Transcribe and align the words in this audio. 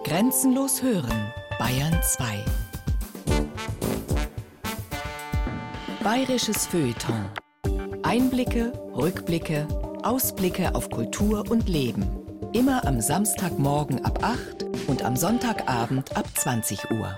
Grenzenlos 0.00 0.82
hören, 0.82 1.32
Bayern 1.60 1.96
2. 2.02 2.44
Bayerisches 6.02 6.66
Feuilleton. 6.66 7.26
Einblicke, 8.02 8.72
Rückblicke, 8.96 9.68
Ausblicke 10.02 10.74
auf 10.74 10.90
Kultur 10.90 11.48
und 11.48 11.68
Leben. 11.68 12.04
Immer 12.52 12.84
am 12.84 13.00
Samstagmorgen 13.00 14.04
ab 14.04 14.24
8 14.24 14.64
und 14.88 15.04
am 15.04 15.14
Sonntagabend 15.14 16.16
ab 16.16 16.26
20 16.34 16.90
Uhr. 16.90 17.14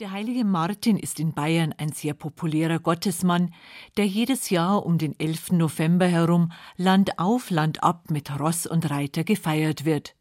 Der 0.00 0.10
heilige 0.10 0.44
Martin 0.44 0.98
ist 0.98 1.20
in 1.20 1.32
Bayern 1.32 1.72
ein 1.78 1.92
sehr 1.92 2.12
populärer 2.12 2.80
Gottesmann, 2.80 3.54
der 3.96 4.06
jedes 4.06 4.50
Jahr 4.50 4.84
um 4.84 4.98
den 4.98 5.18
11. 5.18 5.52
November 5.52 6.06
herum 6.06 6.52
Land 6.76 7.18
auf, 7.18 7.50
Land 7.50 7.82
ab 7.82 8.10
mit 8.10 8.38
Ross 8.38 8.66
und 8.66 8.90
Reiter 8.90 9.24
gefeiert 9.24 9.84
wird. 9.84 10.16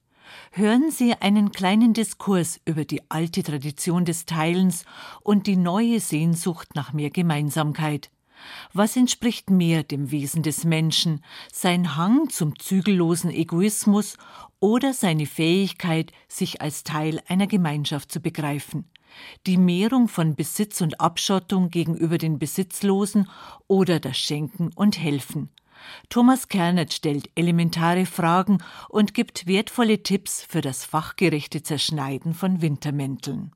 Hören 0.52 0.92
Sie 0.92 1.14
einen 1.14 1.52
kleinen 1.52 1.94
Diskurs 1.94 2.60
über 2.66 2.86
die 2.86 3.02
alte 3.10 3.44
Tradition 3.44 4.06
des 4.06 4.26
Teilens 4.26 4.86
und 5.22 5.48
die 5.48 5.58
neue 5.58 6.00
Sehnsucht 6.00 6.76
nach 6.76 6.94
mehr 6.94 7.10
Gemeinsamkeit. 7.10 8.10
Was 8.74 8.96
entspricht 8.96 9.50
mehr 9.50 9.84
dem 9.84 10.12
Wesen 10.12 10.44
des 10.44 10.64
Menschen, 10.64 11.24
sein 11.52 11.96
Hang 11.96 12.30
zum 12.30 12.60
zügellosen 12.60 13.32
Egoismus 13.32 14.18
oder 14.60 14.94
seine 14.94 15.26
Fähigkeit, 15.26 16.12
sich 16.28 16.62
als 16.62 16.84
Teil 16.84 17.22
einer 17.28 17.48
Gemeinschaft 17.48 18.12
zu 18.12 18.20
begreifen? 18.20 18.86
Die 19.48 19.58
Mehrung 19.58 20.08
von 20.08 20.36
Besitz 20.36 20.82
und 20.82 21.00
Abschottung 21.00 21.70
gegenüber 21.70 22.18
den 22.18 22.38
Besitzlosen 22.40 23.30
oder 23.68 24.00
das 24.00 24.18
Schenken 24.18 24.72
und 24.76 25.00
Helfen. 25.00 25.50
Thomas 26.10 26.48
Kernert 26.48 26.94
stellt 26.94 27.30
elementare 27.36 28.06
Fragen 28.06 28.60
und 28.90 29.14
gibt 29.14 29.48
wertvolle 29.48 30.04
Tipps 30.04 30.44
für 30.48 30.62
das 30.62 30.86
fachgerechte 30.86 31.64
Zerschneiden 31.64 32.34
von 32.34 32.62
Wintermänteln. 32.62 33.52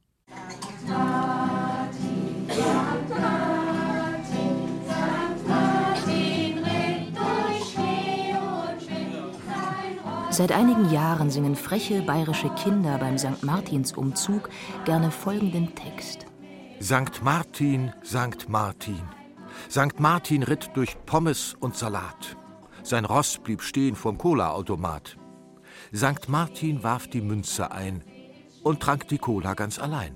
Seit 10.31 10.53
einigen 10.53 10.89
Jahren 10.89 11.29
singen 11.29 11.55
freche 11.57 12.01
bayerische 12.01 12.49
Kinder 12.51 12.97
beim 12.97 13.17
St. 13.17 13.43
Martinsumzug 13.43 14.49
gerne 14.85 15.11
folgenden 15.11 15.75
Text. 15.75 16.27
St. 16.81 17.21
Martin, 17.21 17.91
St. 18.05 18.47
Martin. 18.47 19.18
St. 19.69 19.99
Martin 19.99 20.43
ritt 20.43 20.71
durch 20.73 20.97
Pommes 21.05 21.55
und 21.59 21.75
Salat. 21.75 22.37
Sein 22.83 23.05
Ross 23.05 23.37
blieb 23.37 23.61
stehen 23.61 23.95
vorm 23.95 24.17
Cola-Automat. 24.17 25.17
St. 25.95 26.29
Martin 26.29 26.83
warf 26.83 27.07
die 27.07 27.21
Münze 27.21 27.71
ein 27.71 28.03
und 28.63 28.79
trank 28.79 29.07
die 29.07 29.17
Cola 29.17 29.53
ganz 29.53 29.79
allein. 29.79 30.15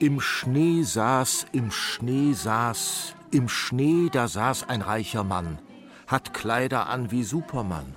Im 0.00 0.20
Schnee 0.20 0.82
saß, 0.82 1.46
im 1.52 1.70
Schnee 1.70 2.32
saß, 2.32 3.14
im 3.30 3.48
Schnee 3.48 4.08
da 4.10 4.28
saß 4.28 4.68
ein 4.68 4.82
reicher 4.82 5.24
Mann, 5.24 5.58
hat 6.06 6.34
Kleider 6.34 6.88
an 6.88 7.10
wie 7.10 7.22
Superman. 7.22 7.94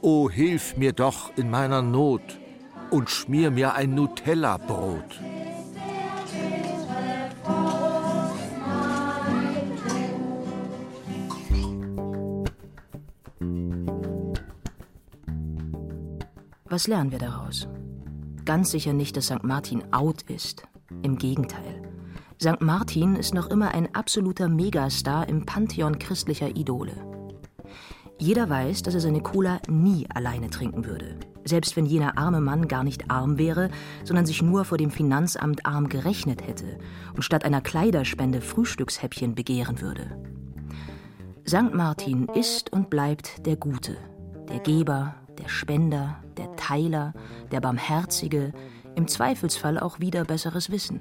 O 0.00 0.30
hilf 0.30 0.76
mir 0.76 0.92
doch 0.92 1.36
in 1.36 1.50
meiner 1.50 1.82
Not 1.82 2.22
und 2.90 3.10
schmier 3.10 3.50
mir 3.50 3.74
ein 3.74 3.94
Nutella-Brot. 3.94 5.20
Was 16.72 16.86
lernen 16.86 17.10
wir 17.10 17.18
daraus? 17.18 17.66
Ganz 18.44 18.70
sicher 18.70 18.92
nicht, 18.92 19.16
dass 19.16 19.26
St. 19.26 19.42
Martin 19.42 19.92
out 19.92 20.22
ist. 20.22 20.62
Im 21.02 21.18
Gegenteil. 21.18 21.82
St. 22.40 22.60
Martin 22.60 23.16
ist 23.16 23.34
noch 23.34 23.48
immer 23.48 23.74
ein 23.74 23.92
absoluter 23.92 24.48
Megastar 24.48 25.28
im 25.28 25.44
Pantheon 25.44 25.98
christlicher 25.98 26.54
Idole. 26.54 26.92
Jeder 28.20 28.48
weiß, 28.48 28.82
dass 28.82 28.94
er 28.94 29.00
seine 29.00 29.20
Cola 29.20 29.60
nie 29.68 30.06
alleine 30.14 30.48
trinken 30.48 30.84
würde. 30.84 31.18
Selbst 31.44 31.74
wenn 31.74 31.86
jener 31.86 32.16
arme 32.16 32.40
Mann 32.40 32.68
gar 32.68 32.84
nicht 32.84 33.10
arm 33.10 33.36
wäre, 33.36 33.70
sondern 34.04 34.26
sich 34.26 34.40
nur 34.40 34.64
vor 34.64 34.78
dem 34.78 34.92
Finanzamt 34.92 35.66
arm 35.66 35.88
gerechnet 35.88 36.46
hätte 36.46 36.78
und 37.16 37.22
statt 37.22 37.44
einer 37.44 37.62
Kleiderspende 37.62 38.40
Frühstückshäppchen 38.40 39.34
begehren 39.34 39.80
würde. 39.80 40.16
St. 41.48 41.74
Martin 41.74 42.28
ist 42.28 42.72
und 42.72 42.90
bleibt 42.90 43.44
der 43.44 43.56
Gute, 43.56 43.96
der 44.48 44.60
Geber, 44.60 45.16
der 45.40 45.48
Spender, 45.48 46.16
der 46.36 46.54
Teiler, 46.56 47.14
der 47.50 47.60
Barmherzige, 47.60 48.52
im 48.94 49.08
Zweifelsfall 49.08 49.78
auch 49.78 50.00
wieder 50.00 50.24
besseres 50.24 50.70
Wissen. 50.70 51.00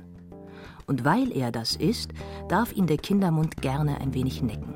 Und 0.87 1.05
weil 1.05 1.31
er 1.31 1.51
das 1.51 1.75
ist, 1.75 2.11
darf 2.47 2.73
ihn 2.73 2.87
der 2.87 2.97
Kindermund 2.97 3.61
gerne 3.61 4.01
ein 4.01 4.13
wenig 4.13 4.41
necken. 4.41 4.75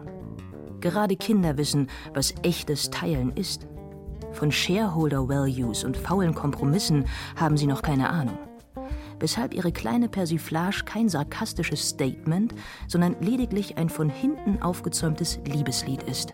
Gerade 0.80 1.16
Kinder 1.16 1.58
wissen, 1.58 1.88
was 2.14 2.36
echtes 2.44 2.90
Teilen 2.90 3.32
ist. 3.36 3.68
Von 4.34 4.52
Shareholder 4.52 5.28
Values 5.30 5.84
und 5.84 5.96
faulen 5.96 6.36
Kompromissen 6.36 7.06
haben 7.36 7.58
sie 7.58 7.68
noch 7.68 7.82
keine 7.82 8.10
Ahnung. 8.10 8.38
Weshalb 9.20 9.54
ihre 9.54 9.72
kleine 9.72 10.10
Persiflage 10.10 10.84
kein 10.86 11.08
sarkastisches 11.08 11.88
Statement, 11.90 12.54
sondern 12.88 13.16
lediglich 13.22 13.78
ein 13.78 13.90
von 13.90 14.10
hinten 14.10 14.62
aufgezäumtes 14.62 15.40
Liebeslied 15.46 16.04
ist. 16.04 16.34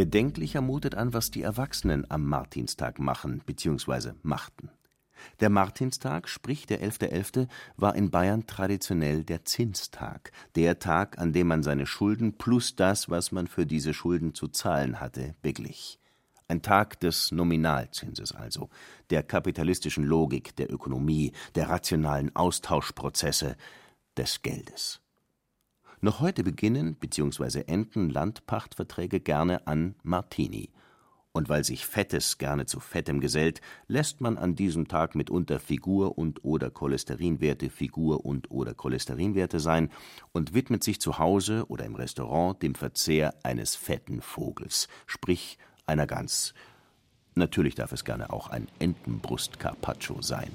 Bedenklicher 0.00 0.62
mutet 0.62 0.94
an, 0.94 1.12
was 1.12 1.30
die 1.30 1.42
Erwachsenen 1.42 2.10
am 2.10 2.24
Martinstag 2.24 2.98
machen 2.98 3.42
bzw. 3.44 4.12
machten. 4.22 4.70
Der 5.40 5.50
Martinstag, 5.50 6.26
sprich 6.30 6.64
der 6.64 6.80
11.11., 6.80 7.10
.11., 7.10 7.48
war 7.76 7.94
in 7.94 8.10
Bayern 8.10 8.46
traditionell 8.46 9.24
der 9.24 9.44
Zinstag, 9.44 10.32
der 10.54 10.78
Tag, 10.78 11.18
an 11.18 11.34
dem 11.34 11.48
man 11.48 11.62
seine 11.62 11.84
Schulden 11.84 12.38
plus 12.38 12.76
das, 12.76 13.10
was 13.10 13.30
man 13.30 13.46
für 13.46 13.66
diese 13.66 13.92
Schulden 13.92 14.34
zu 14.34 14.48
zahlen 14.48 15.00
hatte, 15.00 15.34
beglich. 15.42 15.98
Ein 16.48 16.62
Tag 16.62 16.98
des 17.00 17.30
Nominalzinses 17.30 18.32
also, 18.32 18.70
der 19.10 19.22
kapitalistischen 19.22 20.04
Logik, 20.04 20.56
der 20.56 20.72
Ökonomie, 20.72 21.32
der 21.56 21.68
rationalen 21.68 22.34
Austauschprozesse, 22.34 23.54
des 24.16 24.40
Geldes. 24.40 25.02
Noch 26.02 26.20
heute 26.20 26.42
beginnen 26.42 26.94
bzw. 26.94 27.64
enden 27.66 28.08
Landpachtverträge 28.08 29.20
gerne 29.20 29.66
an 29.66 29.96
Martini 30.02 30.70
und 31.32 31.50
weil 31.50 31.62
sich 31.62 31.84
Fettes 31.84 32.38
gerne 32.38 32.64
zu 32.64 32.80
Fettem 32.80 33.20
gesellt, 33.20 33.60
lässt 33.86 34.22
man 34.22 34.38
an 34.38 34.54
diesem 34.56 34.88
Tag 34.88 35.14
mitunter 35.14 35.60
Figur 35.60 36.16
und 36.16 36.42
oder 36.42 36.70
Cholesterinwerte 36.70 37.68
Figur 37.68 38.24
und 38.24 38.50
oder 38.50 38.72
Cholesterinwerte 38.72 39.60
sein 39.60 39.90
und 40.32 40.54
widmet 40.54 40.82
sich 40.82 41.02
zu 41.02 41.18
Hause 41.18 41.66
oder 41.68 41.84
im 41.84 41.94
Restaurant 41.94 42.62
dem 42.62 42.74
Verzehr 42.74 43.34
eines 43.44 43.76
fetten 43.76 44.22
Vogels, 44.22 44.88
sprich 45.06 45.58
einer 45.84 46.06
Gans. 46.06 46.54
Natürlich 47.34 47.74
darf 47.74 47.92
es 47.92 48.06
gerne 48.06 48.32
auch 48.32 48.48
ein 48.48 48.68
Entenbrust-Carpaccio 48.78 50.22
sein. 50.22 50.50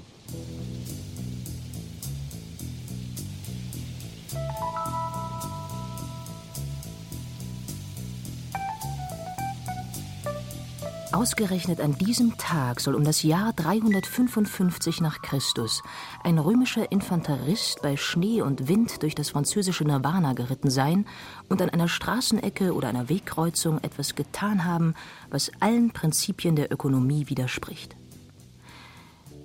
Ausgerechnet 11.16 11.80
an 11.80 11.96
diesem 11.96 12.36
Tag 12.36 12.78
soll 12.78 12.94
um 12.94 13.02
das 13.02 13.22
Jahr 13.22 13.54
355 13.54 15.00
nach 15.00 15.22
Christus 15.22 15.82
ein 16.22 16.38
römischer 16.38 16.92
Infanterist 16.92 17.80
bei 17.80 17.96
Schnee 17.96 18.42
und 18.42 18.68
Wind 18.68 19.02
durch 19.02 19.14
das 19.14 19.30
französische 19.30 19.84
Nirvana 19.84 20.34
geritten 20.34 20.68
sein 20.68 21.06
und 21.48 21.62
an 21.62 21.70
einer 21.70 21.88
Straßenecke 21.88 22.74
oder 22.74 22.88
einer 22.88 23.08
Wegkreuzung 23.08 23.82
etwas 23.82 24.14
getan 24.14 24.66
haben, 24.66 24.92
was 25.30 25.50
allen 25.60 25.90
Prinzipien 25.90 26.54
der 26.54 26.70
Ökonomie 26.70 27.30
widerspricht. 27.30 27.96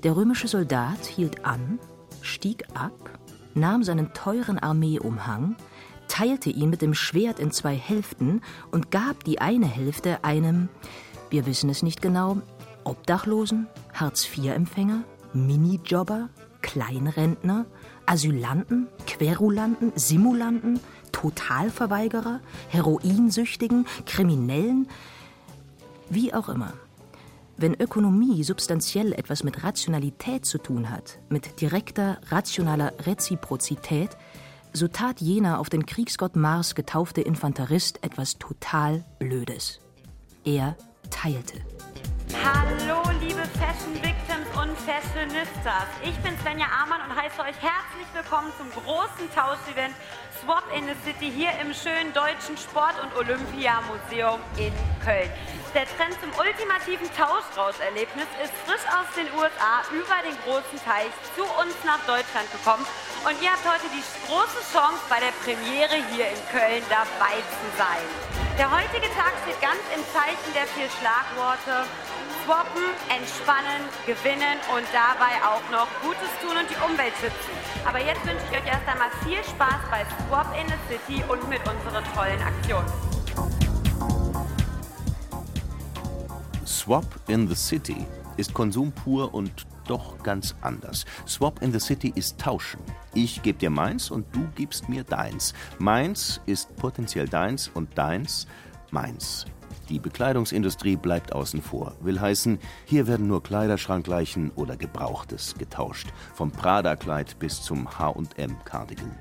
Der 0.04 0.18
römische 0.18 0.50
Soldat 0.50 1.06
hielt 1.06 1.46
an, 1.46 1.80
stieg 2.22 2.66
ab, 2.74 3.18
nahm 3.54 3.86
seinen 3.86 4.14
teuren 4.14 4.60
Armeeumhang, 4.60 5.56
teilte 6.10 6.50
ihn 6.50 6.70
mit 6.70 6.82
dem 6.82 6.94
Schwert 6.94 7.40
in 7.40 7.52
zwei 7.52 7.76
Hälften 7.76 8.42
und 8.72 8.92
gab 8.92 9.24
die 9.24 9.40
eine 9.40 9.68
Hälfte 9.68 10.26
einem 10.26 10.68
wir 11.32 11.46
wissen 11.46 11.70
es 11.70 11.82
nicht 11.82 12.02
genau. 12.02 12.38
Obdachlosen, 12.84 13.68
Hartz-IV-Empfänger, 13.94 15.04
Minijobber, 15.34 16.30
Kleinrentner, 16.62 17.66
Asylanten, 18.06 18.88
Querulanten, 19.08 19.94
Simulanten, 19.96 20.80
Totalverweigerer, 21.12 22.42
Heroinsüchtigen, 22.68 23.86
Kriminellen, 24.06 24.88
wie 26.10 26.34
auch 26.34 26.50
immer. 26.50 26.74
Wenn 27.56 27.80
Ökonomie 27.80 28.44
substanziell 28.44 29.14
etwas 29.14 29.44
mit 29.44 29.64
Rationalität 29.64 30.46
zu 30.46 30.58
tun 30.58 30.90
hat, 30.90 31.20
mit 31.30 31.62
direkter, 31.62 32.20
rationaler 32.30 32.92
Reziprozität, 33.06 34.18
so 34.74 34.88
tat 34.88 35.22
jener 35.22 35.60
auf 35.60 35.70
den 35.70 35.86
Kriegsgott 35.86 36.36
Mars 36.36 36.76
getaufte 36.76 37.22
Infanterist 37.22 38.04
etwas 38.04 38.38
total 38.38 39.06
Blödes. 39.20 39.80
Er 40.44 40.76
teilte. 41.12 41.62
Hallo, 42.34 43.04
liebe 43.20 43.44
Fashion 43.60 43.94
Victims 44.02 44.48
und 44.56 44.74
Fashionistas. 44.80 45.86
Ich 46.02 46.18
bin 46.24 46.34
Svenja 46.40 46.66
Amann 46.82 47.02
und 47.06 47.16
heiße 47.16 47.38
euch 47.42 47.60
herzlich 47.62 48.08
willkommen 48.14 48.52
zum 48.58 48.72
großen 48.72 49.28
Tauschevent 49.36 49.94
Swap 50.42 50.64
in 50.74 50.88
the 50.88 50.98
City 51.06 51.30
hier 51.30 51.52
im 51.62 51.70
schönen 51.76 52.14
deutschen 52.14 52.58
Sport- 52.58 52.98
und 53.04 53.14
Olympiamuseum 53.14 54.40
in 54.58 54.74
Köln. 55.04 55.30
Der 55.76 55.86
Trend 55.86 56.18
zum 56.18 56.32
ultimativen 56.34 57.08
Tauschrausch-Erlebnis 57.14 58.28
ist 58.42 58.56
frisch 58.66 58.88
aus 58.90 59.08
den 59.14 59.28
USA 59.38 59.86
über 59.94 60.18
den 60.26 60.36
großen 60.42 60.82
Teich 60.82 61.14
zu 61.36 61.44
uns 61.62 61.76
nach 61.86 62.02
Deutschland 62.10 62.50
gekommen. 62.52 62.88
Und 63.28 63.38
ihr 63.44 63.54
habt 63.54 63.68
heute 63.70 63.88
die 63.94 64.04
große 64.26 64.66
Chance, 64.74 65.04
bei 65.08 65.20
der 65.22 65.36
Premiere 65.46 66.02
hier 66.10 66.28
in 66.32 66.42
Köln 66.50 66.84
dabei 66.90 67.38
zu 67.38 67.68
sein. 67.78 68.41
Der 68.58 68.70
heutige 68.70 69.08
Tag 69.16 69.34
steht 69.44 69.60
ganz 69.62 69.82
im 69.96 70.04
Zeichen 70.14 70.54
der 70.54 70.68
vier 70.68 70.90
Schlagworte 71.00 71.88
swappen, 72.46 72.84
entspannen, 73.10 73.82
gewinnen 74.06 74.58
und 74.76 74.86
dabei 74.92 75.40
auch 75.46 75.64
noch 75.72 75.88
Gutes 76.02 76.30
tun 76.42 76.58
und 76.58 76.70
die 76.70 76.76
Umwelt 76.84 77.14
schützen. 77.22 77.54
Aber 77.86 78.00
jetzt 78.00 78.26
wünsche 78.26 78.44
ich 78.52 78.58
euch 78.58 78.68
erst 78.68 78.88
einmal 78.88 79.10
viel 79.24 79.44
Spaß 79.44 79.82
bei 79.90 80.06
Swap 80.28 80.48
in 80.60 80.68
the 80.68 80.80
City 80.90 81.24
und 81.30 81.48
mit 81.50 81.62
unseren 81.68 82.04
tollen 82.14 82.42
Aktionen. 82.42 82.92
Swap 86.66 87.06
in 87.28 87.48
the 87.48 87.56
City 87.56 88.06
ist 88.38 88.54
Konsum 88.54 88.92
pur 88.92 89.34
und 89.34 89.52
doch 89.88 90.22
ganz 90.24 90.56
anders. 90.62 91.06
Swap 91.28 91.62
in 91.62 91.72
the 91.72 91.80
City 91.80 92.12
ist 92.16 92.40
Tauschen. 92.40 92.80
Ich 93.14 93.42
gebe 93.42 93.60
dir 93.60 93.70
meins 93.70 94.12
und 94.12 94.26
du 94.36 94.48
gibst 94.56 94.90
mir 94.90 95.04
deins. 95.04 95.54
Meins 95.80 96.42
ist 96.46 96.76
potenziell 96.76 97.28
deins 97.28 97.68
und 97.68 97.98
deins 97.98 98.48
meins. 98.92 99.46
Die 99.90 100.00
Bekleidungsindustrie 100.00 100.96
bleibt 100.96 101.34
außen 101.34 101.62
vor. 101.62 101.96
Will 102.00 102.20
heißen, 102.20 102.60
hier 102.86 103.08
werden 103.08 103.28
nur 103.28 103.44
Kleiderschrankleichen 103.44 104.52
oder 104.52 104.78
Gebrauchtes 104.78 105.56
getauscht. 105.58 106.08
Vom 106.34 106.52
Prada-Kleid 106.52 107.38
bis 107.40 107.62
zum 107.62 108.00
H&M-Cardigan. 108.00 109.12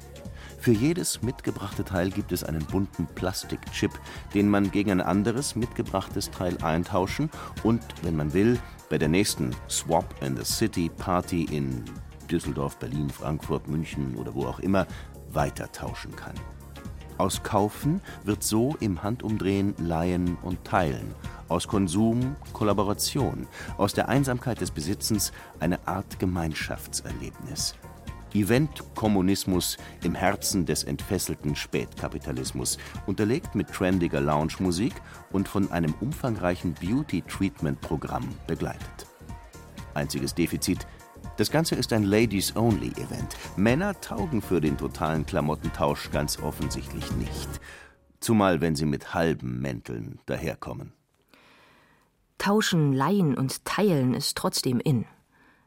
Für 0.60 0.72
jedes 0.72 1.22
mitgebrachte 1.22 1.84
Teil 1.84 2.10
gibt 2.10 2.32
es 2.32 2.44
einen 2.44 2.62
bunten 2.66 3.06
Plastikchip, 3.06 3.92
den 4.34 4.46
man 4.50 4.70
gegen 4.70 4.90
ein 4.90 5.00
anderes 5.00 5.56
mitgebrachtes 5.56 6.30
Teil 6.30 6.58
eintauschen 6.62 7.30
und, 7.62 7.82
wenn 8.02 8.14
man 8.14 8.34
will, 8.34 8.58
bei 8.90 8.98
der 8.98 9.08
nächsten 9.08 9.56
Swap 9.70 10.14
in 10.22 10.36
the 10.36 10.44
City 10.44 10.90
Party 10.90 11.44
in 11.44 11.82
Düsseldorf, 12.30 12.76
Berlin, 12.76 13.08
Frankfurt, 13.08 13.68
München 13.68 14.14
oder 14.16 14.34
wo 14.34 14.44
auch 14.44 14.60
immer 14.60 14.86
weitertauschen 15.32 16.14
kann. 16.14 16.34
Aus 17.16 17.42
Kaufen 17.42 18.02
wird 18.24 18.42
so 18.42 18.76
im 18.80 19.02
Handumdrehen 19.02 19.74
Leihen 19.78 20.36
und 20.42 20.62
Teilen. 20.64 21.14
Aus 21.48 21.68
Konsum 21.68 22.36
Kollaboration. 22.52 23.46
Aus 23.78 23.94
der 23.94 24.10
Einsamkeit 24.10 24.60
des 24.60 24.70
Besitzens 24.70 25.32
eine 25.58 25.86
Art 25.88 26.18
Gemeinschaftserlebnis. 26.18 27.76
Event-Kommunismus 28.34 29.76
im 30.02 30.14
Herzen 30.14 30.66
des 30.66 30.84
entfesselten 30.84 31.56
Spätkapitalismus, 31.56 32.78
unterlegt 33.06 33.54
mit 33.54 33.68
trendiger 33.68 34.20
Lounge-Musik 34.20 34.94
und 35.30 35.48
von 35.48 35.70
einem 35.72 35.94
umfangreichen 36.00 36.74
Beauty-Treatment-Programm 36.74 38.28
begleitet. 38.46 39.06
Einziges 39.94 40.34
Defizit 40.34 40.86
das 41.36 41.50
Ganze 41.50 41.74
ist 41.74 41.92
ein 41.92 42.02
Ladies-Only-Event. 42.02 43.36
Männer 43.56 43.98
taugen 44.00 44.42
für 44.42 44.60
den 44.60 44.76
totalen 44.76 45.24
Klamottentausch 45.24 46.10
ganz 46.10 46.38
offensichtlich 46.38 47.10
nicht. 47.12 47.48
Zumal, 48.20 48.60
wenn 48.60 48.76
sie 48.76 48.84
mit 48.84 49.14
halben 49.14 49.60
Mänteln 49.60 50.18
daherkommen. 50.26 50.92
Tauschen, 52.36 52.92
Leihen 52.92 53.36
und 53.36 53.64
Teilen 53.64 54.14
ist 54.14 54.36
trotzdem 54.36 54.80
in. 54.80 55.06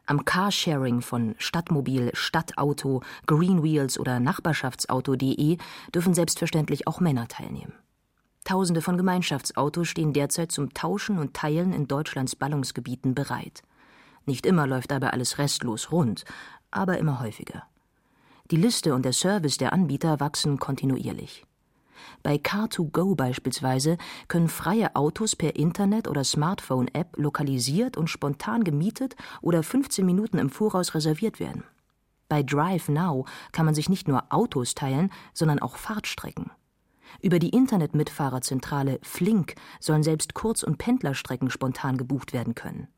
Am 0.06 0.24
Carsharing 0.24 1.00
von 1.00 1.34
Stadtmobil, 1.38 2.10
Stadtauto, 2.12 3.02
Greenwheels 3.26 3.98
oder 3.98 4.20
Nachbarschaftsauto.de 4.20 5.56
dürfen 5.94 6.14
selbstverständlich 6.14 6.86
auch 6.86 7.00
Männer 7.00 7.26
teilnehmen. 7.28 7.72
Tausende 8.44 8.82
von 8.82 8.98
Gemeinschaftsautos 8.98 9.88
stehen 9.88 10.12
derzeit 10.12 10.52
zum 10.52 10.74
Tauschen 10.74 11.18
und 11.18 11.32
Teilen 11.32 11.72
in 11.72 11.88
Deutschlands 11.88 12.36
Ballungsgebieten 12.36 13.14
bereit. 13.14 13.62
Nicht 14.26 14.44
immer 14.44 14.66
läuft 14.66 14.90
dabei 14.90 15.10
alles 15.10 15.38
restlos 15.38 15.90
rund, 15.90 16.24
aber 16.70 16.98
immer 16.98 17.20
häufiger. 17.20 17.62
Die 18.50 18.56
Liste 18.56 18.94
und 18.94 19.06
der 19.06 19.14
Service 19.14 19.56
der 19.56 19.72
Anbieter 19.72 20.20
wachsen 20.20 20.58
kontinuierlich. 20.58 21.46
Bei 22.22 22.36
Car2Go 22.36 23.14
beispielsweise 23.16 23.98
können 24.28 24.48
freie 24.48 24.94
Autos 24.96 25.36
per 25.36 25.56
Internet 25.56 26.08
oder 26.08 26.24
Smartphone-App 26.24 27.16
lokalisiert 27.16 27.96
und 27.96 28.08
spontan 28.08 28.64
gemietet 28.64 29.16
oder 29.40 29.62
15 29.62 30.04
Minuten 30.04 30.38
im 30.38 30.50
Voraus 30.50 30.94
reserviert 30.94 31.40
werden. 31.40 31.64
Bei 32.28 32.42
Drive 32.42 32.88
Now 32.88 33.26
kann 33.52 33.66
man 33.66 33.74
sich 33.74 33.88
nicht 33.88 34.08
nur 34.08 34.24
Autos 34.30 34.74
teilen, 34.74 35.10
sondern 35.32 35.60
auch 35.60 35.76
Fahrtstrecken. 35.76 36.50
Über 37.20 37.38
die 37.38 37.50
Internetmitfahrerzentrale 37.50 38.98
Flink 39.02 39.54
sollen 39.80 40.02
selbst 40.02 40.34
Kurz- 40.34 40.62
und 40.62 40.78
Pendlerstrecken 40.78 41.50
spontan 41.50 41.96
gebucht 41.96 42.32
werden 42.32 42.54
können. 42.54 42.88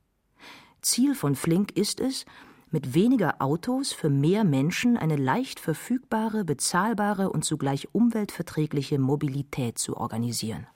Ziel 0.80 1.14
von 1.14 1.34
Flink 1.34 1.72
ist 1.72 2.00
es, 2.00 2.24
mit 2.70 2.94
weniger 2.94 3.40
Autos 3.40 3.92
für 3.92 4.10
mehr 4.10 4.44
Menschen 4.44 4.96
eine 4.96 5.16
leicht 5.16 5.60
verfügbare, 5.60 6.44
bezahlbare 6.44 7.30
und 7.30 7.44
zugleich 7.44 7.88
umweltverträgliche 7.94 8.98
Mobilität 8.98 9.78
zu 9.78 9.96
organisieren. 9.96 10.66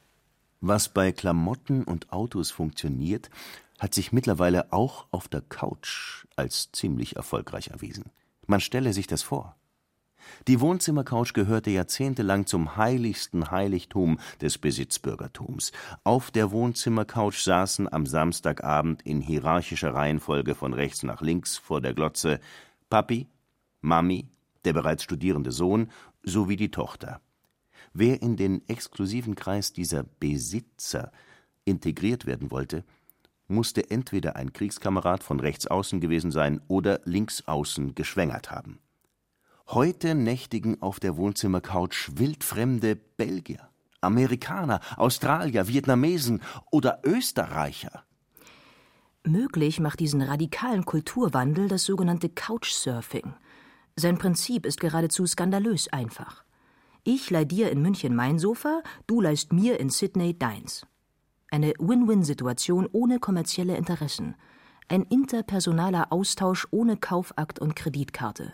Was 0.60 0.88
bei 0.88 1.12
Klamotten 1.12 1.84
und 1.84 2.12
Autos 2.12 2.50
funktioniert, 2.50 3.30
hat 3.78 3.94
sich 3.94 4.12
mittlerweile 4.12 4.72
auch 4.72 5.06
auf 5.10 5.26
der 5.26 5.40
Couch 5.40 6.26
als 6.36 6.70
ziemlich 6.72 7.16
erfolgreich 7.16 7.68
erwiesen. 7.68 8.10
Man 8.46 8.60
stelle 8.60 8.92
sich 8.92 9.06
das 9.06 9.22
vor. 9.22 9.56
Die 10.48 10.60
Wohnzimmercouch 10.60 11.32
gehörte 11.32 11.70
jahrzehntelang 11.70 12.46
zum 12.46 12.76
heiligsten 12.76 13.50
Heiligtum 13.50 14.18
des 14.40 14.58
Besitzbürgertums. 14.58 15.72
Auf 16.04 16.30
der 16.30 16.50
Wohnzimmercouch 16.50 17.42
saßen 17.42 17.92
am 17.92 18.06
Samstagabend 18.06 19.02
in 19.02 19.20
hierarchischer 19.20 19.94
Reihenfolge 19.94 20.54
von 20.54 20.74
rechts 20.74 21.02
nach 21.02 21.20
links 21.20 21.58
vor 21.58 21.80
der 21.80 21.94
Glotze 21.94 22.40
Papi, 22.88 23.28
Mami, 23.80 24.28
der 24.64 24.72
bereits 24.72 25.04
studierende 25.04 25.52
Sohn 25.52 25.90
sowie 26.22 26.56
die 26.56 26.70
Tochter. 26.70 27.20
Wer 27.92 28.22
in 28.22 28.36
den 28.36 28.66
exklusiven 28.68 29.34
Kreis 29.34 29.72
dieser 29.72 30.04
Besitzer 30.04 31.12
integriert 31.64 32.26
werden 32.26 32.50
wollte, 32.50 32.84
musste 33.48 33.90
entweder 33.90 34.36
ein 34.36 34.52
Kriegskamerad 34.52 35.22
von 35.22 35.40
rechts 35.40 35.66
außen 35.66 36.00
gewesen 36.00 36.30
sein 36.30 36.60
oder 36.68 37.00
links 37.04 37.46
außen 37.46 37.94
geschwängert 37.94 38.50
haben. 38.50 38.78
Heute 39.72 40.16
nächtigen 40.16 40.82
auf 40.82 40.98
der 40.98 41.16
Wohnzimmercouch 41.16 42.10
wildfremde 42.16 42.96
Belgier, 42.96 43.68
Amerikaner, 44.00 44.80
Australier, 44.96 45.68
Vietnamesen 45.68 46.42
oder 46.72 47.00
Österreicher. 47.04 48.02
Möglich 49.22 49.78
macht 49.78 50.00
diesen 50.00 50.22
radikalen 50.22 50.84
Kulturwandel 50.84 51.68
das 51.68 51.84
sogenannte 51.84 52.28
Couchsurfing. 52.28 53.32
Sein 53.94 54.18
Prinzip 54.18 54.66
ist 54.66 54.80
geradezu 54.80 55.24
skandalös 55.24 55.86
einfach. 55.92 56.42
Ich 57.04 57.30
leih 57.30 57.44
dir 57.44 57.70
in 57.70 57.80
München 57.80 58.16
mein 58.16 58.40
Sofa, 58.40 58.82
du 59.06 59.20
leihst 59.20 59.52
mir 59.52 59.78
in 59.78 59.88
Sydney 59.90 60.36
deins. 60.36 60.84
Eine 61.48 61.74
Win-Win-Situation 61.78 62.88
ohne 62.90 63.20
kommerzielle 63.20 63.76
Interessen. 63.76 64.34
Ein 64.88 65.04
interpersonaler 65.04 66.12
Austausch 66.12 66.66
ohne 66.72 66.96
Kaufakt 66.96 67.60
und 67.60 67.76
Kreditkarte 67.76 68.52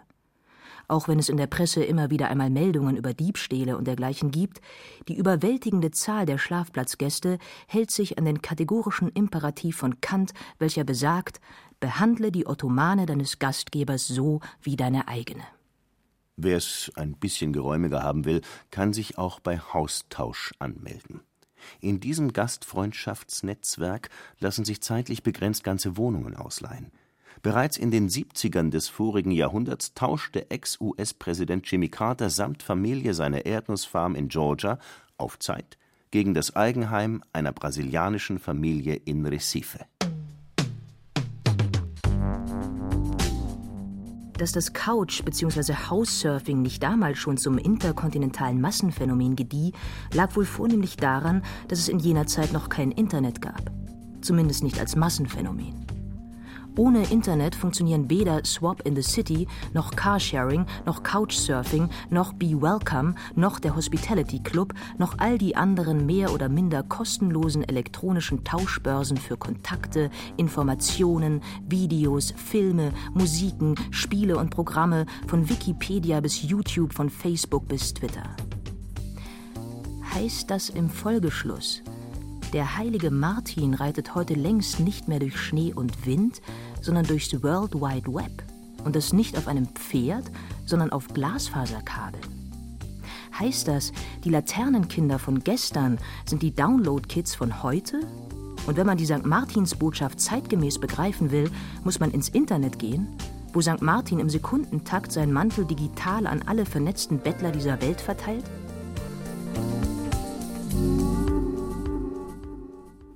auch 0.89 1.09
wenn 1.09 1.19
es 1.19 1.29
in 1.29 1.37
der 1.37 1.47
Presse 1.47 1.85
immer 1.85 2.11
wieder 2.11 2.29
einmal 2.29 2.51
Meldungen 2.51 2.97
über 2.97 3.15
Diebstähle 3.15 3.77
und 3.77 3.87
dergleichen 3.87 4.31
gibt, 4.31 4.61
die 5.09 5.17
überwältigende 5.17 5.91
Zahl 5.91 6.27
der 6.27 6.39
Schlafplatzgäste 6.39 7.39
hält 7.67 7.91
sich 7.91 8.19
an 8.19 8.25
den 8.25 8.43
kategorischen 8.43 9.09
Imperativ 9.11 9.77
von 9.77 10.01
Kant, 10.01 10.33
welcher 10.59 10.85
besagt, 10.85 11.41
behandle 11.81 12.33
die 12.33 12.47
Ottomane 12.47 13.07
deines 13.07 13.39
Gastgebers 13.39 14.07
so 14.07 14.41
wie 14.63 14.77
deine 14.77 15.09
eigene. 15.09 15.43
Wer 16.37 16.59
es 16.59 16.93
ein 16.97 17.15
bisschen 17.15 17.53
geräumiger 17.53 18.03
haben 18.03 18.25
will, 18.27 18.43
kann 18.71 18.93
sich 18.93 19.17
auch 19.17 19.41
bei 19.41 19.59
Haustausch 19.59 20.53
anmelden. 20.59 21.21
In 21.81 22.01
diesem 22.01 22.33
Gastfreundschaftsnetzwerk 22.33 24.11
lassen 24.39 24.65
sich 24.65 24.83
zeitlich 24.83 25.23
begrenzt 25.23 25.65
ganze 25.65 25.97
Wohnungen 25.97 26.37
ausleihen. 26.37 26.93
Bereits 27.47 27.77
in 27.77 27.93
den 27.93 28.09
70ern 28.09 28.71
des 28.71 28.89
vorigen 28.89 29.31
Jahrhunderts 29.31 29.95
tauschte 29.95 30.51
Ex-US-Präsident 30.51 31.71
Jimmy 31.71 31.89
Carter 31.89 32.29
samt 32.29 32.61
Familie 32.65 33.15
seine 33.15 33.47
Erdnussfarm 33.47 34.17
in 34.17 34.27
Georgia 34.27 34.81
auf 35.17 35.39
Zeit 35.39 35.79
gegen 36.11 36.35
das 36.35 36.57
Eigenheim 36.57 37.23
einer 37.33 37.53
brasilianischen 37.53 38.41
Familie 38.41 38.97
in 38.97 39.25
Recife. 39.25 39.79
Dass 44.37 44.51
das 44.51 44.73
Couch- 44.73 45.23
bzw. 45.25 45.73
House-Surfing 45.89 46.63
nicht 46.63 46.83
damals 46.83 47.19
schon 47.19 47.37
zum 47.37 47.59
interkontinentalen 47.59 48.61
Massenphänomen 48.61 49.37
gedieh, 49.37 49.71
lag 50.13 50.35
wohl 50.35 50.47
vornehmlich 50.47 50.97
daran, 50.97 51.43
dass 51.69 51.79
es 51.79 51.89
in 51.89 52.01
jener 52.01 52.27
Zeit 52.27 52.53
noch 52.53 52.69
kein 52.69 52.91
Internet 52.91 53.41
gab. 53.41 53.71
Zumindest 54.21 54.65
nicht 54.65 54.81
als 54.81 54.97
Massenphänomen. 54.97 55.86
Ohne 56.79 57.11
Internet 57.11 57.55
funktionieren 57.55 58.11
weder 58.11 58.45
Swap 58.45 58.83
in 58.87 58.95
the 58.95 59.03
City, 59.03 59.49
noch 59.73 59.93
Carsharing, 59.93 60.67
noch 60.85 61.03
Couchsurfing, 61.03 61.89
noch 62.11 62.35
Be 62.35 62.61
Welcome, 62.61 63.15
noch 63.35 63.59
der 63.59 63.75
Hospitality 63.75 64.41
Club, 64.41 64.75
noch 64.99 65.15
all 65.19 65.39
die 65.39 65.57
anderen 65.57 66.05
mehr 66.05 66.35
oder 66.35 66.51
minder 66.51 66.83
kostenlosen 66.83 67.67
elektronischen 67.67 68.45
Tauschbörsen 68.45 69.17
für 69.17 69.39
Kontakte, 69.39 70.11
Informationen, 70.37 71.41
Videos, 71.67 72.35
Filme, 72.37 72.93
Musiken, 73.15 73.75
Spiele 73.91 74.37
und 74.37 74.51
Programme 74.51 75.07
von 75.27 75.49
Wikipedia 75.49 76.21
bis 76.21 76.43
YouTube, 76.43 76.93
von 76.93 77.09
Facebook 77.09 77.69
bis 77.69 77.95
Twitter. 77.95 78.37
Heißt 80.15 80.51
das 80.51 80.69
im 80.69 80.91
Folgeschluss, 80.91 81.83
der 82.57 82.79
heilige 82.79 83.11
Martin 83.11 83.75
reitet 83.75 84.15
heute 84.15 84.33
längst 84.33 84.81
nicht 84.81 85.09
mehr 85.09 85.19
durch 85.19 85.37
Schnee 85.37 85.75
und 85.75 86.07
Wind, 86.07 86.41
sondern 86.81 87.05
durchs 87.05 87.43
World 87.43 87.75
Wide 87.75 88.11
Web. 88.15 88.45
Und 88.83 88.97
das 88.97 89.13
nicht 89.13 89.37
auf 89.37 89.47
einem 89.47 89.67
Pferd, 89.75 90.25
sondern 90.65 90.91
auf 90.91 91.07
Glasfaserkabeln. 91.09 92.25
Heißt 93.39 93.69
das, 93.69 93.93
die 94.25 94.31
Laternenkinder 94.31 95.19
von 95.19 95.45
gestern 95.45 95.99
sind 96.25 96.41
die 96.41 96.55
Download-Kids 96.55 97.35
von 97.35 97.63
heute? 97.63 98.01
Und 98.67 98.79
wenn 98.79 98.87
man 98.87 98.97
die 98.97 99.05
St. 99.05 99.27
Martins-Botschaft 99.27 100.19
zeitgemäß 100.19 100.79
begreifen 100.79 101.31
will, 101.31 101.51
muss 101.85 102.01
man 102.01 102.11
ins 102.11 102.31
Internet 102.31 102.79
gehen, 102.79 103.07
wo 103.53 103.61
St. 103.61 103.83
Martin 103.83 104.19
im 104.19 104.31
Sekundentakt 104.31 105.13
seinen 105.13 105.35
Mantel 105.35 105.67
digital 105.67 106.27
an 106.27 106.41
alle 106.47 106.65
vernetzten 106.65 107.19
Bettler 107.19 107.53
dieser 107.53 107.83
Welt 107.83 108.01
verteilt? 108.01 108.45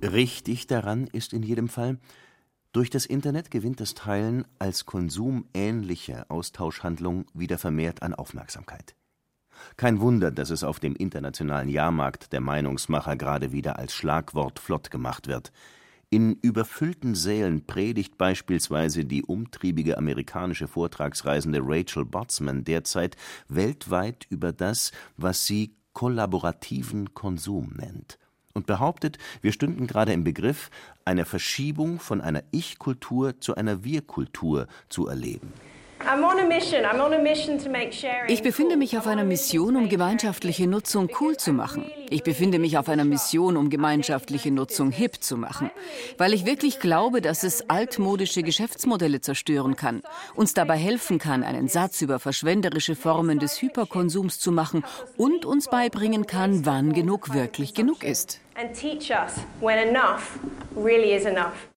Richtig 0.01 0.65
daran 0.65 1.05
ist 1.07 1.31
in 1.31 1.43
jedem 1.43 1.69
Fall, 1.69 1.99
durch 2.71 2.89
das 2.89 3.05
Internet 3.05 3.51
gewinnt 3.51 3.79
das 3.79 3.93
Teilen 3.93 4.45
als 4.57 4.85
konsumähnliche 4.85 6.27
Austauschhandlung 6.29 7.25
wieder 7.33 7.57
vermehrt 7.57 8.01
an 8.01 8.15
Aufmerksamkeit. 8.15 8.95
Kein 9.77 9.99
Wunder, 9.99 10.31
dass 10.31 10.49
es 10.49 10.63
auf 10.63 10.79
dem 10.79 10.95
internationalen 10.95 11.69
Jahrmarkt 11.69 12.33
der 12.33 12.41
Meinungsmacher 12.41 13.15
gerade 13.15 13.51
wieder 13.51 13.77
als 13.77 13.93
Schlagwort 13.93 14.57
flott 14.57 14.89
gemacht 14.89 15.27
wird. 15.27 15.51
In 16.09 16.33
überfüllten 16.33 17.13
Sälen 17.13 17.67
predigt 17.67 18.17
beispielsweise 18.17 19.05
die 19.05 19.23
umtriebige 19.23 19.97
amerikanische 19.97 20.67
Vortragsreisende 20.67 21.59
Rachel 21.61 22.05
Botsman 22.05 22.63
derzeit 22.63 23.17
weltweit 23.49 24.25
über 24.29 24.51
das, 24.51 24.91
was 25.15 25.45
sie 25.45 25.75
kollaborativen 25.93 27.13
Konsum 27.13 27.73
nennt 27.75 28.17
und 28.53 28.65
behauptet, 28.65 29.17
wir 29.41 29.51
stünden 29.51 29.87
gerade 29.87 30.13
im 30.13 30.23
Begriff, 30.23 30.69
eine 31.05 31.25
Verschiebung 31.25 31.99
von 31.99 32.21
einer 32.21 32.43
Ich-Kultur 32.51 33.39
zu 33.39 33.55
einer 33.55 33.83
Wir-Kultur 33.83 34.67
zu 34.89 35.07
erleben. 35.07 35.53
Ich 38.27 38.43
befinde 38.43 38.77
mich 38.77 38.97
auf 38.97 39.07
einer 39.07 39.23
Mission, 39.23 39.75
um 39.75 39.89
gemeinschaftliche 39.89 40.67
Nutzung 40.67 41.09
cool 41.19 41.37
zu 41.37 41.53
machen. 41.53 41.91
Ich 42.09 42.23
befinde 42.23 42.59
mich 42.59 42.77
auf 42.77 42.89
einer 42.89 43.05
Mission, 43.05 43.57
um 43.57 43.69
gemeinschaftliche 43.69 44.51
Nutzung 44.51 44.91
hip 44.91 45.23
zu 45.23 45.37
machen. 45.37 45.71
Weil 46.17 46.33
ich 46.33 46.45
wirklich 46.45 46.79
glaube, 46.79 47.21
dass 47.21 47.43
es 47.43 47.69
altmodische 47.69 48.43
Geschäftsmodelle 48.43 49.21
zerstören 49.21 49.75
kann, 49.75 50.01
uns 50.35 50.53
dabei 50.53 50.77
helfen 50.77 51.19
kann, 51.19 51.43
einen 51.43 51.67
Satz 51.67 52.01
über 52.01 52.19
verschwenderische 52.19 52.95
Formen 52.95 53.39
des 53.39 53.61
Hyperkonsums 53.61 54.39
zu 54.39 54.51
machen 54.51 54.83
und 55.17 55.45
uns 55.45 55.69
beibringen 55.69 56.27
kann, 56.27 56.65
wann 56.65 56.93
genug 56.93 57.33
wirklich 57.33 57.73
genug 57.73 58.03
ist. 58.03 58.41
And 58.55 58.73
teach 58.73 59.11
us 59.11 59.33
when 59.61 59.77
enough 59.77 60.37
really 60.75 61.15
is 61.15 61.25
enough. 61.25 61.70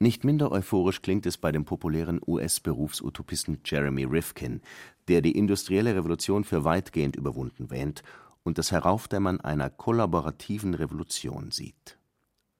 Nicht 0.00 0.22
minder 0.22 0.52
euphorisch 0.52 1.02
klingt 1.02 1.26
es 1.26 1.38
bei 1.38 1.50
dem 1.50 1.64
populären 1.64 2.20
US-Berufsutopisten 2.24 3.58
Jeremy 3.64 4.04
Rifkin, 4.04 4.60
der 5.08 5.22
die 5.22 5.32
industrielle 5.32 5.96
Revolution 5.96 6.44
für 6.44 6.62
weitgehend 6.62 7.16
überwunden 7.16 7.70
wähnt 7.70 8.04
und 8.44 8.58
das 8.58 8.70
Heraufdämmern 8.70 9.40
einer 9.40 9.70
kollaborativen 9.70 10.74
Revolution 10.74 11.50
sieht. 11.50 11.98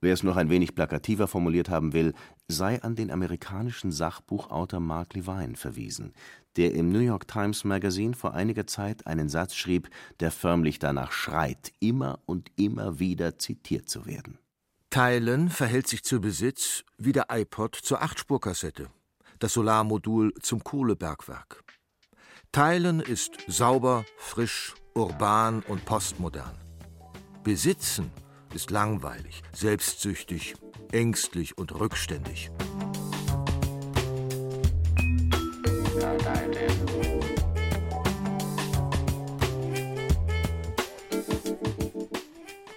Wer 0.01 0.15
es 0.15 0.25
noch 0.25 0.37
ein 0.37 0.51
wenig 0.51 0.75
plakativer 0.75 1.29
formuliert 1.29 1.69
haben 1.69 1.93
will, 1.93 2.13
sei 2.49 2.83
an 2.83 2.97
den 2.97 3.13
amerikanischen 3.13 3.93
Sachbuchautor 3.93 4.81
Mark 4.81 5.15
Levine 5.15 5.55
verwiesen, 5.55 6.15
der 6.57 6.75
im 6.75 6.91
New 6.91 6.99
York 6.99 7.29
Times 7.29 7.63
Magazine 7.63 8.15
vor 8.15 8.35
einiger 8.35 8.67
Zeit 8.67 9.07
einen 9.07 9.29
Satz 9.29 9.55
schrieb, 9.55 9.91
der 10.19 10.33
förmlich 10.33 10.81
danach 10.81 11.13
schreit, 11.13 11.73
immer 11.79 12.19
und 12.27 12.51
immer 12.57 12.99
wieder 12.99 13.39
zitiert 13.39 13.89
zu 13.89 14.07
werden 14.07 14.39
Teilen 14.91 15.51
verhält 15.51 15.87
sich 15.87 16.03
zu 16.03 16.19
Besitz 16.19 16.83
wie 16.97 17.13
der 17.13 17.27
iPod 17.31 17.75
zur 17.75 18.01
Achtspurkassette, 18.01 18.89
das 19.39 19.53
Solarmodul 19.53 20.33
zum 20.41 20.65
Kohlebergwerk. 20.65 21.63
Teilen 22.53 23.01
ist 23.01 23.33
sauber, 23.47 24.07
frisch, 24.17 24.75
urban 24.95 25.63
und 25.69 25.85
postmodern. 25.85 26.57
Besitzen 27.45 28.11
ist 28.55 28.71
langweilig, 28.71 29.43
selbstsüchtig, 29.53 30.55
ängstlich 30.91 31.59
und 31.59 31.79
rückständig. 31.79 32.51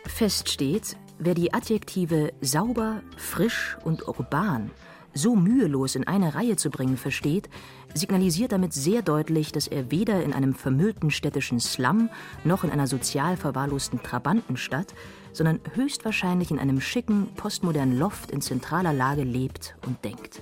Fest 0.07 0.49
steht, 0.49 0.97
Wer 1.23 1.35
die 1.35 1.53
Adjektive 1.53 2.33
sauber, 2.41 3.03
frisch 3.15 3.77
und 3.83 4.07
urban 4.07 4.71
so 5.13 5.35
mühelos 5.35 5.93
in 5.93 6.07
eine 6.07 6.33
Reihe 6.33 6.55
zu 6.55 6.71
bringen 6.71 6.97
versteht, 6.97 7.47
signalisiert 7.93 8.53
damit 8.53 8.73
sehr 8.73 9.03
deutlich, 9.03 9.51
dass 9.51 9.67
er 9.67 9.91
weder 9.91 10.23
in 10.23 10.33
einem 10.33 10.55
vermüllten 10.55 11.11
städtischen 11.11 11.59
Slum 11.59 12.09
noch 12.43 12.63
in 12.63 12.71
einer 12.71 12.87
sozial 12.87 13.37
verwahrlosten 13.37 14.01
Trabantenstadt, 14.01 14.95
sondern 15.31 15.59
höchstwahrscheinlich 15.75 16.49
in 16.49 16.57
einem 16.57 16.81
schicken, 16.81 17.27
postmodernen 17.35 17.99
Loft 17.99 18.31
in 18.31 18.41
zentraler 18.41 18.93
Lage 18.93 19.23
lebt 19.23 19.75
und 19.85 20.03
denkt. 20.03 20.41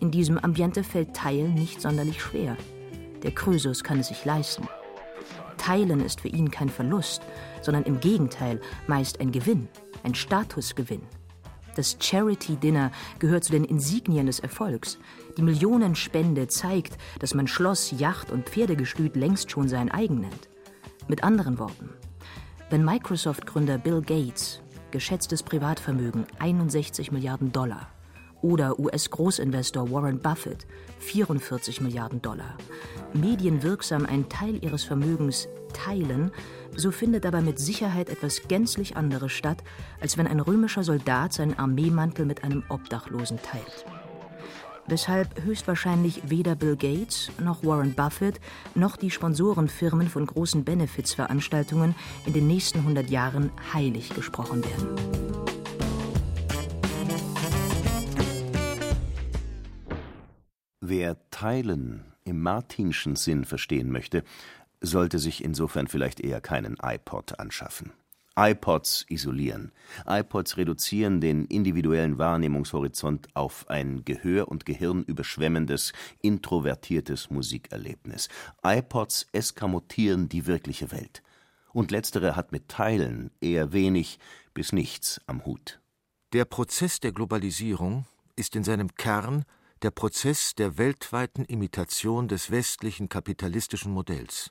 In 0.00 0.10
diesem 0.10 0.36
Ambiente 0.36 0.84
fällt 0.84 1.14
Teilen 1.14 1.54
nicht 1.54 1.80
sonderlich 1.80 2.20
schwer. 2.20 2.58
Der 3.22 3.30
Krösus 3.30 3.82
kann 3.84 4.00
es 4.00 4.08
sich 4.08 4.22
leisten. 4.26 4.68
Teilen 5.68 6.00
ist 6.00 6.22
für 6.22 6.28
ihn 6.28 6.50
kein 6.50 6.70
Verlust, 6.70 7.20
sondern 7.60 7.82
im 7.82 8.00
Gegenteil 8.00 8.58
meist 8.86 9.20
ein 9.20 9.32
Gewinn, 9.32 9.68
ein 10.02 10.14
Statusgewinn. 10.14 11.02
Das 11.76 11.98
Charity 12.00 12.56
Dinner 12.56 12.90
gehört 13.18 13.44
zu 13.44 13.52
den 13.52 13.64
Insignien 13.64 14.24
des 14.24 14.40
Erfolgs. 14.40 14.98
Die 15.36 15.42
Millionenspende 15.42 16.48
zeigt, 16.48 16.96
dass 17.18 17.34
man 17.34 17.46
Schloss, 17.46 17.90
Yacht 17.90 18.32
und 18.32 18.48
Pferdegestüt 18.48 19.14
längst 19.14 19.50
schon 19.50 19.68
sein 19.68 19.90
eigen 19.90 20.22
nennt. 20.22 20.48
Mit 21.06 21.22
anderen 21.22 21.58
Worten, 21.58 21.90
wenn 22.70 22.82
Microsoft-Gründer 22.82 23.76
Bill 23.76 24.00
Gates, 24.00 24.62
geschätztes 24.90 25.42
Privatvermögen 25.42 26.24
61 26.38 27.12
Milliarden 27.12 27.52
Dollar, 27.52 27.88
oder 28.40 28.78
US-Großinvestor 28.78 29.90
Warren 29.90 30.20
Buffett 30.20 30.66
44 31.00 31.80
Milliarden 31.80 32.22
Dollar 32.22 32.56
medienwirksam 33.12 34.06
einen 34.06 34.28
Teil 34.28 34.62
ihres 34.62 34.84
Vermögens 34.84 35.48
teilen, 35.72 36.32
so 36.76 36.90
findet 36.90 37.24
dabei 37.24 37.40
mit 37.40 37.58
Sicherheit 37.58 38.08
etwas 38.08 38.48
gänzlich 38.48 38.96
anderes 38.96 39.32
statt, 39.32 39.62
als 40.00 40.16
wenn 40.16 40.26
ein 40.26 40.40
römischer 40.40 40.82
Soldat 40.82 41.32
seinen 41.32 41.58
Armeemantel 41.58 42.24
mit 42.24 42.44
einem 42.44 42.62
Obdachlosen 42.68 43.38
teilt. 43.42 43.84
Weshalb 44.86 45.44
höchstwahrscheinlich 45.44 46.30
weder 46.30 46.54
Bill 46.54 46.76
Gates 46.76 47.30
noch 47.38 47.62
Warren 47.62 47.94
Buffett 47.94 48.40
noch 48.74 48.96
die 48.96 49.10
Sponsorenfirmen 49.10 50.08
von 50.08 50.24
großen 50.24 50.64
Benefizveranstaltungen 50.64 51.94
in 52.24 52.32
den 52.32 52.46
nächsten 52.46 52.78
100 52.78 53.10
Jahren 53.10 53.50
heilig 53.74 54.08
gesprochen 54.14 54.64
werden. 54.64 55.48
Wer 60.80 61.18
teilen 61.30 62.04
im 62.24 62.40
martinschen 62.40 63.14
Sinn 63.14 63.44
verstehen 63.44 63.90
möchte, 63.90 64.22
sollte 64.80 65.18
sich 65.18 65.42
insofern 65.44 65.86
vielleicht 65.86 66.20
eher 66.20 66.40
keinen 66.40 66.76
iPod 66.82 67.38
anschaffen. 67.38 67.92
iPods 68.36 69.04
isolieren. 69.08 69.72
iPods 70.06 70.56
reduzieren 70.56 71.20
den 71.20 71.44
individuellen 71.46 72.18
Wahrnehmungshorizont 72.18 73.26
auf 73.34 73.68
ein 73.68 74.04
Gehör 74.04 74.48
und 74.48 74.64
Gehirn 74.64 75.02
überschwemmendes, 75.02 75.92
introvertiertes 76.22 77.30
Musikerlebnis. 77.30 78.28
iPods 78.64 79.26
eskamotieren 79.32 80.28
die 80.28 80.46
wirkliche 80.46 80.92
Welt. 80.92 81.22
Und 81.72 81.90
letztere 81.90 82.36
hat 82.36 82.52
mit 82.52 82.68
Teilen 82.68 83.32
eher 83.40 83.72
wenig 83.72 84.18
bis 84.54 84.72
nichts 84.72 85.20
am 85.26 85.44
Hut. 85.44 85.80
Der 86.32 86.44
Prozess 86.44 87.00
der 87.00 87.12
Globalisierung 87.12 88.06
ist 88.36 88.54
in 88.54 88.62
seinem 88.62 88.94
Kern 88.94 89.44
der 89.82 89.90
Prozess 89.90 90.54
der 90.54 90.78
weltweiten 90.78 91.44
Imitation 91.44 92.28
des 92.28 92.50
westlichen 92.50 93.08
kapitalistischen 93.08 93.92
Modells. 93.92 94.50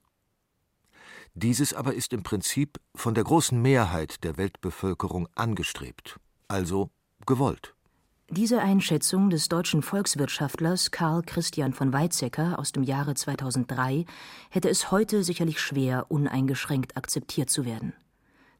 Dieses 1.39 1.75
aber 1.75 1.93
ist 1.93 2.13
im 2.13 2.23
Prinzip 2.23 2.79
von 2.95 3.13
der 3.13 3.23
großen 3.23 3.61
Mehrheit 3.61 4.23
der 4.23 4.37
Weltbevölkerung 4.37 5.27
angestrebt, 5.35 6.19
also 6.47 6.89
gewollt. 7.27 7.75
Diese 8.31 8.59
Einschätzung 8.59 9.29
des 9.29 9.47
deutschen 9.47 9.83
Volkswirtschaftlers 9.83 10.89
Karl 10.89 11.21
Christian 11.21 11.73
von 11.73 11.93
Weizsäcker 11.93 12.57
aus 12.57 12.71
dem 12.71 12.81
Jahre 12.81 13.13
2003 13.13 14.05
hätte 14.49 14.67
es 14.67 14.89
heute 14.89 15.23
sicherlich 15.23 15.59
schwer, 15.59 16.07
uneingeschränkt 16.09 16.97
akzeptiert 16.97 17.51
zu 17.51 17.65
werden. 17.65 17.93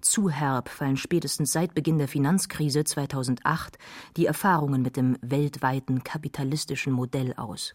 Zu 0.02 0.30
herb 0.30 0.70
fallen 0.70 0.98
spätestens 0.98 1.52
seit 1.52 1.74
Beginn 1.74 1.98
der 1.98 2.08
Finanzkrise 2.08 2.84
2008 2.84 3.80
die 4.18 4.28
Erfahrungen 4.28 4.84
mit 4.84 4.98
dem 4.98 5.18
weltweiten 5.22 6.04
kapitalistischen 6.04 6.94
Modell 6.94 7.34
aus. 7.38 7.74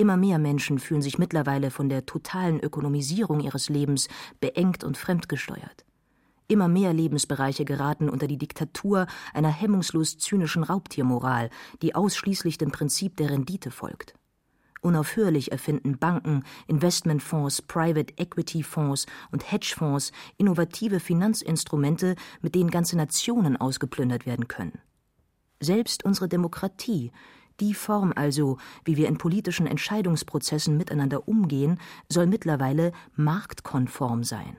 Immer 0.00 0.16
mehr 0.16 0.38
Menschen 0.38 0.78
fühlen 0.78 1.02
sich 1.02 1.18
mittlerweile 1.18 1.70
von 1.70 1.90
der 1.90 2.06
totalen 2.06 2.58
Ökonomisierung 2.58 3.40
ihres 3.40 3.68
Lebens 3.68 4.08
beengt 4.40 4.82
und 4.82 4.96
fremdgesteuert. 4.96 5.84
Immer 6.48 6.68
mehr 6.68 6.94
Lebensbereiche 6.94 7.66
geraten 7.66 8.08
unter 8.08 8.26
die 8.26 8.38
Diktatur 8.38 9.06
einer 9.34 9.50
hemmungslos 9.50 10.16
zynischen 10.16 10.62
Raubtiermoral, 10.62 11.50
die 11.82 11.94
ausschließlich 11.94 12.56
dem 12.56 12.70
Prinzip 12.70 13.18
der 13.18 13.28
Rendite 13.28 13.70
folgt. 13.70 14.14
Unaufhörlich 14.80 15.52
erfinden 15.52 15.98
Banken, 15.98 16.44
Investmentfonds, 16.66 17.60
Private 17.60 18.14
Equity 18.16 18.62
Fonds 18.62 19.04
und 19.32 19.52
Hedgefonds 19.52 20.12
innovative 20.38 20.98
Finanzinstrumente, 20.98 22.14
mit 22.40 22.54
denen 22.54 22.70
ganze 22.70 22.96
Nationen 22.96 23.58
ausgeplündert 23.58 24.24
werden 24.24 24.48
können. 24.48 24.78
Selbst 25.62 26.06
unsere 26.06 26.26
Demokratie, 26.26 27.12
die 27.60 27.74
Form 27.74 28.12
also, 28.16 28.58
wie 28.84 28.96
wir 28.96 29.08
in 29.08 29.18
politischen 29.18 29.66
Entscheidungsprozessen 29.66 30.76
miteinander 30.76 31.28
umgehen, 31.28 31.78
soll 32.08 32.26
mittlerweile 32.26 32.92
marktkonform 33.14 34.24
sein. 34.24 34.56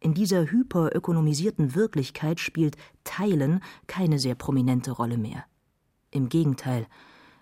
In 0.00 0.14
dieser 0.14 0.50
hyperökonomisierten 0.50 1.74
Wirklichkeit 1.74 2.40
spielt 2.40 2.76
Teilen 3.04 3.60
keine 3.86 4.18
sehr 4.18 4.34
prominente 4.34 4.92
Rolle 4.92 5.18
mehr. 5.18 5.44
Im 6.10 6.28
Gegenteil, 6.28 6.86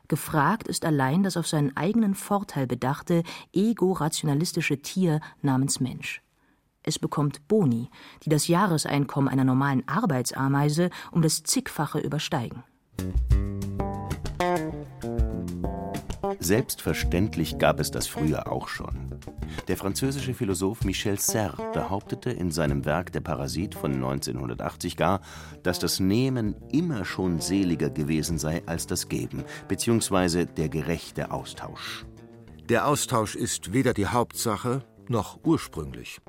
gefragt 0.09 0.69
ist 0.69 0.85
allein 0.85 1.23
das 1.23 1.37
auf 1.37 1.47
seinen 1.47 1.76
eigenen 1.76 2.14
Vorteil 2.14 2.66
bedachte, 2.66 3.23
ego-rationalistische 3.52 4.83
Tier 4.83 5.21
namens 5.43 5.81
Mensch. 5.81 6.23
Es 6.83 6.99
bekommt 6.99 7.49
Boni, 7.49 7.88
die 8.25 8.28
das 8.28 8.47
Jahreseinkommen 8.47 9.28
einer 9.28 9.45
normalen 9.45 9.87
Arbeitsameise 9.88 10.90
um 11.11 11.23
das 11.23 11.43
zigfache 11.43 11.99
übersteigen. 11.99 12.62
Selbstverständlich 16.45 17.57
gab 17.57 17.81
es 17.81 17.91
das 17.91 18.07
früher 18.07 18.53
auch 18.53 18.69
schon. 18.69 19.09
Der 19.67 19.79
französische 19.79 20.35
Philosoph 20.35 20.85
Michel 20.85 21.19
Serres 21.19 21.57
behauptete 21.73 22.31
in 22.31 22.51
seinem 22.51 22.85
Werk 22.85 23.13
Der 23.13 23.23
Parasit 23.23 23.75
von 23.75 23.95
1980 23.95 24.99
gar, 24.99 25.23
dass 25.63 25.79
das 25.79 26.01
Nehmen 26.01 26.55
immer 26.71 27.07
schon 27.07 27.41
seliger 27.41 27.89
gewesen 27.89 28.37
sei 28.37 28.63
als 28.67 28.87
das 28.87 29.09
Geben, 29.09 29.43
beziehungsweise 29.69 30.45
der 30.45 30.69
gerechte 30.69 31.31
Austausch. 31.31 32.05
Der 32.69 32.89
Austausch 32.89 33.37
ist 33.37 33.73
weder 33.73 33.95
die 33.95 34.09
Hauptsache 34.09 34.85
noch 35.09 35.41
ursprünglich. 35.45 36.21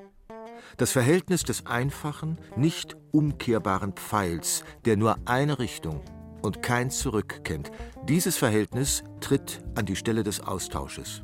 Das 0.78 0.92
Verhältnis 0.92 1.42
des 1.42 1.66
einfachen, 1.66 2.38
nicht 2.56 2.96
umkehrbaren 3.12 3.92
Pfeils, 3.92 4.64
der 4.86 4.96
nur 4.96 5.18
eine 5.26 5.58
Richtung, 5.58 6.00
und 6.46 6.62
kein 6.62 6.90
Zurück 6.90 7.40
kennt. 7.44 7.70
Dieses 8.08 8.36
Verhältnis 8.36 9.02
tritt 9.20 9.62
an 9.74 9.84
die 9.84 9.96
Stelle 9.96 10.22
des 10.22 10.40
Austausches. 10.40 11.22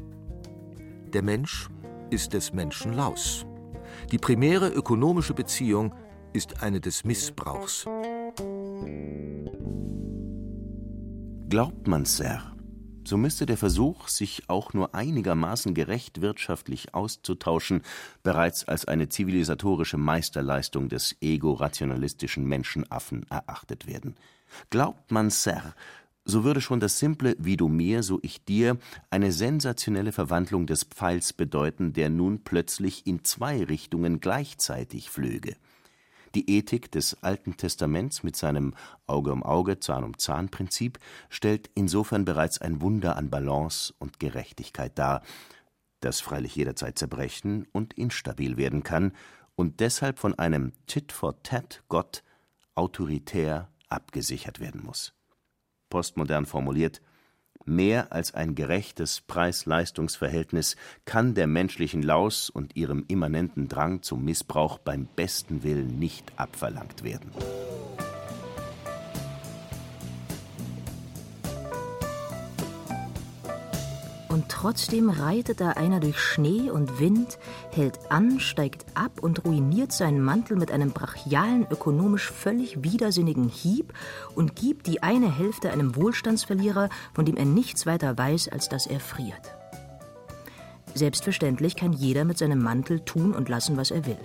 Der 1.12 1.23
Mensch 1.23 1.71
ist 2.11 2.33
des 2.33 2.52
Menschen 2.52 2.93
Laus. 2.93 3.47
Die 4.11 4.19
primäre 4.19 4.69
ökonomische 4.69 5.33
Beziehung 5.33 5.95
ist 6.33 6.62
eine 6.62 6.81
des 6.81 7.05
Missbrauchs. 7.05 7.87
Glaubt 11.49 11.87
man, 11.87 12.05
Sir, 12.05 12.53
so 13.05 13.16
müsste 13.16 13.47
der 13.47 13.57
Versuch, 13.57 14.09
sich 14.09 14.49
auch 14.49 14.73
nur 14.73 14.94
einigermaßen 14.94 15.75
gerecht 15.75 16.20
wirtschaftlich 16.20 16.94
auszutauschen, 16.94 17.83
bereits 18.23 18.66
als 18.66 18.87
eine 18.87 19.09
zivilisatorische 19.09 19.99
Meisterleistung 19.99 20.88
des 20.88 21.16
ego-rationalistischen 21.20 22.44
Menschenaffen 22.44 23.27
erachtet 23.29 23.87
werden. 23.87 24.16
Glaubt 24.71 25.11
man, 25.11 25.31
Sir, 25.31 25.75
so 26.25 26.45
würde 26.45 26.61
schon 26.61 26.81
das 26.81 26.99
simple 26.99 27.35
Wie 27.38 27.57
du 27.57 27.69
mir, 27.69 28.03
so 28.03 28.21
ich 28.23 28.45
dir 28.45 28.79
eine 29.11 29.33
sensationelle 29.33 30.12
Verwandlung 30.12 30.67
des 30.67 30.85
Pfeils 30.85 31.33
bedeuten, 31.33 31.93
der 31.93 32.11
nun 32.11 32.45
plötzlich 32.45 33.07
in 33.07 33.25
zwei 33.25 33.65
Richtungen 33.65 34.21
gleichzeitig 34.21 35.11
flöge. 35.11 35.57
Die 36.35 36.49
Ethik 36.49 36.91
des 36.91 37.23
Alten 37.23 37.57
Testaments 37.57 38.23
mit 38.23 38.37
seinem 38.37 38.75
Auge 39.07 39.33
um 39.33 39.43
Auge, 39.43 39.81
Zahn 39.81 40.05
um 40.05 40.17
Zahn 40.17 40.49
Prinzip 40.49 40.99
stellt 41.29 41.71
insofern 41.75 42.25
bereits 42.25 42.61
ein 42.61 42.81
Wunder 42.81 43.17
an 43.17 43.29
Balance 43.29 43.93
und 43.99 44.19
Gerechtigkeit 44.19 44.99
dar, 44.99 45.23
das 46.01 46.21
freilich 46.21 46.57
jederzeit 46.57 46.99
zerbrechen 46.99 47.67
und 47.73 47.95
instabil 47.95 48.57
werden 48.57 48.83
kann 48.83 49.12
und 49.57 49.81
deshalb 49.81 50.19
von 50.19 50.38
einem 50.38 50.73
Tit-for-Tat-Gott 50.87 52.23
autoritär 52.75 53.69
abgesichert 53.92 54.61
werden 54.61 54.83
muss. 54.85 55.14
Postmodern 55.90 56.46
formuliert, 56.46 57.02
mehr 57.64 58.12
als 58.12 58.35
ein 58.35 58.55
gerechtes 58.55 59.20
Preis-Leistungs-Verhältnis 59.20 60.76
kann 61.05 61.35
der 61.35 61.46
menschlichen 61.46 62.02
Laus 62.02 62.50
und 62.50 62.76
ihrem 62.76 63.05
immanenten 63.09 63.68
Drang 63.68 64.02
zum 64.02 64.24
Missbrauch 64.24 64.78
beim 64.78 65.07
besten 65.07 65.62
Willen 65.62 65.98
nicht 65.98 66.33
abverlangt 66.37 67.05
werden. 67.05 67.31
Und 74.33 74.49
trotzdem 74.49 75.11
reitet 75.11 75.61
da 75.61 75.73
einer 75.73 76.01
durch 76.01 76.18
Schnee 76.18 76.71
und 76.71 76.99
Wind, 76.99 77.38
hält 77.71 77.99
an, 78.11 78.40
steigt 78.40 78.87
ab 78.95 79.21
und 79.21 79.45
ruiniert 79.45 79.92
seinen 79.92 80.23
Mantel 80.23 80.57
mit 80.57 80.71
einem 80.71 80.92
brachialen, 80.92 81.66
ökonomisch 81.71 82.33
völlig 82.33 82.83
widersinnigen 82.83 83.51
Hieb 83.51 83.92
und 84.35 84.57
gibt 84.57 84.87
die 84.87 85.03
eine 85.03 85.31
Hälfte 85.31 85.71
einem 85.71 85.97
Wohlstandsverlierer, 85.97 86.88
von 87.12 87.27
dem 87.27 87.37
er 87.37 87.45
nichts 87.45 87.85
weiter 87.85 88.16
weiß, 88.16 88.49
als 88.49 88.71
dass 88.71 88.87
er 88.87 89.01
friert. 89.01 89.55
Selbstverständlich 90.95 91.77
kann 91.77 91.92
jeder 91.92 92.25
mit 92.25 92.38
seinem 92.38 92.62
Mantel 92.62 93.01
tun 93.01 93.35
und 93.35 93.51
lassen, 93.51 93.77
was 93.77 93.90
er 93.90 94.07
will. 94.07 94.18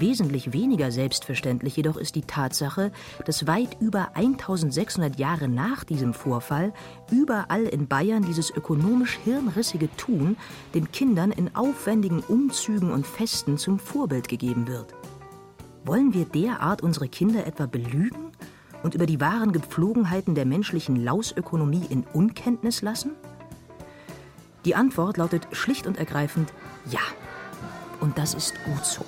Wesentlich 0.00 0.54
weniger 0.54 0.90
selbstverständlich 0.90 1.76
jedoch 1.76 1.98
ist 1.98 2.14
die 2.14 2.22
Tatsache, 2.22 2.90
dass 3.26 3.46
weit 3.46 3.76
über 3.80 4.16
1600 4.16 5.18
Jahre 5.18 5.46
nach 5.46 5.84
diesem 5.84 6.14
Vorfall 6.14 6.72
überall 7.10 7.64
in 7.64 7.86
Bayern 7.86 8.22
dieses 8.22 8.50
ökonomisch 8.50 9.18
hirnrissige 9.24 9.94
Tun 9.96 10.38
den 10.72 10.90
Kindern 10.90 11.32
in 11.32 11.54
aufwendigen 11.54 12.20
Umzügen 12.20 12.90
und 12.90 13.06
Festen 13.06 13.58
zum 13.58 13.78
Vorbild 13.78 14.28
gegeben 14.28 14.66
wird. 14.68 14.94
Wollen 15.84 16.14
wir 16.14 16.24
derart 16.24 16.82
unsere 16.82 17.08
Kinder 17.08 17.46
etwa 17.46 17.66
belügen 17.66 18.32
und 18.82 18.94
über 18.94 19.04
die 19.04 19.20
wahren 19.20 19.52
Gepflogenheiten 19.52 20.34
der 20.34 20.46
menschlichen 20.46 20.96
Lausökonomie 20.96 21.84
in 21.90 22.04
Unkenntnis 22.14 22.80
lassen? 22.80 23.10
Die 24.64 24.74
Antwort 24.74 25.18
lautet 25.18 25.46
schlicht 25.52 25.86
und 25.86 25.98
ergreifend 25.98 26.54
ja. 26.90 27.00
Und 28.00 28.16
das 28.16 28.32
ist 28.32 28.54
gut 28.64 28.86
so. 28.86 29.04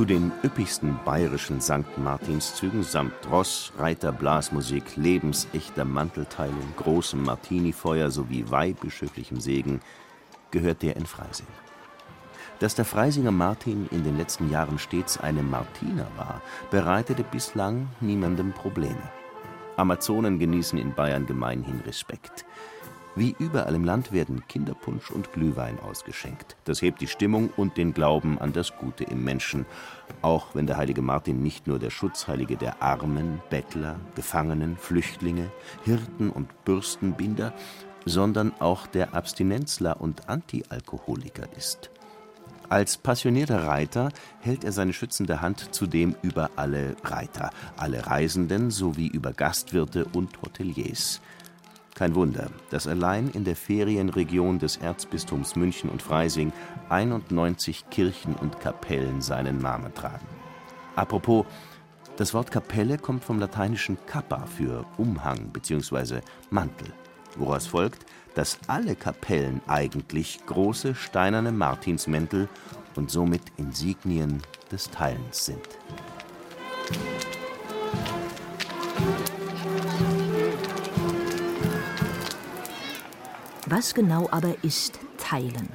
Zu 0.00 0.06
den 0.06 0.32
üppigsten 0.42 0.98
bayerischen 1.04 1.60
St. 1.60 1.98
Martinszügen 1.98 2.84
samt 2.84 3.12
Ross, 3.30 3.72
Reiter, 3.76 4.12
Blasmusik, 4.12 4.96
lebensechter 4.96 5.84
Mantelteilung, 5.84 6.72
großem 6.76 7.22
Martinifeuer 7.22 8.10
sowie 8.10 8.44
weihbischöflichem 8.48 9.40
Segen 9.40 9.80
gehört 10.52 10.82
der 10.82 10.96
in 10.96 11.04
Freising. 11.04 11.48
Dass 12.60 12.74
der 12.74 12.86
Freisinger 12.86 13.30
Martin 13.32 13.88
in 13.90 14.02
den 14.02 14.16
letzten 14.16 14.48
Jahren 14.48 14.78
stets 14.78 15.18
eine 15.18 15.42
Martiner 15.42 16.06
war, 16.16 16.40
bereitete 16.70 17.24
bislang 17.24 17.88
niemandem 18.00 18.52
Probleme. 18.52 19.19
Amazonen 19.76 20.38
genießen 20.38 20.78
in 20.78 20.94
Bayern 20.94 21.26
gemeinhin 21.26 21.80
Respekt. 21.80 22.44
Wie 23.16 23.34
überall 23.38 23.74
im 23.74 23.84
Land 23.84 24.12
werden 24.12 24.46
Kinderpunsch 24.46 25.10
und 25.10 25.32
Glühwein 25.32 25.80
ausgeschenkt. 25.80 26.56
Das 26.64 26.80
hebt 26.80 27.00
die 27.00 27.08
Stimmung 27.08 27.50
und 27.56 27.76
den 27.76 27.92
Glauben 27.92 28.38
an 28.38 28.52
das 28.52 28.76
Gute 28.76 29.04
im 29.04 29.24
Menschen, 29.24 29.66
auch 30.22 30.54
wenn 30.54 30.66
der 30.66 30.76
heilige 30.76 31.02
Martin 31.02 31.42
nicht 31.42 31.66
nur 31.66 31.80
der 31.80 31.90
Schutzheilige 31.90 32.56
der 32.56 32.80
Armen, 32.82 33.40
Bettler, 33.50 33.96
Gefangenen, 34.14 34.76
Flüchtlinge, 34.76 35.50
Hirten 35.84 36.30
und 36.30 36.64
Bürstenbinder, 36.64 37.52
sondern 38.04 38.52
auch 38.60 38.86
der 38.86 39.14
Abstinenzler 39.14 40.00
und 40.00 40.28
Antialkoholiker 40.28 41.48
ist. 41.56 41.90
Als 42.70 42.96
passionierter 42.96 43.66
Reiter 43.66 44.10
hält 44.38 44.62
er 44.62 44.70
seine 44.70 44.92
schützende 44.92 45.40
Hand 45.40 45.74
zudem 45.74 46.14
über 46.22 46.50
alle 46.54 46.94
Reiter, 47.02 47.50
alle 47.76 48.06
Reisenden 48.06 48.70
sowie 48.70 49.08
über 49.08 49.32
Gastwirte 49.32 50.04
und 50.12 50.40
Hoteliers. 50.40 51.20
Kein 51.96 52.14
Wunder, 52.14 52.48
dass 52.70 52.86
allein 52.86 53.28
in 53.30 53.42
der 53.42 53.56
Ferienregion 53.56 54.60
des 54.60 54.76
Erzbistums 54.76 55.56
München 55.56 55.90
und 55.90 56.00
Freising 56.00 56.52
91 56.90 57.90
Kirchen 57.90 58.36
und 58.36 58.60
Kapellen 58.60 59.20
seinen 59.20 59.58
Namen 59.58 59.92
tragen. 59.92 60.28
Apropos, 60.94 61.46
das 62.18 62.34
Wort 62.34 62.52
Kapelle 62.52 62.98
kommt 62.98 63.24
vom 63.24 63.40
lateinischen 63.40 63.98
cappa 64.06 64.46
für 64.46 64.86
Umhang 64.96 65.48
bzw. 65.52 66.20
Mantel, 66.50 66.92
woraus 67.36 67.66
folgt, 67.66 68.06
dass 68.34 68.58
alle 68.66 68.94
Kapellen 68.94 69.60
eigentlich 69.66 70.40
große 70.46 70.94
steinerne 70.94 71.52
Martinsmäntel 71.52 72.48
und 72.96 73.10
somit 73.10 73.42
Insignien 73.56 74.42
des 74.70 74.90
Teilens 74.90 75.46
sind. 75.46 75.68
Was 83.66 83.94
genau 83.94 84.28
aber 84.30 84.64
ist 84.64 84.98
Teilen? 85.16 85.68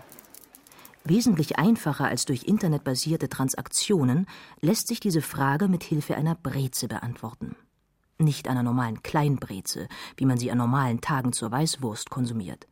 Wesentlich 1.06 1.58
einfacher 1.58 2.06
als 2.06 2.26
durch 2.26 2.44
internetbasierte 2.44 3.30
Transaktionen 3.30 4.26
lässt 4.60 4.88
sich 4.88 5.00
diese 5.00 5.22
Frage 5.22 5.68
mit 5.68 5.84
Hilfe 5.84 6.15
einer 6.15 6.36
Breze 6.36 6.88
beantworten. 6.88 7.56
Nicht 8.17 8.47
einer 8.47 8.63
normalen 8.63 9.04
Kleinbreze, 9.04 9.88
wie 10.15 10.25
man 10.25 10.38
sie 10.38 10.49
an 10.51 10.58
normalen 10.58 11.01
Tagen 11.01 11.34
zur 11.34 11.51
Weißwurst 11.51 12.10
konsumiert, 12.10 12.67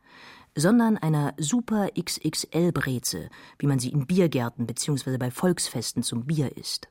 sondern 0.56 0.98
einer 0.98 1.34
Super 1.38 1.90
XXL 2.00 2.72
Breze, 2.72 3.30
wie 3.60 3.68
man 3.68 3.80
sie 3.80 3.90
in 3.90 4.08
Biergärten 4.08 4.66
bzw. 4.66 5.18
bei 5.18 5.32
Volksfesten 5.32 6.02
zum 6.02 6.26
Bier 6.26 6.56
isst. 6.56 6.88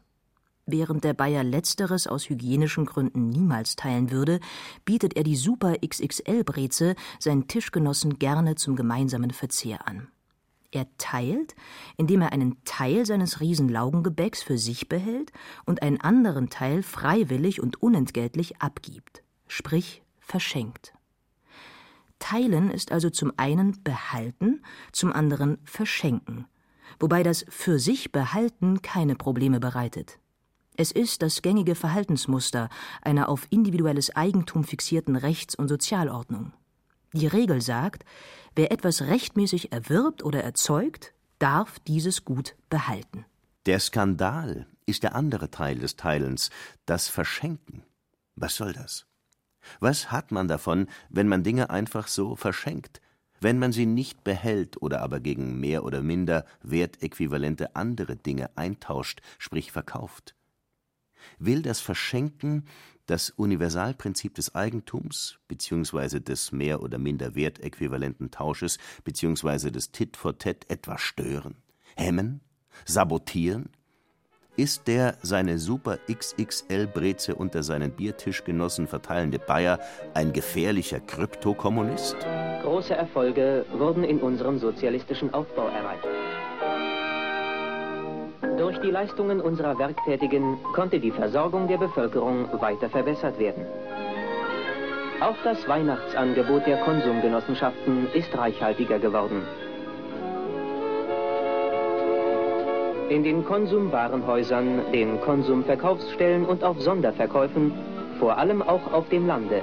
Während 0.67 1.03
der 1.03 1.15
Bayer 1.15 1.43
letzteres 1.43 2.07
aus 2.07 2.29
hygienischen 2.29 2.87
Gründen 2.87 3.31
niemals 3.31 3.75
teilen 3.75 4.11
würde, 4.11 4.39
bietet 4.85 5.17
er 5.17 5.25
die 5.25 5.37
Super 5.37 5.77
XXL 5.79 6.45
Breze 6.45 6.95
seinen 7.19 7.49
Tischgenossen 7.49 8.19
gerne 8.19 8.55
zum 8.55 8.77
gemeinsamen 8.77 9.33
Verzehr 9.33 9.89
an. 9.89 10.09
Er 10.73 10.87
teilt, 10.97 11.55
indem 11.99 12.23
er 12.23 12.33
einen 12.33 12.65
Teil 12.65 13.05
seines 13.05 13.41
Riesenlaugengebäcks 13.41 14.43
für 14.43 14.57
sich 14.57 14.89
behält 14.89 15.31
und 15.67 15.83
einen 15.83 16.01
anderen 16.01 16.49
Teil 16.49 16.83
freiwillig 16.83 17.61
und 17.61 17.83
unentgeltlich 17.83 18.61
abgibt, 18.61 19.23
sprich 19.47 20.03
verschenkt. 20.19 20.95
Teilen 22.19 22.71
ist 22.71 22.91
also 22.91 23.11
zum 23.11 23.33
einen 23.37 23.83
behalten, 23.85 24.63
zum 24.93 25.13
anderen 25.13 25.59
verschenken, 25.65 26.47
wobei 26.99 27.23
das 27.23 27.45
für 27.51 27.79
sich 27.79 28.11
behalten 28.11 28.81
keine 28.81 29.15
Probleme 29.15 29.61
bereitet. 29.61 30.19
Es 30.77 30.91
ist 30.91 31.21
das 31.21 31.43
gängige 31.43 31.75
Verhaltensmuster 31.75 32.71
einer 33.03 33.29
auf 33.29 33.47
individuelles 33.51 34.17
Eigentum 34.17 34.65
fixierten 34.65 35.17
Rechts- 35.17 35.55
und 35.55 35.69
Sozialordnung. 35.69 36.55
Die 37.13 37.27
Regel 37.27 37.61
sagt, 37.61 38.05
Wer 38.55 38.71
etwas 38.71 39.03
rechtmäßig 39.03 39.73
erwirbt 39.73 40.23
oder 40.23 40.45
erzeugt, 40.45 41.15
darf 41.39 41.79
dieses 41.81 42.25
Gut 42.25 42.55
behalten. 42.69 43.25
Der 43.65 43.81
Skandal 43.81 44.67
ist 44.85 45.03
der 45.03 45.15
andere 45.15 45.51
Teil 45.51 45.79
des 45.79 45.97
Teilens, 45.97 46.51
das 46.85 47.09
Verschenken. 47.09 47.83
Was 48.37 48.57
soll 48.57 48.73
das? 48.73 49.07
Was 49.81 50.11
hat 50.11 50.33
man 50.33 50.49
davon, 50.49 50.89
wenn 51.09 51.29
man 51.29 51.45
Dinge 51.45 51.71
einfach 51.71 52.09
so 52.09 52.37
verschenkt, 52.37 53.01
wenn 53.41 53.59
man 53.59 53.73
sie 53.73 53.87
nicht 53.87 54.23
behält 54.23 54.83
oder 54.83 55.01
aber 55.01 55.21
gegen 55.21 55.59
mehr 55.59 55.85
oder 55.85 56.03
minder 56.03 56.45
wertäquivalente 56.63 57.75
andere 57.75 58.17
Dinge 58.17 58.51
eintauscht, 58.57 59.23
sprich 59.39 59.73
verkauft? 59.73 60.35
Will 61.39 61.63
das 61.63 61.81
Verschenken 61.81 62.67
das 63.13 63.29
Universalprinzip 63.29 64.35
des 64.37 64.55
Eigentums 64.55 65.39
bzw. 65.47 66.21
des 66.21 66.51
mehr 66.51 66.83
oder 66.83 66.97
minder 66.97 67.35
wertäquivalenten 67.35 68.31
Tausches 68.31 68.79
bzw. 69.05 69.71
des 69.71 69.93
Tit 69.93 70.17
for 70.17 70.39
Tat 70.39 70.65
etwa 70.69 70.97
stören, 70.97 71.57
hemmen, 71.95 72.41
sabotieren? 72.87 73.69
Ist 74.57 74.89
der 74.89 75.19
seine 75.21 75.59
Super 75.59 75.99
XXL 76.11 76.87
Breze 76.87 77.35
unter 77.35 77.63
seinen 77.63 77.91
Biertischgenossen 77.91 78.87
verteilende 78.87 79.39
Bayer 79.39 79.79
ein 80.15 80.33
gefährlicher 80.33 81.01
Kryptokommunist? 81.01 82.17
Große 82.63 82.95
Erfolge 82.95 83.67
wurden 83.73 84.05
in 84.05 84.21
unserem 84.21 84.59
sozialistischen 84.59 85.35
Aufbau 85.35 85.69
erreicht. 85.69 86.07
Durch 88.63 88.79
die 88.79 88.93
Leistungen 88.93 89.41
unserer 89.41 89.77
Werktätigen 89.77 90.57
konnte 90.73 91.01
die 91.01 91.11
Versorgung 91.11 91.67
der 91.67 91.79
Bevölkerung 91.79 92.47
weiter 92.61 92.89
verbessert 92.89 93.37
werden. 93.41 93.67
Auch 95.21 95.35
das 95.43 95.67
Weihnachtsangebot 95.67 96.65
der 96.65 96.77
Konsumgenossenschaften 96.77 98.07
ist 98.15 98.33
reichhaltiger 98.39 99.01
geworden. 99.01 99.43
In 103.09 103.25
den 103.25 103.45
Konsumwarenhäusern, 103.45 104.93
den 104.93 105.21
Konsumverkaufsstellen 105.23 106.45
und 106.45 106.63
auf 106.63 106.81
Sonderverkäufen, 106.81 107.73
vor 108.21 108.39
allem 108.39 108.63
auch 108.63 108.93
auf 108.93 109.09
dem 109.09 109.27
Lande, 109.27 109.63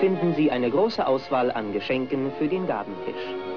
finden 0.00 0.32
Sie 0.34 0.50
eine 0.50 0.70
große 0.70 1.06
Auswahl 1.06 1.52
an 1.52 1.74
Geschenken 1.74 2.32
für 2.38 2.48
den 2.48 2.66
Gabentisch. 2.66 3.49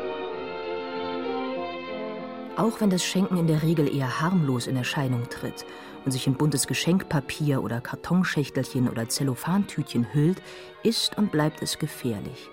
Auch 2.55 2.81
wenn 2.81 2.91
das 2.91 3.03
Schenken 3.03 3.37
in 3.37 3.47
der 3.47 3.63
Regel 3.63 3.93
eher 3.93 4.21
harmlos 4.21 4.67
in 4.67 4.75
Erscheinung 4.75 5.27
tritt 5.27 5.65
und 6.05 6.11
sich 6.11 6.27
in 6.27 6.35
buntes 6.35 6.67
Geschenkpapier 6.67 7.63
oder 7.63 7.81
Kartonschächtelchen 7.81 8.87
oder 8.87 9.09
Zellophantütchen 9.09 10.13
hüllt, 10.13 10.39
ist 10.83 11.17
und 11.17 11.31
bleibt 11.31 11.63
es 11.63 11.79
gefährlich. 11.79 12.49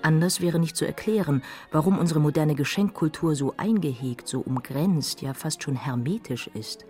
Anders 0.00 0.40
wäre 0.40 0.58
nicht 0.58 0.76
zu 0.76 0.86
erklären, 0.86 1.42
warum 1.72 1.98
unsere 1.98 2.20
moderne 2.20 2.54
Geschenkkultur 2.54 3.34
so 3.34 3.52
eingehegt, 3.58 4.28
so 4.28 4.40
umgrenzt, 4.40 5.20
ja 5.20 5.34
fast 5.34 5.62
schon 5.62 5.76
hermetisch 5.76 6.48
ist. 6.54 6.86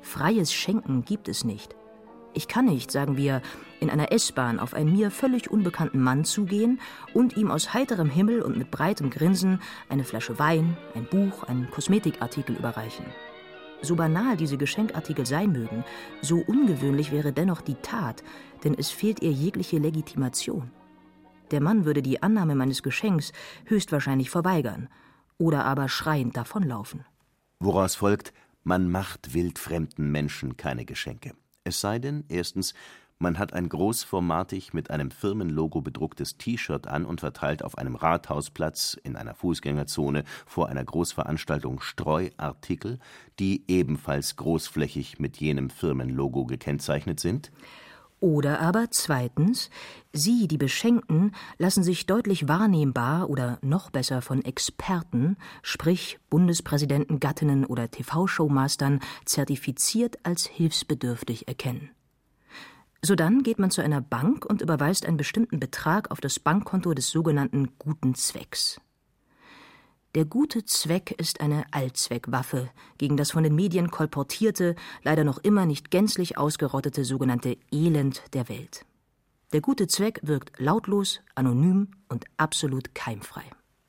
Freies 0.00 0.52
Schenken 0.52 1.04
gibt 1.04 1.28
es 1.28 1.44
nicht. 1.44 1.76
Ich 2.34 2.46
kann 2.46 2.66
nicht, 2.66 2.90
sagen 2.90 3.16
wir, 3.16 3.42
in 3.80 3.90
einer 3.90 4.12
S-Bahn 4.12 4.60
auf 4.60 4.74
einen 4.74 4.92
mir 4.92 5.10
völlig 5.10 5.50
unbekannten 5.50 6.00
Mann 6.00 6.24
zugehen 6.24 6.80
und 7.14 7.36
ihm 7.36 7.50
aus 7.50 7.74
heiterem 7.74 8.10
Himmel 8.10 8.42
und 8.42 8.56
mit 8.56 8.70
breitem 8.70 9.10
Grinsen 9.10 9.60
eine 9.88 10.04
Flasche 10.04 10.38
Wein, 10.38 10.76
ein 10.94 11.06
Buch, 11.06 11.44
einen 11.44 11.70
Kosmetikartikel 11.70 12.56
überreichen. 12.56 13.06
So 13.80 13.94
banal 13.94 14.36
diese 14.36 14.56
Geschenkartikel 14.56 15.24
sein 15.24 15.52
mögen, 15.52 15.84
so 16.20 16.38
ungewöhnlich 16.38 17.12
wäre 17.12 17.32
dennoch 17.32 17.60
die 17.60 17.76
Tat, 17.76 18.24
denn 18.64 18.74
es 18.74 18.90
fehlt 18.90 19.22
ihr 19.22 19.30
jegliche 19.30 19.78
Legitimation. 19.78 20.70
Der 21.50 21.60
Mann 21.60 21.84
würde 21.84 22.02
die 22.02 22.22
Annahme 22.22 22.54
meines 22.54 22.82
Geschenks 22.82 23.32
höchstwahrscheinlich 23.66 24.30
verweigern 24.30 24.88
oder 25.38 25.64
aber 25.64 25.88
schreiend 25.88 26.36
davonlaufen. 26.36 27.04
Woraus 27.60 27.94
folgt, 27.94 28.32
man 28.64 28.90
macht 28.90 29.32
wildfremden 29.32 30.10
Menschen 30.10 30.56
keine 30.56 30.84
Geschenke. 30.84 31.32
Es 31.68 31.82
sei 31.82 31.98
denn, 31.98 32.24
erstens, 32.30 32.72
man 33.18 33.38
hat 33.38 33.52
ein 33.52 33.68
großformatig 33.68 34.72
mit 34.72 34.90
einem 34.90 35.10
Firmenlogo 35.10 35.82
bedrucktes 35.82 36.38
T-Shirt 36.38 36.86
an 36.86 37.04
und 37.04 37.20
verteilt 37.20 37.62
auf 37.62 37.76
einem 37.76 37.94
Rathausplatz 37.94 38.96
in 39.04 39.16
einer 39.16 39.34
Fußgängerzone 39.34 40.24
vor 40.46 40.70
einer 40.70 40.82
Großveranstaltung 40.82 41.82
Streuartikel, 41.82 43.00
die 43.38 43.64
ebenfalls 43.68 44.36
großflächig 44.36 45.18
mit 45.18 45.36
jenem 45.36 45.68
Firmenlogo 45.68 46.46
gekennzeichnet 46.46 47.20
sind. 47.20 47.52
Oder 48.20 48.60
aber 48.60 48.90
zweitens, 48.90 49.70
Sie, 50.12 50.48
die 50.48 50.58
Beschenkten, 50.58 51.32
lassen 51.58 51.84
sich 51.84 52.06
deutlich 52.06 52.48
wahrnehmbar 52.48 53.30
oder 53.30 53.58
noch 53.62 53.90
besser 53.90 54.22
von 54.22 54.44
Experten, 54.44 55.36
sprich 55.62 56.18
Bundespräsidenten, 56.28 57.20
Gattinnen 57.20 57.64
oder 57.64 57.90
TV-Showmastern, 57.90 59.00
zertifiziert 59.24 60.18
als 60.24 60.46
hilfsbedürftig 60.46 61.46
erkennen. 61.46 61.90
Sodann 63.00 63.44
geht 63.44 63.60
man 63.60 63.70
zu 63.70 63.80
einer 63.80 64.00
Bank 64.00 64.44
und 64.44 64.60
überweist 64.60 65.06
einen 65.06 65.16
bestimmten 65.16 65.60
Betrag 65.60 66.10
auf 66.10 66.20
das 66.20 66.40
Bankkonto 66.40 66.94
des 66.94 67.10
sogenannten 67.10 67.78
guten 67.78 68.16
Zwecks. 68.16 68.80
Der 70.18 70.24
gute 70.24 70.64
Zweck 70.64 71.12
ist 71.12 71.40
eine 71.40 71.64
Allzweckwaffe 71.70 72.70
gegen 72.98 73.16
das 73.16 73.30
von 73.30 73.44
den 73.44 73.54
Medien 73.54 73.88
kolportierte, 73.88 74.74
leider 75.04 75.22
noch 75.22 75.38
immer 75.38 75.64
nicht 75.64 75.92
gänzlich 75.92 76.36
ausgerottete 76.36 77.04
sogenannte 77.04 77.56
Elend 77.70 78.24
der 78.32 78.48
Welt. 78.48 78.84
Der 79.52 79.60
gute 79.60 79.86
Zweck 79.86 80.18
wirkt 80.24 80.58
lautlos, 80.58 81.20
anonym 81.36 81.92
und 82.08 82.24
absolut 82.36 82.96
keimfrei. 82.96 83.44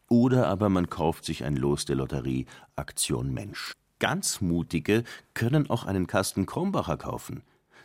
Oder 0.08 0.46
aber 0.46 0.70
man 0.70 0.88
kauft 0.92 1.26
sich 1.26 1.46
ein 1.46 1.56
Los 1.56 1.86
der 1.86 1.96
Lotterie 1.96 2.46
Aktion 2.76 3.34
Mensch. 3.34 3.74
Ganz 3.98 4.40
mutige 4.40 5.06
können 5.34 5.68
auch 5.68 5.86
einen 5.86 6.06
Kasten 6.06 6.46
Krombacher 6.46 6.98
kaufen. 6.98 7.42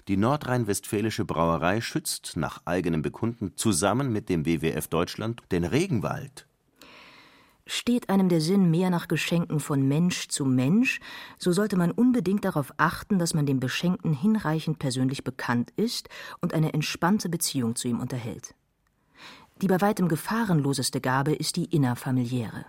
Die 0.06 0.18
nordrhein-westfälische 0.18 1.24
Brauerei 1.24 1.80
schützt 1.80 2.36
nach 2.36 2.60
eigenem 2.66 3.00
Bekunden 3.00 3.56
zusammen 3.56 4.12
mit 4.12 4.28
dem 4.28 4.44
WWF 4.44 4.88
Deutschland 4.88 5.40
den 5.50 5.64
Regenwald. 5.64 6.46
Steht 7.66 8.10
einem 8.10 8.28
der 8.28 8.42
Sinn 8.42 8.70
mehr 8.70 8.90
nach 8.90 9.08
Geschenken 9.08 9.58
von 9.58 9.88
Mensch 9.88 10.28
zu 10.28 10.44
Mensch, 10.44 11.00
so 11.38 11.50
sollte 11.50 11.76
man 11.76 11.92
unbedingt 11.92 12.44
darauf 12.44 12.74
achten, 12.76 13.18
dass 13.18 13.32
man 13.32 13.46
dem 13.46 13.58
Beschenkten 13.58 14.12
hinreichend 14.12 14.78
persönlich 14.78 15.24
bekannt 15.24 15.72
ist 15.76 16.10
und 16.42 16.52
eine 16.52 16.74
entspannte 16.74 17.30
Beziehung 17.30 17.74
zu 17.74 17.88
ihm 17.88 18.00
unterhält. 18.00 18.54
Die 19.62 19.66
bei 19.66 19.80
weitem 19.80 20.08
gefahrenloseste 20.08 21.00
Gabe 21.00 21.32
ist 21.32 21.56
die 21.56 21.64
innerfamiliäre. 21.64 22.66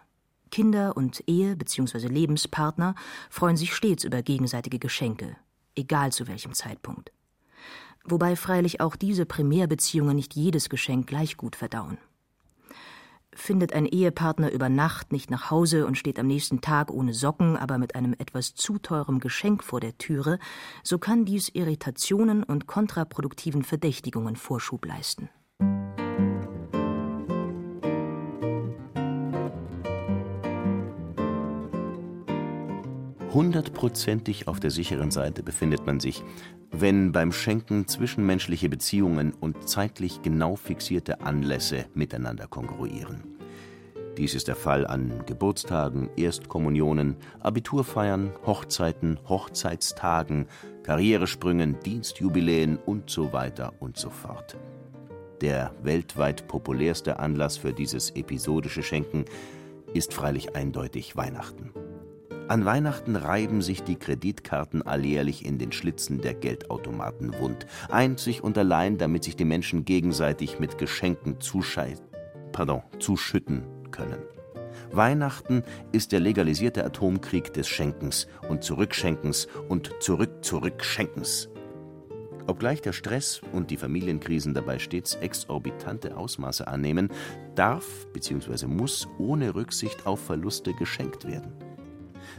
Kinder 0.49 0.95
und 0.95 1.23
Ehe 1.27 1.57
bzw. 1.57 2.07
Lebenspartner 2.07 2.95
freuen 3.29 3.57
sich 3.57 3.75
stets 3.75 4.05
über 4.05 4.21
gegenseitige 4.21 4.79
Geschenke, 4.79 5.35
egal 5.75 6.13
zu 6.13 6.27
welchem 6.27 6.53
Zeitpunkt. 6.53 7.11
Wobei 8.05 8.37
freilich 8.37 8.79
auch 8.79 8.95
diese 8.95 9.25
Primärbeziehungen 9.25 10.15
nicht 10.15 10.35
jedes 10.35 10.69
Geschenk 10.69 11.07
gleich 11.07 11.35
gut 11.35 11.57
verdauen. 11.57 11.97
Findet 13.35 13.73
ein 13.73 13.85
Ehepartner 13.85 14.51
über 14.51 14.69
Nacht 14.69 15.11
nicht 15.11 15.29
nach 15.29 15.51
Hause 15.51 15.85
und 15.85 15.97
steht 15.97 16.17
am 16.19 16.27
nächsten 16.27 16.61
Tag 16.61 16.89
ohne 16.89 17.13
Socken, 17.13 17.57
aber 17.57 17.77
mit 17.77 17.93
einem 17.93 18.13
etwas 18.17 18.55
zu 18.55 18.77
teurem 18.77 19.19
Geschenk 19.19 19.63
vor 19.63 19.81
der 19.81 19.97
Türe, 19.97 20.39
so 20.83 20.97
kann 20.97 21.25
dies 21.25 21.49
Irritationen 21.49 22.43
und 22.43 22.65
kontraproduktiven 22.65 23.63
Verdächtigungen 23.63 24.37
Vorschub 24.37 24.85
leisten. 24.85 25.29
Hundertprozentig 33.35 34.47
auf 34.47 34.61
der 34.61 34.71
sicheren 34.71 35.11
Seite 35.11 35.43
befindet 35.43 35.85
man 35.85 35.99
sich, 35.99 36.23
wenn 36.71 37.11
beim 37.11 37.33
Schenken 37.33 37.85
zwischenmenschliche 37.85 38.69
Beziehungen 38.69 39.33
und 39.33 39.67
zeitlich 39.67 40.21
genau 40.21 40.55
fixierte 40.55 41.19
Anlässe 41.19 41.83
miteinander 41.93 42.47
kongruieren. 42.47 43.25
Dies 44.17 44.35
ist 44.35 44.47
der 44.47 44.55
Fall 44.55 44.87
an 44.87 45.25
Geburtstagen, 45.25 46.09
Erstkommunionen, 46.15 47.17
Abiturfeiern, 47.41 48.31
Hochzeiten, 48.45 49.19
Hochzeitstagen, 49.27 50.47
Karrieresprüngen, 50.83 51.77
Dienstjubiläen 51.85 52.77
und 52.77 53.09
so 53.09 53.33
weiter 53.33 53.73
und 53.79 53.97
so 53.97 54.11
fort. 54.11 54.55
Der 55.41 55.73
weltweit 55.83 56.47
populärste 56.47 57.19
Anlass 57.19 57.57
für 57.57 57.73
dieses 57.73 58.11
episodische 58.11 58.81
Schenken 58.81 59.25
ist 59.93 60.13
freilich 60.13 60.55
eindeutig 60.55 61.17
Weihnachten. 61.17 61.73
An 62.47 62.63
Weihnachten 62.63 63.15
reiben 63.15 63.63
sich 63.63 63.81
die 63.81 63.95
Kreditkarten 63.95 64.83
alljährlich 64.83 65.43
in 65.43 65.57
den 65.57 65.71
Schlitzen 65.71 66.21
der 66.21 66.35
Geldautomaten 66.35 67.33
wund, 67.39 67.65
einzig 67.89 68.43
und 68.43 68.55
allein, 68.55 68.99
damit 68.99 69.23
sich 69.23 69.35
die 69.35 69.45
Menschen 69.45 69.83
gegenseitig 69.83 70.59
mit 70.59 70.77
Geschenken 70.77 71.37
pardon, 72.51 72.83
zuschütten 72.99 73.63
können. 73.89 74.19
Weihnachten 74.91 75.63
ist 75.91 76.11
der 76.11 76.19
legalisierte 76.19 76.85
Atomkrieg 76.85 77.51
des 77.51 77.67
Schenkens 77.67 78.27
und 78.47 78.63
Zurückschenkens 78.63 79.47
und 79.67 79.91
Zurück-Zurückschenkens. 79.99 81.49
Obgleich 82.45 82.79
der 82.83 82.93
Stress 82.93 83.41
und 83.53 83.71
die 83.71 83.77
Familienkrisen 83.77 84.53
dabei 84.53 84.77
stets 84.77 85.15
exorbitante 85.15 86.15
Ausmaße 86.15 86.67
annehmen, 86.67 87.09
darf 87.55 88.05
bzw. 88.13 88.67
muss 88.67 89.07
ohne 89.17 89.55
Rücksicht 89.55 90.05
auf 90.05 90.19
Verluste 90.19 90.75
geschenkt 90.75 91.25
werden. 91.25 91.74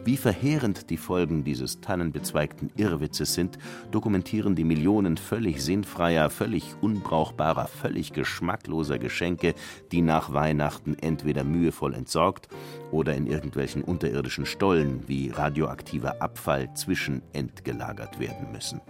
Wie 0.05 0.17
verheerend 0.17 0.91
die 0.91 0.97
Folgen 0.97 1.45
dieses 1.45 1.81
tannenbezweigten 1.81 2.71
Irrwitzes 2.77 3.35
sind, 3.35 3.59
dokumentieren 3.91 4.55
die 4.55 4.65
Millionen 4.65 5.17
völlig 5.17 5.63
sinnfreier, 5.63 6.31
völlig 6.31 6.75
unbrauchbarer, 6.81 7.67
völlig 7.67 8.13
geschmackloser 8.13 8.99
Geschenke, 8.99 9.55
die 9.93 10.03
nach 10.03 10.33
Weihnachten 10.33 10.97
entweder 11.01 11.45
mühevoll 11.45 11.95
entsorgt 11.95 12.49
oder 12.91 13.15
in 13.15 13.27
irgendwelchen 13.27 13.83
unterirdischen 13.83 14.47
Stollen 14.47 15.09
wie 15.09 15.31
radioaktiver 15.31 16.21
Abfall 16.23 16.73
zwischenentgelagert 16.75 18.19
werden 18.19 18.53
müssen. 18.53 18.81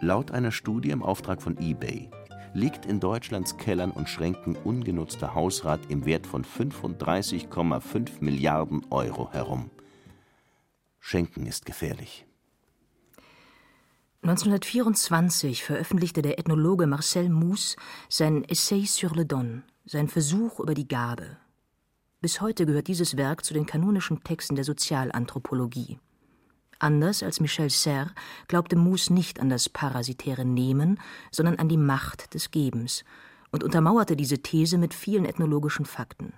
Laut 0.00 0.30
einer 0.30 0.52
Studie 0.52 0.90
im 0.90 1.02
Auftrag 1.02 1.42
von 1.42 1.58
eBay 1.58 2.08
liegt 2.54 2.86
in 2.86 3.00
Deutschlands 3.00 3.56
Kellern 3.56 3.90
und 3.90 4.08
Schränken 4.08 4.56
ungenutzter 4.56 5.34
Hausrat 5.34 5.80
im 5.88 6.04
Wert 6.06 6.26
von 6.26 6.44
35,5 6.44 8.10
Milliarden 8.20 8.84
Euro 8.90 9.32
herum. 9.32 9.70
Schenken 11.00 11.46
ist 11.46 11.66
gefährlich. 11.66 12.26
1924 14.22 15.62
veröffentlichte 15.62 16.22
der 16.22 16.38
Ethnologe 16.38 16.86
Marcel 16.86 17.28
Mousse 17.28 17.76
sein 18.08 18.44
Essai 18.44 18.84
sur 18.84 19.14
le 19.14 19.24
Don, 19.24 19.62
sein 19.84 20.08
Versuch 20.08 20.58
über 20.58 20.74
die 20.74 20.88
Gabe. 20.88 21.36
Bis 22.20 22.40
heute 22.40 22.66
gehört 22.66 22.88
dieses 22.88 23.16
Werk 23.16 23.44
zu 23.44 23.54
den 23.54 23.64
kanonischen 23.64 24.24
Texten 24.24 24.56
der 24.56 24.64
Sozialanthropologie. 24.64 26.00
Anders 26.80 27.22
als 27.22 27.38
Michel 27.38 27.70
Serres 27.70 28.12
glaubte 28.48 28.76
Mousse 28.76 29.12
nicht 29.12 29.40
an 29.40 29.48
das 29.48 29.68
parasitäre 29.68 30.44
Nehmen, 30.44 31.00
sondern 31.30 31.56
an 31.56 31.68
die 31.68 31.76
Macht 31.76 32.34
des 32.34 32.50
Gebens 32.50 33.04
und 33.50 33.62
untermauerte 33.64 34.16
diese 34.16 34.38
These 34.38 34.78
mit 34.78 34.94
vielen 34.94 35.24
ethnologischen 35.24 35.86
Fakten. 35.86 36.34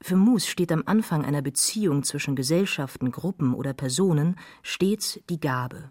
Für 0.00 0.16
Mus 0.16 0.46
steht 0.46 0.72
am 0.72 0.82
Anfang 0.86 1.24
einer 1.24 1.42
Beziehung 1.42 2.02
zwischen 2.02 2.36
Gesellschaften, 2.36 3.10
Gruppen 3.10 3.54
oder 3.54 3.72
Personen 3.72 4.36
stets 4.62 5.20
die 5.30 5.40
Gabe. 5.40 5.90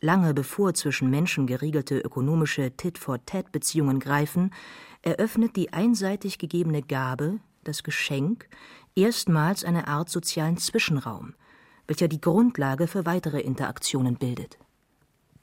Lange 0.00 0.34
bevor 0.34 0.74
zwischen 0.74 1.10
Menschen 1.10 1.46
geregelte 1.46 1.98
ökonomische 1.98 2.70
Tit-for-Tat-Beziehungen 2.76 4.00
greifen, 4.00 4.52
eröffnet 5.02 5.56
die 5.56 5.72
einseitig 5.72 6.38
gegebene 6.38 6.82
Gabe, 6.82 7.38
das 7.64 7.82
Geschenk, 7.82 8.48
erstmals 8.94 9.64
eine 9.64 9.88
Art 9.88 10.08
sozialen 10.08 10.56
Zwischenraum, 10.56 11.34
welcher 11.86 12.08
die 12.08 12.20
Grundlage 12.20 12.86
für 12.86 13.04
weitere 13.04 13.40
Interaktionen 13.40 14.16
bildet. 14.16 14.58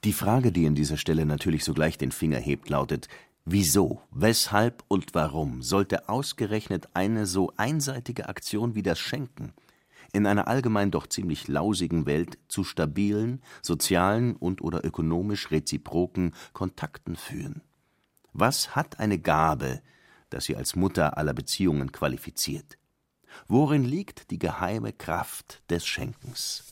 Die 0.04 0.12
Frage, 0.12 0.52
die 0.52 0.66
an 0.66 0.74
dieser 0.74 0.96
Stelle 0.96 1.26
natürlich 1.26 1.64
sogleich 1.64 1.98
den 1.98 2.12
Finger 2.12 2.38
hebt, 2.38 2.68
lautet: 2.68 3.08
Wieso, 3.50 4.02
weshalb 4.10 4.84
und 4.88 5.14
warum 5.14 5.62
sollte 5.62 6.10
ausgerechnet 6.10 6.90
eine 6.92 7.24
so 7.24 7.50
einseitige 7.56 8.28
Aktion 8.28 8.74
wie 8.74 8.82
das 8.82 8.98
Schenken 8.98 9.54
in 10.12 10.26
einer 10.26 10.48
allgemein 10.48 10.90
doch 10.90 11.06
ziemlich 11.06 11.48
lausigen 11.48 12.04
Welt 12.04 12.38
zu 12.48 12.62
stabilen, 12.62 13.40
sozialen 13.62 14.36
und/oder 14.36 14.84
ökonomisch 14.84 15.50
reziproken 15.50 16.34
Kontakten 16.52 17.16
führen? 17.16 17.62
Was 18.34 18.76
hat 18.76 19.00
eine 19.00 19.18
Gabe, 19.18 19.80
das 20.28 20.44
sie 20.44 20.54
als 20.54 20.76
Mutter 20.76 21.16
aller 21.16 21.32
Beziehungen 21.32 21.90
qualifiziert? 21.90 22.76
Worin 23.46 23.82
liegt 23.82 24.30
die 24.30 24.38
geheime 24.38 24.92
Kraft 24.92 25.62
des 25.70 25.86
Schenkens? 25.86 26.64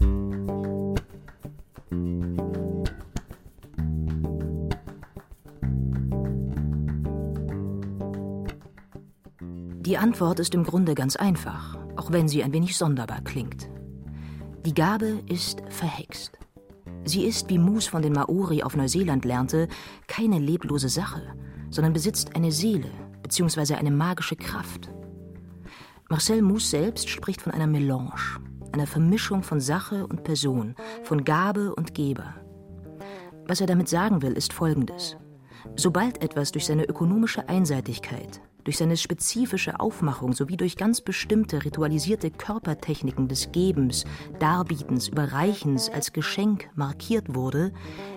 Die 9.87 9.97
Antwort 9.97 10.41
ist 10.41 10.53
im 10.53 10.65
Grunde 10.65 10.97
ganz 10.97 11.15
einfach, 11.15 11.79
auch 11.95 12.11
wenn 12.11 12.27
sie 12.27 12.43
ein 12.43 12.53
wenig 12.53 12.77
sonderbar 12.77 13.21
klingt. 13.23 13.71
Die 14.65 14.75
Gabe 14.75 15.23
ist 15.29 15.63
verhext. 15.69 16.41
Sie 17.05 17.25
ist, 17.25 17.49
wie 17.51 17.59
Moose 17.59 17.89
von 17.89 18.03
den 18.03 18.13
Maori 18.13 18.65
auf 18.65 18.75
Neuseeland 18.75 19.25
lernte, 19.25 19.69
keine 20.09 20.41
leblose 20.41 20.89
Sache, 20.89 21.23
sondern 21.71 21.93
besitzt 21.93 22.35
eine 22.35 22.51
Seele 22.51 22.91
bzw. 23.23 23.75
eine 23.75 23.93
magische 23.93 24.35
Kraft. 24.35 24.91
Marcel 26.11 26.43
Moose 26.43 26.67
selbst 26.67 27.09
spricht 27.09 27.41
von 27.41 27.53
einer 27.53 27.69
Melange, 27.69 28.41
einer 28.73 28.89
Vermischung 28.89 29.45
von 29.45 29.61
Sache 29.61 30.05
und 30.05 30.25
Person, 30.25 30.75
von 31.05 31.23
Gabe 31.23 31.73
und 31.77 31.95
Geber. 31.95 32.35
Was 33.47 33.61
er 33.61 33.69
damit 33.69 33.89
sagen 33.89 34.21
will, 34.21 34.33
ist 34.33 34.53
Folgendes. 34.53 35.17
Sobald 35.77 36.25
etwas 36.25 36.51
durch 36.51 36.67
seine 36.67 36.87
ökonomische 36.87 37.49
Einseitigkeit, 37.49 38.41
durch 38.67 38.79
seine 38.79 38.97
spezifische 38.97 39.79
Aufmachung 39.79 40.33
sowie 40.33 40.57
durch 40.57 40.77
ganz 40.77 41.01
bestimmte 41.01 41.65
ritualisierte 41.65 42.33
Körpertechniken 42.33 43.29
des 43.29 43.53
Gebens, 43.53 44.05
Darbietens, 44.41 45.07
Überreichens 45.07 45.89
als 45.89 46.13
Geschenk 46.13 46.69
markiert 46.75 47.37
wurde, 47.37 47.73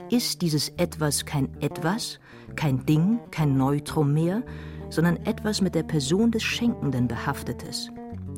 ist 0.09 0.41
dieses 0.41 0.69
Etwas 0.69 1.25
kein 1.25 1.55
Etwas, 1.61 2.19
kein 2.55 2.83
Ding, 2.87 3.19
kein 3.29 3.57
Neutrum 3.57 4.11
mehr, 4.11 4.41
sondern 4.89 5.17
etwas 5.17 5.61
mit 5.61 5.75
der 5.75 5.83
Person 5.83 6.31
des 6.31 6.41
Schenkenden 6.41 7.07
behaftetes. 7.07 7.91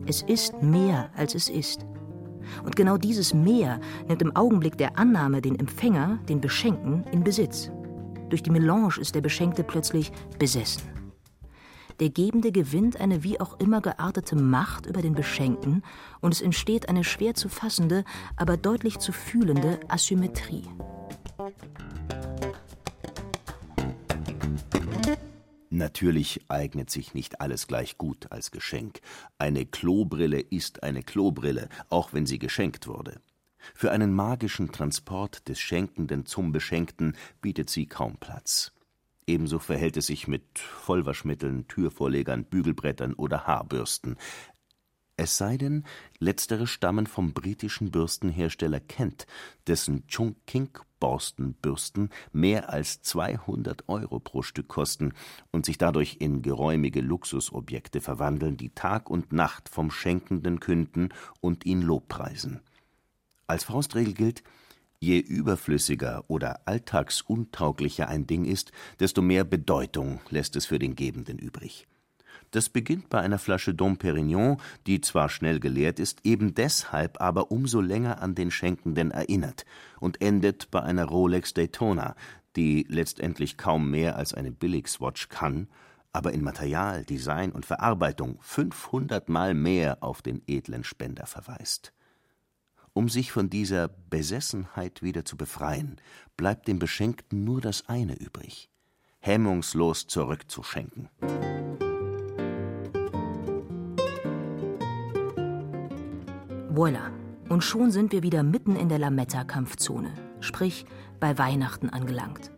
Es 0.05 0.21
ist 0.21 0.61
mehr, 0.61 1.11
als 1.15 1.33
es 1.33 1.47
ist. 1.47 1.85
Und 2.65 2.75
genau 2.75 2.97
dieses 2.97 3.33
Mehr 3.33 3.79
nimmt 4.09 4.21
im 4.21 4.35
Augenblick 4.35 4.77
der 4.77 4.97
Annahme 4.99 5.41
den 5.41 5.57
Empfänger, 5.57 6.19
den 6.27 6.41
Beschenken, 6.41 7.05
in 7.13 7.23
Besitz. 7.23 7.71
Durch 8.27 8.43
die 8.43 8.51
Melange 8.51 8.97
ist 8.99 9.15
der 9.15 9.21
Beschenkte 9.21 9.63
plötzlich 9.63 10.11
besessen. 10.37 10.90
Der 12.01 12.09
Gebende 12.09 12.51
gewinnt 12.51 12.99
eine 12.99 13.23
wie 13.23 13.39
auch 13.39 13.59
immer 13.59 13.79
geartete 13.79 14.35
Macht 14.35 14.87
über 14.87 15.03
den 15.03 15.13
Beschenkten 15.13 15.83
und 16.19 16.33
es 16.33 16.41
entsteht 16.41 16.89
eine 16.89 17.03
schwer 17.03 17.35
zu 17.35 17.47
fassende, 17.47 18.05
aber 18.35 18.57
deutlich 18.57 18.97
zu 18.97 19.11
fühlende 19.11 19.79
Asymmetrie. 19.87 20.63
Natürlich 25.69 26.41
eignet 26.47 26.89
sich 26.89 27.13
nicht 27.13 27.39
alles 27.39 27.67
gleich 27.67 27.99
gut 27.99 28.31
als 28.31 28.49
Geschenk. 28.49 28.99
Eine 29.37 29.67
Klobrille 29.67 30.39
ist 30.39 30.81
eine 30.81 31.03
Klobrille, 31.03 31.69
auch 31.91 32.13
wenn 32.13 32.25
sie 32.25 32.39
geschenkt 32.39 32.87
wurde. 32.87 33.21
Für 33.75 33.91
einen 33.91 34.11
magischen 34.11 34.71
Transport 34.71 35.47
des 35.47 35.59
Schenkenden 35.59 36.25
zum 36.25 36.51
Beschenkten 36.51 37.15
bietet 37.43 37.69
sie 37.69 37.85
kaum 37.85 38.17
Platz. 38.17 38.71
Ebenso 39.31 39.59
verhält 39.59 39.95
es 39.95 40.07
sich 40.07 40.27
mit 40.27 40.59
Vollwaschmitteln, 40.59 41.65
Türvorlegern, 41.69 42.43
Bügelbrettern 42.43 43.13
oder 43.13 43.47
Haarbürsten. 43.47 44.17
Es 45.15 45.37
sei 45.37 45.55
denn, 45.55 45.85
letztere 46.19 46.67
stammen 46.67 47.07
vom 47.07 47.31
britischen 47.31 47.91
Bürstenhersteller 47.91 48.81
Kent, 48.81 49.27
dessen 49.67 50.05
Chungking 50.07 50.77
Borstenbürsten 50.99 52.09
mehr 52.33 52.71
als 52.73 53.03
200 53.03 53.87
Euro 53.87 54.19
pro 54.19 54.41
Stück 54.41 54.67
kosten 54.67 55.13
und 55.51 55.65
sich 55.65 55.77
dadurch 55.77 56.17
in 56.19 56.41
geräumige 56.41 56.99
Luxusobjekte 56.99 58.01
verwandeln, 58.01 58.57
die 58.57 58.71
Tag 58.71 59.09
und 59.09 59.31
Nacht 59.31 59.69
vom 59.69 59.91
Schenkenden 59.91 60.59
künden 60.59 61.07
und 61.39 61.65
ihn 61.65 61.81
lobpreisen. 61.81 62.59
Als 63.47 63.63
Faustregel 63.63 64.13
gilt, 64.13 64.43
je 65.01 65.19
überflüssiger 65.19 66.23
oder 66.27 66.61
alltagsuntauglicher 66.65 68.07
ein 68.07 68.27
Ding 68.27 68.45
ist, 68.45 68.71
desto 68.99 69.21
mehr 69.21 69.43
Bedeutung 69.43 70.21
lässt 70.29 70.55
es 70.55 70.67
für 70.67 70.79
den 70.79 70.95
Gebenden 70.95 71.39
übrig. 71.39 71.87
Das 72.51 72.69
beginnt 72.69 73.09
bei 73.09 73.19
einer 73.19 73.39
Flasche 73.39 73.73
Dom 73.73 73.97
Perignon, 73.97 74.57
die 74.85 75.01
zwar 75.01 75.29
schnell 75.29 75.59
geleert 75.59 75.99
ist, 75.99 76.19
eben 76.25 76.53
deshalb 76.53 77.19
aber 77.19 77.49
umso 77.51 77.81
länger 77.81 78.21
an 78.21 78.35
den 78.35 78.51
Schenkenden 78.51 79.11
erinnert, 79.11 79.65
und 79.99 80.21
endet 80.21 80.69
bei 80.69 80.81
einer 80.81 81.05
Rolex 81.05 81.53
Daytona, 81.53 82.15
die 82.55 82.85
letztendlich 82.89 83.57
kaum 83.57 83.89
mehr 83.89 84.17
als 84.17 84.33
eine 84.33 84.51
Billigswatch 84.51 85.29
kann, 85.29 85.67
aber 86.13 86.33
in 86.33 86.43
Material, 86.43 87.05
Design 87.05 87.53
und 87.53 87.65
Verarbeitung 87.65 88.37
500 88.41 89.29
Mal 89.29 89.53
mehr 89.53 90.03
auf 90.03 90.21
den 90.21 90.41
edlen 90.45 90.83
Spender 90.83 91.25
verweist. 91.25 91.93
Um 92.93 93.07
sich 93.07 93.31
von 93.31 93.49
dieser 93.49 93.87
Besessenheit 93.87 95.01
wieder 95.01 95.23
zu 95.23 95.37
befreien, 95.37 95.95
bleibt 96.35 96.67
dem 96.67 96.77
Beschenkten 96.77 97.45
nur 97.45 97.61
das 97.61 97.87
eine 97.87 98.15
übrig: 98.15 98.69
hemmungslos 99.19 100.07
zurückzuschenken. 100.07 101.09
Voila. 106.69 107.11
Und 107.47 107.63
schon 107.65 107.91
sind 107.91 108.13
wir 108.13 108.23
wieder 108.23 108.43
mitten 108.43 108.77
in 108.77 108.87
der 108.87 108.97
Lametta-Kampfzone, 108.97 110.13
sprich 110.39 110.85
bei 111.19 111.37
Weihnachten 111.37 111.89
angelangt. 111.89 112.49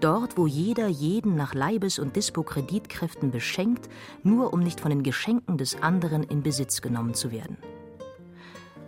Dort, 0.00 0.36
wo 0.36 0.46
jeder 0.46 0.88
jeden 0.88 1.36
nach 1.36 1.54
Leibes- 1.54 1.98
und 1.98 2.16
Dispo-Kreditkräften 2.16 3.30
beschenkt, 3.30 3.88
nur 4.22 4.52
um 4.52 4.60
nicht 4.60 4.80
von 4.80 4.90
den 4.90 5.02
Geschenken 5.02 5.58
des 5.58 5.82
anderen 5.82 6.22
in 6.22 6.42
Besitz 6.42 6.80
genommen 6.80 7.14
zu 7.14 7.30
werden. 7.32 7.56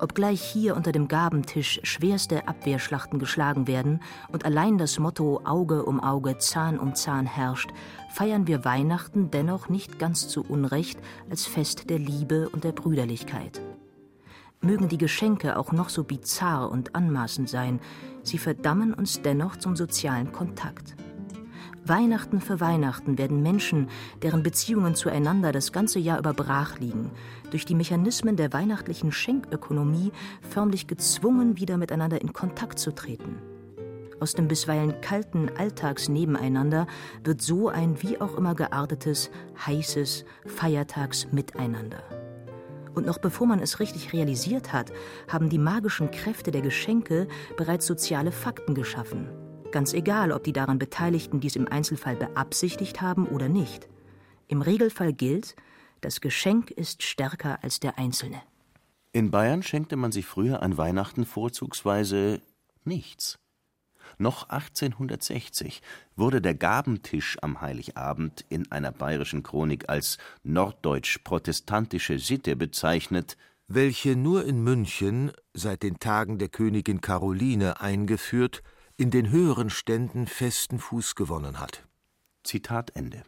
Obgleich 0.03 0.43
hier 0.43 0.75
unter 0.75 0.91
dem 0.91 1.07
Gabentisch 1.07 1.79
schwerste 1.85 2.49
Abwehrschlachten 2.49 3.21
geschlagen 3.21 3.69
werden 3.69 4.01
und 4.33 4.45
allein 4.45 4.77
das 4.77 4.99
Motto 4.99 5.43
Auge 5.45 5.85
um 5.85 6.01
Auge, 6.01 6.39
Zahn 6.39 6.81
um 6.81 6.97
Zahn 6.97 7.25
herrscht, 7.25 7.71
feiern 8.11 8.49
wir 8.49 8.65
Weihnachten 8.65 9.31
dennoch 9.31 9.69
nicht 9.69 10.01
ganz 10.01 10.27
zu 10.27 10.43
Unrecht 10.43 10.99
als 11.31 11.47
Fest 11.47 11.89
der 11.89 12.01
Liebe 12.01 12.49
und 12.49 12.65
der 12.65 12.73
Brüderlichkeit. 12.73 13.63
Mögen 14.61 14.89
die 14.89 14.99
Geschenke 14.99 15.57
auch 15.57 15.71
noch 15.71 15.89
so 15.89 16.03
bizarr 16.03 16.73
und 16.73 16.97
anmaßend 16.97 17.49
sein, 17.49 17.79
sie 18.25 18.39
verdammen 18.39 18.95
uns 18.95 19.23
dennoch 19.23 19.55
zum 19.55 19.77
sozialen 19.77 20.33
Kontakt. 20.33 20.97
Weihnachten 21.85 22.41
für 22.41 22.61
Weihnachten 22.61 23.19
werden 23.19 23.43
Menschen, 23.43 23.89
deren 24.23 24.45
Beziehungen 24.45 24.95
zueinander 24.95 25.51
das 25.51 25.73
ganze 25.73 25.99
Jahr 25.99 26.21
über 26.21 26.33
brach 26.33 26.79
liegen, 26.79 27.11
durch 27.51 27.65
die 27.65 27.75
Mechanismen 27.75 28.37
der 28.37 28.53
weihnachtlichen 28.53 29.11
Schenkökonomie 29.11 30.13
förmlich 30.49 30.87
gezwungen, 30.87 31.59
wieder 31.59 31.77
miteinander 31.79 32.21
in 32.21 32.33
Kontakt 32.33 32.79
zu 32.79 32.95
treten. 32.95 33.39
Aus 34.21 34.35
dem 34.35 34.47
bisweilen 34.47 35.01
kalten 35.01 35.51
Alltagsnebeneinander 35.59 36.87
wird 37.25 37.43
so 37.43 37.69
ein 37.69 38.01
wie 38.01 38.21
auch 38.21 38.37
immer 38.37 38.55
geartetes, 38.55 39.33
heißes 39.67 40.25
Feiertagsmiteinander. 40.47 42.05
Und 42.95 43.07
noch 43.07 43.19
bevor 43.19 43.49
man 43.49 43.59
es 43.59 43.81
richtig 43.81 44.13
realisiert 44.13 44.73
hat, 44.73 44.93
haben 45.27 45.49
die 45.49 45.59
magischen 45.59 46.13
Kräfte 46.13 46.53
der 46.53 46.61
Geschenke 46.61 47.27
bereits 47.57 47.87
soziale 47.87 48.31
Fakten 48.31 48.75
geschaffen, 48.75 49.29
Ganz 49.73 49.95
egal, 49.95 50.33
ob 50.33 50.45
die 50.45 50.53
daran 50.53 50.79
Beteiligten 50.79 51.41
dies 51.41 51.57
im 51.57 51.67
Einzelfall 51.67 52.15
beabsichtigt 52.15 53.01
haben 53.01 53.27
oder 53.27 53.49
nicht. 53.49 53.89
Im 54.47 54.61
Regelfall 54.61 55.15
gilt, 55.15 55.57
das 56.03 56.21
Geschenk 56.21 56.71
ist 56.71 57.03
stärker 57.03 57.59
als 57.65 57.81
der 57.81 57.99
Einzelne. 57.99 58.43
In 59.13 59.31
Bayern 59.31 59.63
schenkte 59.63 59.97
man 59.97 60.13
sich 60.13 60.27
früher 60.27 60.63
an 60.63 60.77
Weihnachten 60.77 61.25
vorzugsweise 61.25 62.43
nichts. 62.85 63.39
Noch 64.19 64.51
1860 64.51 65.81
wurde 66.17 66.43
der 66.43 66.55
Gabentisch 66.55 67.39
am 67.41 67.63
Heiligabend 67.63 68.45
in 68.51 68.71
einer 68.71 68.93
bayerischen 68.93 69.43
Chronik 69.43 69.89
als 69.89 70.19
norddeutsch-protestantische 70.43 72.19
Sitte 72.19 72.57
bezeichnet, 72.57 73.39
welche 73.69 74.17
nur 74.17 74.45
in 74.45 74.63
München 74.63 75.33
seit 75.55 75.83
den 75.83 75.99
Tagen 75.99 76.37
der 76.37 76.49
Königin 76.49 77.01
Caroline 77.01 77.81
eingeführt 77.81 78.63
in 79.03 79.11
den 79.11 79.33
höheren 79.33 79.69
Ständen 79.69 80.29
festen 80.29 80.79
Fuß 80.79 81.17
gewonnen 81.17 81.59
hat. 81.59 81.89
Zitat 82.45 82.95
Ende. 82.95 83.25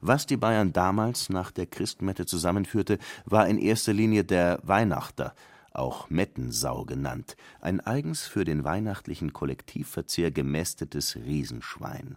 Was 0.00 0.24
die 0.24 0.38
Bayern 0.38 0.72
damals 0.72 1.28
nach 1.28 1.50
der 1.50 1.66
Christmette 1.66 2.24
zusammenführte, 2.24 2.98
war 3.26 3.46
in 3.46 3.58
erster 3.58 3.92
Linie 3.92 4.24
der 4.24 4.60
Weihnachter, 4.62 5.34
auch 5.72 6.08
Mettensau 6.08 6.86
genannt, 6.86 7.36
ein 7.60 7.80
eigens 7.80 8.26
für 8.26 8.44
den 8.44 8.64
weihnachtlichen 8.64 9.34
Kollektivverzehr 9.34 10.30
gemästetes 10.30 11.16
Riesenschwein. 11.16 12.16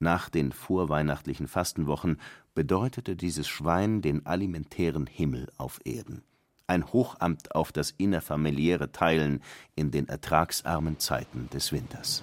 Nach 0.00 0.28
den 0.30 0.50
vorweihnachtlichen 0.50 1.46
Fastenwochen 1.46 2.20
bedeutete 2.56 3.14
dieses 3.14 3.46
Schwein 3.46 4.02
den 4.02 4.26
alimentären 4.26 5.06
Himmel 5.06 5.46
auf 5.58 5.80
Erden 5.84 6.24
ein 6.70 6.92
Hochamt 6.92 7.54
auf 7.54 7.72
das 7.72 7.90
innerfamiliäre 7.90 8.92
Teilen 8.92 9.42
in 9.74 9.90
den 9.90 10.08
ertragsarmen 10.08 10.98
Zeiten 10.98 11.50
des 11.52 11.72
Winters. 11.72 12.22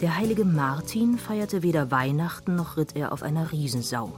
Der 0.00 0.16
heilige 0.16 0.44
Martin 0.44 1.16
feierte 1.16 1.62
weder 1.62 1.92
Weihnachten 1.92 2.56
noch 2.56 2.76
ritt 2.76 2.96
er 2.96 3.12
auf 3.12 3.22
einer 3.22 3.52
Riesensau. 3.52 4.12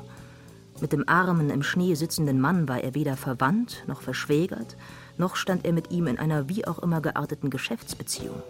Mit 0.80 0.94
dem 0.94 1.06
armen, 1.06 1.50
im 1.50 1.62
Schnee 1.62 1.94
sitzenden 1.94 2.40
Mann 2.40 2.66
war 2.66 2.82
er 2.82 2.94
weder 2.94 3.18
verwandt 3.18 3.84
noch 3.86 4.00
verschwägert, 4.00 4.78
noch 5.18 5.36
stand 5.36 5.66
er 5.66 5.74
mit 5.74 5.90
ihm 5.90 6.06
in 6.06 6.18
einer 6.18 6.48
wie 6.48 6.66
auch 6.66 6.78
immer 6.78 7.02
gearteten 7.02 7.50
Geschäftsbeziehung. 7.50 8.42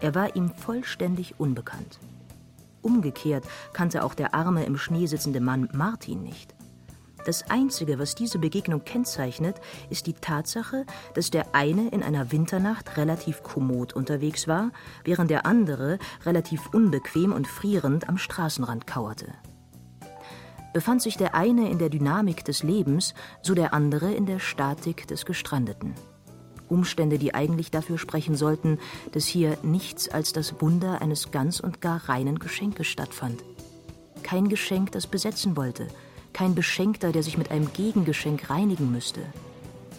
Er 0.00 0.14
war 0.14 0.34
ihm 0.36 0.50
vollständig 0.50 1.34
unbekannt. 1.38 1.98
Umgekehrt 2.82 3.44
kannte 3.72 4.04
auch 4.04 4.14
der 4.14 4.34
arme, 4.34 4.64
im 4.64 4.76
Schnee 4.76 5.06
sitzende 5.06 5.40
Mann 5.40 5.68
Martin 5.72 6.22
nicht. 6.22 6.54
Das 7.24 7.50
Einzige, 7.50 7.98
was 7.98 8.14
diese 8.14 8.38
Begegnung 8.38 8.84
kennzeichnet, 8.84 9.60
ist 9.90 10.06
die 10.06 10.14
Tatsache, 10.14 10.86
dass 11.14 11.30
der 11.30 11.54
eine 11.54 11.88
in 11.88 12.02
einer 12.02 12.32
Winternacht 12.32 12.96
relativ 12.96 13.42
kommod 13.42 13.92
unterwegs 13.92 14.48
war, 14.48 14.70
während 15.04 15.30
der 15.30 15.44
andere 15.44 15.98
relativ 16.24 16.68
unbequem 16.72 17.32
und 17.32 17.46
frierend 17.46 18.08
am 18.08 18.16
Straßenrand 18.16 18.86
kauerte. 18.86 19.26
Befand 20.72 21.02
sich 21.02 21.16
der 21.16 21.34
eine 21.34 21.70
in 21.70 21.78
der 21.78 21.90
Dynamik 21.90 22.44
des 22.44 22.62
Lebens, 22.62 23.14
so 23.42 23.54
der 23.54 23.74
andere 23.74 24.12
in 24.12 24.26
der 24.26 24.38
Statik 24.38 25.06
des 25.06 25.26
Gestrandeten. 25.26 25.94
Umstände, 26.68 27.18
die 27.18 27.34
eigentlich 27.34 27.70
dafür 27.70 27.98
sprechen 27.98 28.36
sollten, 28.36 28.78
dass 29.12 29.26
hier 29.26 29.58
nichts 29.62 30.08
als 30.08 30.32
das 30.32 30.60
Wunder 30.60 31.00
eines 31.00 31.30
ganz 31.30 31.60
und 31.60 31.80
gar 31.80 32.08
reinen 32.08 32.38
Geschenkes 32.38 32.86
stattfand. 32.86 33.42
Kein 34.22 34.48
Geschenk, 34.48 34.92
das 34.92 35.06
besetzen 35.06 35.56
wollte, 35.56 35.88
kein 36.32 36.54
Beschenkter, 36.54 37.12
der 37.12 37.22
sich 37.22 37.38
mit 37.38 37.50
einem 37.50 37.72
Gegengeschenk 37.72 38.50
reinigen 38.50 38.92
müsste. 38.92 39.22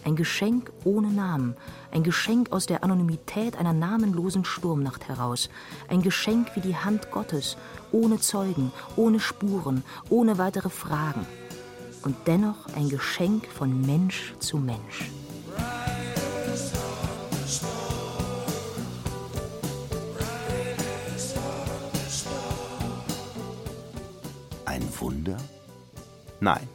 Ein 0.04 0.16
Geschenk 0.16 0.72
ohne 0.84 1.08
Namen, 1.08 1.56
ein 1.92 2.02
Geschenk 2.02 2.52
aus 2.52 2.66
der 2.66 2.82
Anonymität 2.82 3.56
einer 3.56 3.74
namenlosen 3.74 4.46
Sturmnacht 4.46 5.08
heraus, 5.08 5.50
ein 5.88 6.00
Geschenk 6.00 6.56
wie 6.56 6.60
die 6.60 6.76
Hand 6.76 7.10
Gottes, 7.10 7.58
ohne 7.92 8.18
Zeugen, 8.18 8.72
ohne 8.96 9.20
Spuren, 9.20 9.84
ohne 10.08 10.38
weitere 10.38 10.70
Fragen. 10.70 11.26
Und 12.02 12.16
dennoch 12.26 12.66
ein 12.74 12.88
Geschenk 12.88 13.46
von 13.46 13.82
Mensch 13.82 14.32
zu 14.38 14.56
Mensch. 14.56 15.10
Wunder? 25.00 25.38
Nein, 26.40 26.68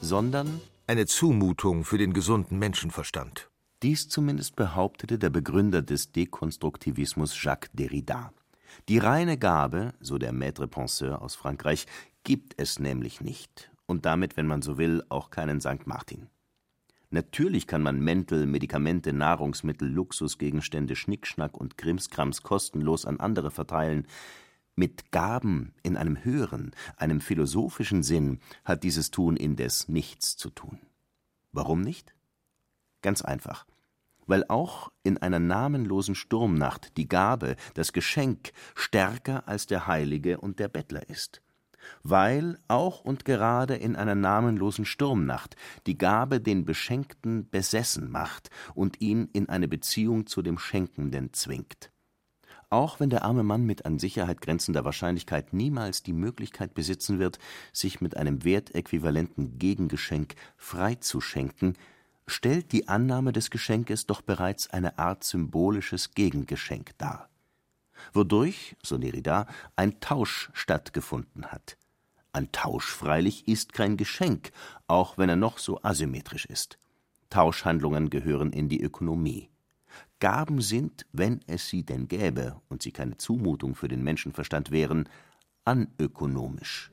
sondern 0.00 0.60
eine 0.86 1.06
Zumutung 1.06 1.84
für 1.84 1.98
den 1.98 2.12
gesunden 2.12 2.58
Menschenverstand. 2.58 3.48
Dies 3.82 4.08
zumindest 4.08 4.56
behauptete 4.56 5.18
der 5.18 5.30
Begründer 5.30 5.82
des 5.82 6.12
Dekonstruktivismus 6.12 7.42
Jacques 7.42 7.70
Derrida. 7.74 8.32
Die 8.88 8.98
reine 8.98 9.36
Gabe, 9.38 9.92
so 10.00 10.18
der 10.18 10.32
Maître 10.32 10.66
Penseur 10.66 11.20
aus 11.22 11.34
Frankreich, 11.34 11.86
gibt 12.24 12.54
es 12.56 12.78
nämlich 12.78 13.20
nicht 13.20 13.70
und 13.86 14.06
damit, 14.06 14.36
wenn 14.36 14.46
man 14.46 14.62
so 14.62 14.78
will, 14.78 15.02
auch 15.08 15.30
keinen 15.30 15.60
St. 15.60 15.86
Martin. 15.86 16.28
Natürlich 17.10 17.66
kann 17.66 17.82
man 17.82 18.00
Mäntel, 18.00 18.46
Medikamente, 18.46 19.12
Nahrungsmittel, 19.12 19.88
Luxusgegenstände, 19.88 20.96
Schnickschnack 20.96 21.56
und 21.56 21.78
Krimskrams 21.78 22.42
kostenlos 22.42 23.06
an 23.06 23.20
andere 23.20 23.50
verteilen. 23.50 24.06
Mit 24.76 25.10
Gaben 25.10 25.74
in 25.82 25.96
einem 25.96 26.22
höheren, 26.22 26.72
einem 26.96 27.20
philosophischen 27.20 28.02
Sinn 28.02 28.40
hat 28.64 28.82
dieses 28.82 29.10
Tun 29.10 29.36
indes 29.36 29.88
nichts 29.88 30.36
zu 30.36 30.50
tun. 30.50 30.78
Warum 31.52 31.80
nicht? 31.80 32.14
Ganz 33.00 33.22
einfach. 33.22 33.66
Weil 34.26 34.44
auch 34.48 34.92
in 35.02 35.18
einer 35.18 35.38
namenlosen 35.38 36.14
Sturmnacht 36.14 36.96
die 36.96 37.08
Gabe, 37.08 37.56
das 37.74 37.92
Geschenk 37.92 38.52
stärker 38.74 39.48
als 39.48 39.66
der 39.66 39.86
Heilige 39.86 40.38
und 40.38 40.58
der 40.58 40.68
Bettler 40.68 41.08
ist 41.08 41.40
weil 42.02 42.58
auch 42.68 43.00
und 43.00 43.24
gerade 43.24 43.76
in 43.76 43.96
einer 43.96 44.14
namenlosen 44.14 44.84
Sturmnacht 44.84 45.56
die 45.86 45.98
Gabe 45.98 46.40
den 46.40 46.64
Beschenkten 46.64 47.48
besessen 47.48 48.10
macht 48.10 48.50
und 48.74 49.00
ihn 49.00 49.28
in 49.32 49.48
eine 49.48 49.68
Beziehung 49.68 50.26
zu 50.26 50.42
dem 50.42 50.58
Schenkenden 50.58 51.32
zwingt. 51.32 51.90
Auch 52.76 53.00
wenn 53.00 53.08
der 53.08 53.24
arme 53.24 53.42
Mann 53.42 53.64
mit 53.64 53.86
an 53.86 53.98
Sicherheit 53.98 54.42
grenzender 54.42 54.84
Wahrscheinlichkeit 54.84 55.54
niemals 55.54 56.02
die 56.02 56.12
Möglichkeit 56.12 56.74
besitzen 56.74 57.18
wird, 57.18 57.38
sich 57.72 58.02
mit 58.02 58.18
einem 58.18 58.44
wertäquivalenten 58.44 59.58
Gegengeschenk 59.58 60.34
freizuschenken, 60.58 61.78
stellt 62.26 62.72
die 62.72 62.86
Annahme 62.86 63.32
des 63.32 63.48
Geschenkes 63.48 64.04
doch 64.04 64.20
bereits 64.20 64.68
eine 64.68 64.98
Art 64.98 65.24
symbolisches 65.24 66.10
Gegengeschenk 66.10 66.90
dar 66.98 67.30
wodurch, 68.12 68.76
so 68.82 68.98
Derrida, 68.98 69.46
ein 69.74 69.98
Tausch 70.00 70.50
stattgefunden 70.52 71.46
hat. 71.46 71.78
Ein 72.32 72.52
Tausch 72.52 72.92
freilich 72.92 73.48
ist 73.48 73.72
kein 73.72 73.96
Geschenk, 73.96 74.52
auch 74.86 75.16
wenn 75.16 75.30
er 75.30 75.36
noch 75.36 75.56
so 75.56 75.82
asymmetrisch 75.82 76.44
ist. 76.44 76.78
Tauschhandlungen 77.30 78.10
gehören 78.10 78.52
in 78.52 78.68
die 78.68 78.82
Ökonomie. 78.82 79.48
Gaben 80.18 80.62
sind, 80.62 81.04
wenn 81.12 81.40
es 81.46 81.68
sie 81.68 81.82
denn 81.82 82.08
gäbe 82.08 82.60
und 82.68 82.82
sie 82.82 82.92
keine 82.92 83.18
Zumutung 83.18 83.74
für 83.74 83.88
den 83.88 84.02
Menschenverstand 84.02 84.70
wären, 84.70 85.08
anökonomisch. 85.64 86.90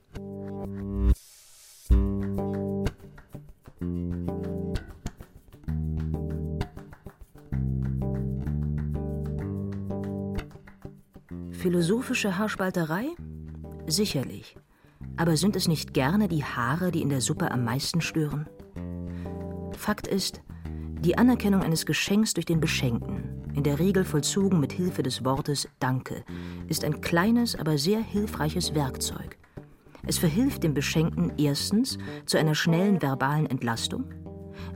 Philosophische 11.52 12.38
Haarspalterei? 12.38 13.08
Sicherlich. 13.88 14.58
Aber 15.16 15.38
sind 15.38 15.56
es 15.56 15.70
nicht 15.70 15.94
gerne 15.94 16.28
die 16.28 16.44
Haare, 16.44 16.92
die 16.92 17.02
in 17.02 17.10
der 17.10 17.22
Suppe 17.22 17.52
am 17.52 17.64
meisten 17.64 18.02
stören? 18.02 18.50
Fakt 19.78 20.08
ist, 20.08 20.42
die 21.04 21.18
Anerkennung 21.18 21.62
eines 21.62 21.86
Geschenks 21.86 22.34
durch 22.34 22.46
den 22.46 22.62
Beschenkten, 22.62 23.52
in 23.54 23.64
der 23.64 23.78
Regel 23.80 24.06
vollzogen 24.06 24.60
mit 24.60 24.72
Hilfe 24.72 25.04
des 25.04 25.26
Wortes 25.26 25.68
Danke, 25.80 26.24
ist 26.70 26.86
ein 26.86 27.02
kleines, 27.02 27.58
aber 27.58 27.78
sehr 27.78 28.00
hilfreiches 28.00 28.74
Werkzeug. 28.74 29.38
Es 30.08 30.18
verhilft 30.18 30.64
dem 30.64 30.74
Beschenkten 30.74 31.34
erstens 31.38 31.98
zu 32.26 32.38
einer 32.38 32.56
schnellen 32.56 33.02
verbalen 33.02 33.48
Entlastung. 33.48 34.06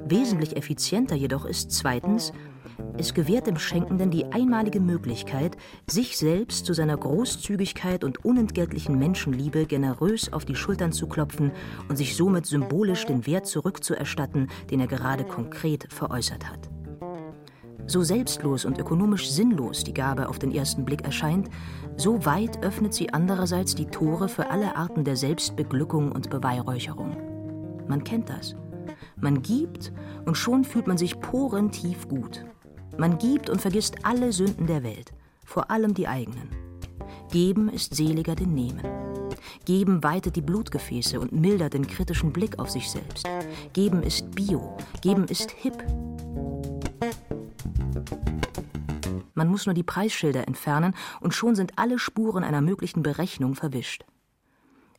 Wesentlich 0.06 0.56
effizienter 0.58 1.16
jedoch 1.16 1.46
ist 1.46 1.72
zweitens, 1.72 2.34
es 2.98 3.14
gewährt 3.14 3.48
dem 3.48 3.58
Schenkenden 3.58 4.12
die 4.12 4.26
einmalige 4.26 4.80
Möglichkeit, 4.80 5.58
sich 5.88 6.18
selbst 6.18 6.66
zu 6.66 6.74
seiner 6.74 6.98
Großzügigkeit 6.98 8.04
und 8.04 8.26
unentgeltlichen 8.26 8.98
Menschenliebe 8.98 9.66
generös 9.66 10.32
auf 10.34 10.46
die 10.46 10.56
Schultern 10.56 10.92
zu 10.92 11.08
klopfen 11.08 11.52
und 11.90 11.96
sich 11.96 12.16
somit 12.16 12.46
symbolisch 12.46 13.06
den 13.06 13.26
Wert 13.26 13.48
zurückzuerstatten, 13.48 14.50
den 14.70 14.80
er 14.80 14.88
gerade 14.88 15.24
konkret 15.24 15.92
veräußert 15.92 16.50
hat. 16.50 16.70
So 17.90 18.04
selbstlos 18.04 18.66
und 18.66 18.78
ökonomisch 18.80 19.30
sinnlos 19.30 19.84
die 19.84 19.94
Gabe 19.94 20.28
auf 20.28 20.40
den 20.40 20.52
ersten 20.52 20.84
Blick 20.84 21.06
erscheint, 21.06 21.50
so 21.96 22.26
weit 22.26 22.64
öffnet 22.64 22.94
sie 22.94 23.14
andererseits 23.14 23.76
die 23.76 23.86
Tore 23.86 24.28
für 24.28 24.50
alle 24.50 24.76
Arten 24.76 25.06
der 25.06 25.16
Selbstbeglückung 25.16 26.12
und 26.12 26.30
Beweihräucherung. 26.30 27.16
Man 27.88 28.04
kennt 28.04 28.30
das. 28.30 28.56
Man 29.16 29.42
gibt 29.42 29.94
und 30.26 30.36
schon 30.36 30.66
fühlt 30.66 30.88
man 30.88 30.98
sich 30.98 31.20
porentief 31.22 32.10
gut. 32.10 32.46
Man 32.98 33.20
gibt 33.20 33.50
und 33.50 33.62
vergisst 33.62 33.95
alle 34.04 34.34
Sünden 34.34 34.66
der 34.66 34.82
Welt, 34.84 35.14
vor 35.45 35.70
allem 35.70 35.93
die 35.93 36.08
eigenen. 36.08 36.50
Geben 37.32 37.70
ist 37.70 37.95
seliger 37.95 38.36
denn 38.36 38.54
Nehmen. 38.54 38.82
Geben 39.66 40.04
weitet 40.04 40.36
die 40.36 40.41
Blutgefäße 40.41 41.20
und 41.20 41.32
mildert 41.32 41.74
den 41.74 41.86
kritischen 41.86 42.34
Blick 42.34 42.58
auf 42.58 42.72
sich 42.72 42.89
selbst. 42.89 43.28
Geben 43.74 44.02
ist 44.02 44.32
Bio, 44.32 44.78
geben 45.02 45.26
ist 45.26 45.52
hip. 45.52 45.84
Man 49.36 49.48
muss 49.48 49.68
nur 49.68 49.76
die 49.76 49.84
Preisschilder 49.84 50.48
entfernen 50.48 50.95
und 51.22 51.36
schon 51.36 51.56
sind 51.56 51.74
alle 51.76 52.00
Spuren 52.00 52.43
einer 52.43 52.62
möglichen 52.62 53.04
Berechnung 53.04 53.54
verwischt. 53.54 54.06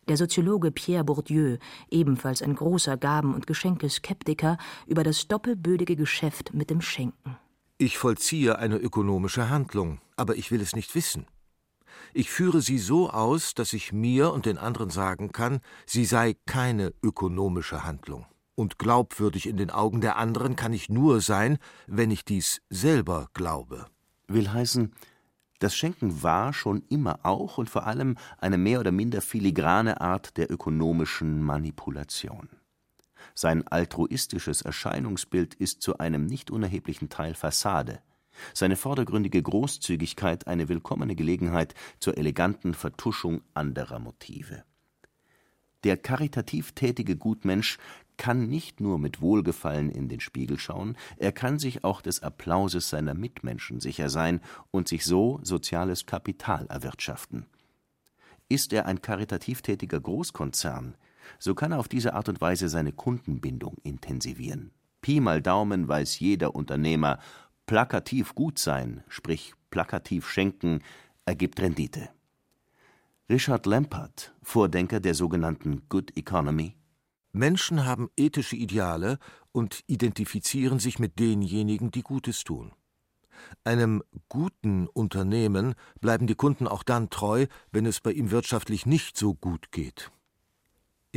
Der 0.06 0.16
Soziologe 0.16 0.70
Pierre 0.70 1.04
Bourdieu, 1.04 1.56
ebenfalls 1.90 2.42
ein 2.42 2.54
großer 2.54 2.96
Gaben- 2.96 3.34
und 3.34 3.48
Geschenkeskeptiker, 3.48 4.56
über 4.86 5.02
das 5.02 5.26
doppelbödige 5.26 5.96
Geschäft 5.96 6.54
mit 6.54 6.70
dem 6.70 6.80
Schenken. 6.80 7.36
Ich 7.80 7.96
vollziehe 7.96 8.58
eine 8.58 8.76
ökonomische 8.76 9.50
Handlung, 9.50 10.00
aber 10.16 10.34
ich 10.34 10.50
will 10.50 10.60
es 10.60 10.74
nicht 10.74 10.96
wissen. 10.96 11.26
Ich 12.12 12.28
führe 12.28 12.60
sie 12.60 12.78
so 12.78 13.08
aus, 13.08 13.54
dass 13.54 13.72
ich 13.72 13.92
mir 13.92 14.32
und 14.32 14.46
den 14.46 14.58
anderen 14.58 14.90
sagen 14.90 15.30
kann, 15.30 15.60
sie 15.86 16.04
sei 16.04 16.34
keine 16.44 16.92
ökonomische 17.04 17.84
Handlung. 17.84 18.26
Und 18.56 18.80
glaubwürdig 18.80 19.46
in 19.46 19.56
den 19.56 19.70
Augen 19.70 20.00
der 20.00 20.16
anderen 20.16 20.56
kann 20.56 20.72
ich 20.72 20.88
nur 20.88 21.20
sein, 21.20 21.58
wenn 21.86 22.10
ich 22.10 22.24
dies 22.24 22.62
selber 22.68 23.28
glaube. 23.32 23.86
Will 24.26 24.52
heißen, 24.52 24.92
das 25.60 25.76
Schenken 25.76 26.24
war 26.24 26.52
schon 26.52 26.82
immer 26.88 27.20
auch 27.22 27.58
und 27.58 27.70
vor 27.70 27.86
allem 27.86 28.16
eine 28.38 28.58
mehr 28.58 28.80
oder 28.80 28.90
minder 28.90 29.20
filigrane 29.20 30.00
Art 30.00 30.36
der 30.36 30.50
ökonomischen 30.50 31.44
Manipulation. 31.44 32.48
Sein 33.34 33.66
altruistisches 33.66 34.62
Erscheinungsbild 34.62 35.54
ist 35.54 35.82
zu 35.82 35.98
einem 35.98 36.26
nicht 36.26 36.50
unerheblichen 36.50 37.08
Teil 37.08 37.34
Fassade, 37.34 38.00
seine 38.54 38.76
vordergründige 38.76 39.42
Großzügigkeit 39.42 40.46
eine 40.46 40.68
willkommene 40.68 41.16
Gelegenheit 41.16 41.74
zur 41.98 42.16
eleganten 42.16 42.74
Vertuschung 42.74 43.42
anderer 43.54 43.98
Motive. 43.98 44.64
Der 45.84 45.96
karitativ 45.96 46.72
tätige 46.72 47.16
Gutmensch 47.16 47.78
kann 48.16 48.48
nicht 48.48 48.80
nur 48.80 48.98
mit 48.98 49.20
Wohlgefallen 49.20 49.90
in 49.90 50.08
den 50.08 50.18
Spiegel 50.18 50.58
schauen, 50.58 50.96
er 51.18 51.30
kann 51.30 51.60
sich 51.60 51.84
auch 51.84 52.02
des 52.02 52.22
Applauses 52.22 52.90
seiner 52.90 53.14
Mitmenschen 53.14 53.78
sicher 53.78 54.10
sein 54.10 54.40
und 54.72 54.88
sich 54.88 55.04
so 55.04 55.38
soziales 55.44 56.04
Kapital 56.04 56.66
erwirtschaften. 56.66 57.46
Ist 58.48 58.72
er 58.72 58.86
ein 58.86 59.02
karitativ 59.02 59.62
tätiger 59.62 60.00
Großkonzern, 60.00 60.96
so 61.38 61.54
kann 61.54 61.72
er 61.72 61.78
auf 61.78 61.88
diese 61.88 62.14
Art 62.14 62.28
und 62.28 62.40
Weise 62.40 62.68
seine 62.68 62.92
Kundenbindung 62.92 63.76
intensivieren. 63.82 64.72
Pi 65.00 65.20
mal 65.20 65.42
Daumen 65.42 65.88
weiß 65.88 66.18
jeder 66.20 66.54
Unternehmer, 66.54 67.18
plakativ 67.66 68.34
gut 68.34 68.58
sein, 68.58 69.04
sprich 69.08 69.54
plakativ 69.70 70.28
schenken, 70.28 70.80
ergibt 71.24 71.60
Rendite. 71.60 72.08
Richard 73.30 73.66
Lampert, 73.66 74.34
Vordenker 74.42 75.00
der 75.00 75.14
sogenannten 75.14 75.82
Good 75.88 76.16
Economy. 76.16 76.74
Menschen 77.32 77.84
haben 77.84 78.10
ethische 78.16 78.56
Ideale 78.56 79.18
und 79.52 79.84
identifizieren 79.86 80.78
sich 80.78 80.98
mit 80.98 81.18
denjenigen, 81.18 81.90
die 81.90 82.02
Gutes 82.02 82.42
tun. 82.42 82.72
Einem 83.64 84.02
guten 84.28 84.88
Unternehmen 84.88 85.74
bleiben 86.00 86.26
die 86.26 86.34
Kunden 86.34 86.66
auch 86.66 86.82
dann 86.82 87.10
treu, 87.10 87.46
wenn 87.70 87.86
es 87.86 88.00
bei 88.00 88.12
ihm 88.12 88.30
wirtschaftlich 88.30 88.86
nicht 88.86 89.16
so 89.16 89.34
gut 89.34 89.70
geht. 89.72 90.10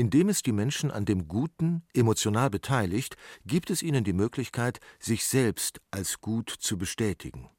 Indem 0.01 0.29
es 0.29 0.41
die 0.41 0.51
Menschen 0.51 0.89
an 0.89 1.05
dem 1.05 1.27
Guten 1.27 1.83
emotional 1.93 2.49
beteiligt, 2.49 3.17
gibt 3.45 3.69
es 3.69 3.83
ihnen 3.83 4.03
die 4.03 4.13
Möglichkeit, 4.13 4.79
sich 4.99 5.25
selbst 5.25 5.79
als 5.91 6.21
gut 6.21 6.49
zu 6.49 6.79
bestätigen. 6.79 7.51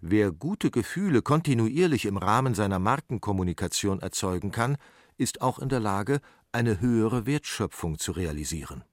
Wer 0.00 0.30
gute 0.30 0.70
Gefühle 0.70 1.22
kontinuierlich 1.22 2.04
im 2.04 2.18
Rahmen 2.18 2.54
seiner 2.54 2.78
Markenkommunikation 2.78 3.98
erzeugen 3.98 4.52
kann, 4.52 4.76
ist 5.16 5.40
auch 5.40 5.58
in 5.58 5.68
der 5.68 5.80
Lage, 5.80 6.20
eine 6.52 6.80
höhere 6.80 7.26
Wertschöpfung 7.26 7.98
zu 7.98 8.12
realisieren. 8.12 8.84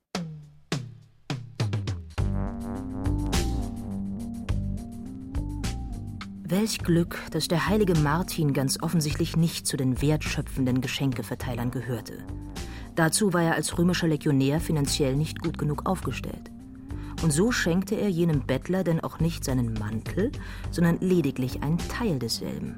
Welch 6.54 6.78
Glück, 6.78 7.18
dass 7.32 7.47
der 7.47 7.68
heilige 7.68 7.95
Martin 7.95 8.54
ganz 8.54 8.80
offensichtlich 8.84 9.36
nicht 9.36 9.66
zu 9.66 9.76
den 9.76 10.04
wertschöpfenden 10.04 10.82
Geschenkeverteilern 10.82 11.72
gehörte. 11.72 12.20
Dazu 12.93 13.34
war 13.34 13.41
er 13.41 13.56
als 13.56 13.76
römischer 13.80 14.08
Legionär 14.08 14.60
finanziell 14.60 15.16
nicht 15.16 15.41
gut 15.41 15.58
genug 15.58 15.88
aufgestellt. 15.88 16.51
Und 17.24 17.34
so 17.34 17.51
schenkte 17.51 17.95
er 17.95 18.08
jenem 18.08 18.41
Bettler 18.41 18.84
denn 18.84 18.99
auch 18.99 19.20
nicht 19.20 19.43
seinen 19.43 19.74
Mantel, 19.74 20.32
sondern 20.70 20.99
lediglich 20.99 21.64
einen 21.64 21.80
Teil 21.80 22.20
desselben. 22.20 22.76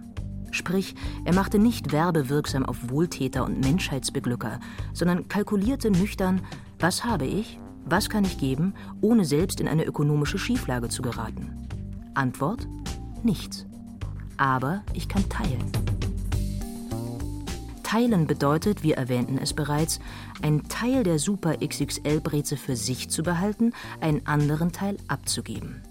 Sprich, 0.52 0.96
er 1.26 1.36
machte 1.36 1.60
nicht 1.60 1.92
werbewirksam 1.92 2.66
auf 2.66 2.90
Wohltäter 2.90 3.44
und 3.44 3.60
Menschheitsbeglücker, 3.60 4.62
sondern 4.94 5.28
kalkulierte 5.28 5.92
nüchtern, 5.92 6.40
was 6.80 7.04
habe 7.04 7.26
ich, 7.26 7.60
was 7.84 8.10
kann 8.10 8.24
ich 8.24 8.38
geben, 8.38 8.74
ohne 9.02 9.26
selbst 9.26 9.60
in 9.60 9.68
eine 9.68 9.84
ökonomische 9.84 10.38
Schieflage 10.38 10.88
zu 10.88 11.02
geraten. 11.02 11.68
Antwort: 12.14 12.70
Nichts. 13.26 13.66
Aber 14.38 14.84
ich 14.94 15.10
kann 15.10 15.28
teilen. 15.30 15.72
Teilen 17.82 18.28
bedeutet, 18.28 18.84
wir 18.84 18.98
erwähnten 18.98 19.40
es 19.40 19.54
bereits, 19.54 20.00
einen 20.44 20.68
Teil 20.68 21.04
der 21.04 21.18
Super 21.18 21.58
XXL-Breze 21.58 22.56
für 22.56 22.76
sich 22.76 23.10
zu 23.10 23.24
behalten, 23.24 23.74
einen 24.00 24.28
anderen 24.28 24.72
Teil 24.72 24.98
abzugeben. 25.08 25.82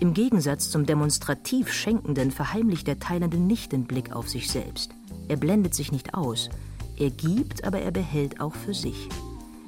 Im 0.00 0.14
Gegensatz 0.14 0.68
zum 0.68 0.84
demonstrativ 0.84 1.72
Schenkenden 1.72 2.32
verheimlicht 2.32 2.88
der 2.88 2.98
Teilende 2.98 3.36
nicht 3.36 3.70
den 3.70 3.84
Blick 3.84 4.10
auf 4.10 4.28
sich 4.28 4.50
selbst. 4.50 4.90
Er 5.28 5.36
blendet 5.36 5.76
sich 5.76 5.92
nicht 5.92 6.14
aus. 6.14 6.50
Er 6.96 7.10
gibt, 7.10 7.62
aber 7.62 7.78
er 7.78 7.92
behält 7.92 8.40
auch 8.40 8.54
für 8.56 8.74
sich. 8.74 9.08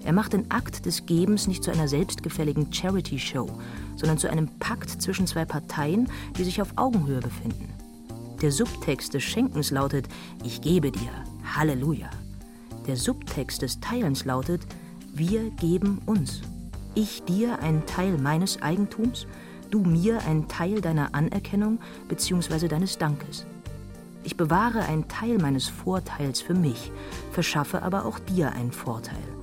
Er 0.05 0.13
macht 0.13 0.35
den 0.35 0.51
Akt 0.51 0.85
des 0.85 1.07
Gebens 1.07 1.47
nicht 1.47 1.65
zu 1.65 1.71
einer 1.71 1.89
selbstgefälligen 1.89 2.73
Charity-Show, 2.73 3.49
sondern 3.97 4.19
zu 4.19 4.31
einem 4.31 4.49
Pakt 4.59 4.91
zwischen 5.03 5.27
zwei 5.27 5.47
Parteien, 5.47 6.09
die 6.37 6.45
sich 6.45 6.61
auf 6.61 6.75
Augenhöhe 6.77 7.21
befinden. 7.21 7.71
Der 8.43 8.53
Subtext 8.53 9.15
des 9.15 9.23
Schenkens 9.23 9.71
lautet: 9.71 10.07
Ich 10.45 10.61
gebe 10.61 10.93
dir, 10.93 11.11
Halleluja. 11.57 12.11
Der 12.87 12.97
Subtext 12.97 13.63
des 13.63 13.81
Teilens 13.81 14.27
lautet: 14.27 14.61
Wir 15.15 15.51
geben 15.53 16.03
uns. 16.05 16.43
Ich 16.95 17.25
dir 17.25 17.61
einen 17.61 17.87
Teil 17.87 18.19
meines 18.19 18.61
Eigentums, 18.61 19.27
du 19.71 19.81
mir 19.81 20.23
einen 20.27 20.49
Teil 20.49 20.83
deiner 20.83 21.15
Anerkennung 21.15 21.79
bzw. 22.09 22.69
deines 22.69 22.99
Dankes. 22.99 23.47
Ich 24.23 24.37
bewahre 24.37 24.81
einen 24.81 25.09
Teil 25.09 25.39
meines 25.39 25.69
Vorteils 25.69 26.41
für 26.41 26.55
mich, 26.55 26.93
verschaffe 27.33 27.83
aber 27.83 28.05
auch 28.05 28.19
dir 28.19 28.53
einen 28.53 28.73
Vorteil. 28.73 29.34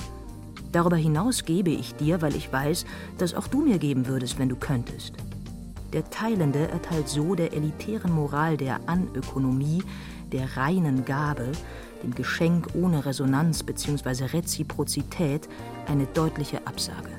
Darüber 0.72 0.96
hinaus 0.96 1.44
gebe 1.44 1.70
ich 1.70 1.96
dir, 1.96 2.22
weil 2.22 2.36
ich 2.36 2.52
weiß, 2.52 2.86
dass 3.18 3.34
auch 3.34 3.48
du 3.48 3.62
mir 3.62 3.78
geben 3.78 4.08
würdest, 4.08 4.40
wenn 4.40 4.50
du 4.50 4.56
könntest. 4.56 5.14
Der 5.94 6.10
Teilende 6.10 6.70
erteilt 6.70 7.10
so 7.10 7.36
der 7.36 7.52
elitären 7.54 8.14
Moral 8.14 8.56
der 8.56 8.80
Anökonomie, 8.88 9.84
der 10.32 10.56
reinen 10.56 11.04
Gabe, 11.04 11.52
dem 12.02 12.16
Geschenk 12.16 12.70
ohne 12.74 13.06
Resonanz 13.06 13.64
bzw. 13.64 14.26
Reziprozität, 14.26 15.50
eine 15.88 16.06
deutliche 16.06 16.66
Absage. 16.66 17.10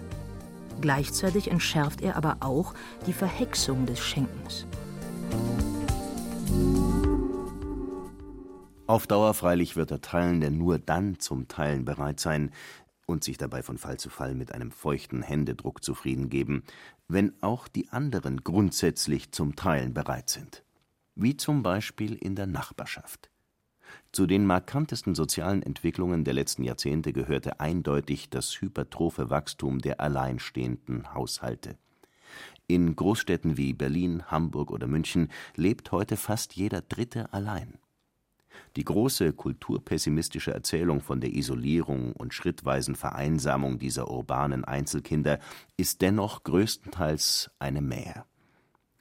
Gleichzeitig 0.80 1.50
entschärft 1.50 2.00
er 2.00 2.16
aber 2.16 2.38
auch 2.40 2.74
die 3.07 3.12
Verhexung 3.12 3.84
des 3.84 4.00
Schenkens. 4.00 4.66
Auf 8.86 9.07
Dauer 9.07 9.32
freilich 9.32 9.76
wird 9.76 9.90
der 9.90 10.00
Teilende 10.00 10.50
nur 10.50 10.78
dann 10.78 11.18
zum 11.18 11.46
Teilen 11.48 11.84
bereit 11.84 12.20
sein, 12.20 12.50
und 13.07 13.24
sich 13.24 13.38
dabei 13.38 13.62
von 13.62 13.78
Fall 13.78 13.98
zu 13.98 14.11
Fall 14.11 14.34
mit 14.34 14.53
einem 14.53 14.70
feuchten 14.70 15.22
Händedruck 15.22 15.82
zufrieden 15.82 16.28
geben, 16.28 16.62
wenn 17.09 17.32
auch 17.42 17.68
die 17.68 17.88
anderen 17.90 18.44
grundsätzlich 18.44 19.32
zum 19.32 19.57
Teilen 19.57 19.94
bereit 19.94 20.30
sind. 20.30 20.64
Wie 21.14 21.36
zum 21.36 21.62
Beispiel 21.62 22.14
in 22.14 22.36
der 22.36 22.46
Nachbarschaft. 22.46 23.30
Zu 24.12 24.26
den 24.26 24.46
markantesten 24.46 25.14
sozialen 25.14 25.62
Entwicklungen 25.62 26.24
der 26.24 26.34
letzten 26.34 26.64
Jahrzehnte 26.64 27.12
gehörte 27.12 27.61
eindeutig 27.61 28.30
das 28.30 28.61
hypertrophe 28.61 29.30
Wachstum 29.30 29.80
der 29.80 30.00
alleinstehenden 30.00 31.14
Haushalte. 31.14 31.76
In 32.66 32.96
Großstädten 32.96 33.57
wie 33.57 33.74
Berlin, 33.74 34.30
Hamburg 34.30 34.70
oder 34.70 34.86
München 34.86 35.28
lebt 35.57 35.92
heute 35.92 36.16
fast 36.16 36.55
jeder 36.55 36.80
Dritte 36.80 37.32
allein. 37.32 37.78
Die 38.76 38.84
große 38.84 39.32
kulturpessimistische 39.34 40.52
Erzählung 40.52 41.00
von 41.00 41.20
der 41.20 41.34
Isolierung 41.34 42.12
und 42.12 42.32
schrittweisen 42.32 42.94
Vereinsamung 42.94 43.78
dieser 43.78 44.10
urbanen 44.10 44.64
Einzelkinder 44.64 45.38
ist 45.76 46.00
dennoch 46.00 46.42
größtenteils 46.44 47.50
eine 47.58 47.82
Mähr. 47.82 48.26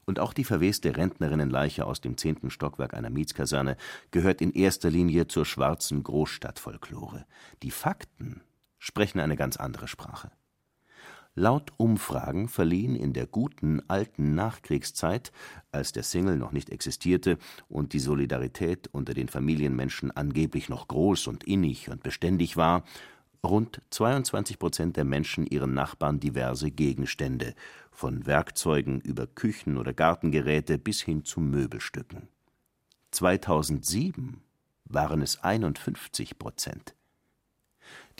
Und 0.05 0.19
auch 0.19 0.33
die 0.33 0.43
verweste 0.43 0.97
Rentnerinnenleiche 0.97 1.85
aus 1.85 2.01
dem 2.01 2.17
zehnten 2.17 2.49
Stockwerk 2.49 2.93
einer 2.93 3.09
Mietskaserne 3.09 3.77
gehört 4.11 4.41
in 4.41 4.51
erster 4.51 4.89
Linie 4.89 5.27
zur 5.27 5.45
schwarzen 5.45 6.03
Großstadtfolklore. 6.03 7.25
Die 7.63 7.71
Fakten 7.71 8.41
sprechen 8.77 9.19
eine 9.19 9.37
ganz 9.37 9.55
andere 9.55 9.87
Sprache. 9.87 10.31
Laut 11.35 11.71
Umfragen 11.77 12.49
verliehen 12.49 12.93
in 12.93 13.13
der 13.13 13.25
guten 13.25 13.81
alten 13.87 14.35
Nachkriegszeit, 14.35 15.31
als 15.71 15.93
der 15.93 16.03
Single 16.03 16.35
noch 16.35 16.51
nicht 16.51 16.69
existierte 16.69 17.37
und 17.69 17.93
die 17.93 17.99
Solidarität 17.99 18.89
unter 18.91 19.13
den 19.13 19.29
Familienmenschen 19.29 20.11
angeblich 20.11 20.67
noch 20.67 20.89
groß 20.89 21.27
und 21.27 21.45
innig 21.45 21.89
und 21.89 22.03
beständig 22.03 22.57
war, 22.57 22.83
rund 23.45 23.81
22 23.91 24.59
Prozent 24.59 24.97
der 24.97 25.05
Menschen 25.05 25.47
ihren 25.47 25.73
Nachbarn 25.73 26.19
diverse 26.19 26.69
Gegenstände, 26.69 27.55
von 27.91 28.25
Werkzeugen 28.25 28.99
über 28.99 29.25
Küchen 29.25 29.77
oder 29.77 29.93
Gartengeräte 29.93 30.77
bis 30.77 31.01
hin 31.01 31.23
zu 31.23 31.39
Möbelstücken. 31.39 32.27
2007 33.11 34.41
waren 34.85 35.21
es 35.21 35.41
51 35.41 36.37
Prozent. 36.37 36.93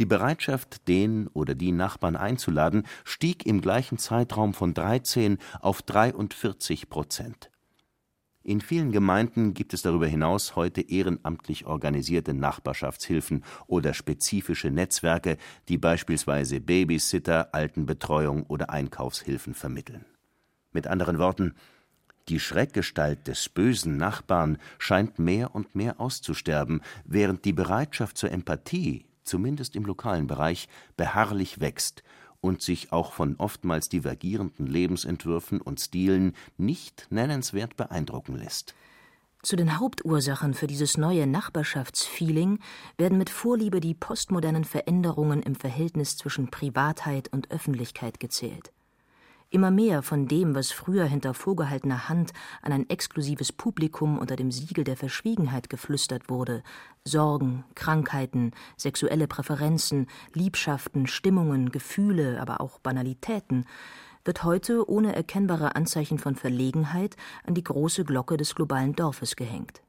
Die 0.02 0.08
Bereitschaft, 0.08 0.88
den 0.88 1.28
oder 1.28 1.54
die 1.54 1.72
Nachbarn 1.72 2.16
einzuladen, 2.16 2.88
stieg 3.04 3.46
im 3.46 3.62
gleichen 3.62 4.00
Zeitraum 4.00 4.56
von 4.56 4.74
13 4.74 5.38
auf 5.60 5.84
43 5.84 6.90
Prozent. 6.90 7.52
In 8.42 8.62
vielen 8.62 8.92
Gemeinden 8.92 9.54
gibt 9.54 9.76
es 9.76 9.84
darüber 9.84 10.08
hinaus 10.08 10.56
heute 10.56 10.82
ehrenamtlich 10.82 11.68
organisierte 11.68 12.34
Nachbarschaftshilfen 12.34 13.44
oder 13.68 13.94
spezifische 13.94 14.72
Netzwerke, 14.72 15.38
die 15.68 15.78
beispielsweise 15.78 16.62
Babysitter, 16.62 17.54
Altenbetreuung 17.54 18.48
oder 18.48 18.72
Einkaufshilfen 18.72 19.54
vermitteln. 19.54 20.06
Mit 20.72 20.88
anderen 20.88 21.20
Worten, 21.20 21.54
die 22.28 22.40
Schreckgestalt 22.40 23.28
des 23.28 23.50
bösen 23.50 23.98
Nachbarn 23.98 24.58
scheint 24.80 25.20
mehr 25.20 25.54
und 25.54 25.76
mehr 25.76 26.00
auszusterben, 26.00 26.82
während 27.06 27.46
die 27.46 27.54
Bereitschaft 27.54 28.18
zur 28.18 28.32
Empathie 28.32 29.06
zumindest 29.24 29.76
im 29.76 29.86
lokalen 29.86 30.28
Bereich, 30.28 30.68
beharrlich 30.98 31.60
wächst 31.60 32.04
und 32.42 32.62
sich 32.62 32.92
auch 32.92 33.14
von 33.14 33.36
oftmals 33.38 33.88
divergierenden 33.90 34.68
Lebensentwürfen 34.68 35.62
und 35.62 35.80
Stilen 35.80 36.34
nicht 36.58 37.08
nennenswert 37.10 37.78
beeindrucken 37.78 38.36
lässt. 38.36 38.74
Zu 39.44 39.56
den 39.56 39.80
Hauptursachen 39.80 40.54
für 40.54 40.68
dieses 40.68 40.98
neue 40.98 41.26
Nachbarschaftsfeeling 41.26 42.60
werden 42.98 43.18
mit 43.18 43.32
Vorliebe 43.32 43.80
die 43.80 43.96
postmodernen 43.96 44.66
Veränderungen 44.66 45.42
im 45.42 45.56
Verhältnis 45.56 46.16
zwischen 46.16 46.52
Privatheit 46.52 47.30
und 47.32 47.50
Öffentlichkeit 47.50 48.20
gezählt. 48.20 48.72
Immer 49.54 49.70
mehr 49.70 50.02
von 50.02 50.30
dem, 50.30 50.56
was 50.56 50.72
früher 50.72 51.04
hinter 51.04 51.34
vorgehaltener 51.34 52.08
Hand 52.08 52.32
an 52.62 52.72
ein 52.72 52.90
exklusives 52.90 53.52
Publikum 53.52 54.18
unter 54.18 54.38
dem 54.38 54.50
Siegel 54.50 54.86
der 54.86 54.96
Verschwiegenheit 54.96 55.70
geflüstert 55.70 56.30
wurde 56.30 56.64
Sorgen, 57.04 57.66
Krankheiten, 57.76 58.54
sexuelle 58.78 59.28
Präferenzen, 59.28 60.08
Liebschaften, 60.34 61.06
Stimmungen, 61.06 61.70
Gefühle, 61.70 62.40
aber 62.40 62.62
auch 62.62 62.80
Banalitäten, 62.80 63.66
wird 64.24 64.46
heute 64.46 64.90
ohne 64.90 65.14
erkennbare 65.18 65.76
Anzeichen 65.76 66.18
von 66.18 66.38
Verlegenheit 66.38 67.18
an 67.46 67.54
die 67.54 67.64
große 67.64 68.06
Glocke 68.06 68.38
des 68.38 68.56
globalen 68.56 68.96
Dorfes 68.96 69.36
gehängt. 69.36 69.82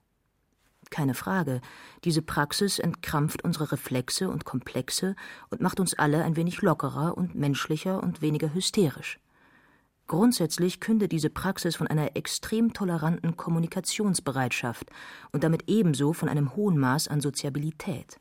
Keine 0.90 1.14
Frage, 1.14 1.60
diese 2.02 2.22
Praxis 2.22 2.80
entkrampft 2.80 3.44
unsere 3.44 3.70
Reflexe 3.70 4.28
und 4.28 4.44
Komplexe 4.44 5.14
und 5.50 5.60
macht 5.60 5.78
uns 5.78 5.94
alle 5.94 6.24
ein 6.24 6.34
wenig 6.34 6.62
lockerer 6.62 7.16
und 7.16 7.36
menschlicher 7.36 8.02
und 8.02 8.22
weniger 8.22 8.52
hysterisch. 8.52 9.20
Grundsätzlich 10.12 10.78
künde 10.78 11.08
diese 11.08 11.30
Praxis 11.30 11.74
von 11.74 11.86
einer 11.86 12.18
extrem 12.18 12.74
toleranten 12.74 13.38
Kommunikationsbereitschaft 13.38 14.90
und 15.32 15.42
damit 15.42 15.70
ebenso 15.70 16.12
von 16.12 16.28
einem 16.28 16.54
hohen 16.54 16.76
Maß 16.76 17.08
an 17.08 17.22
Soziabilität. 17.22 18.20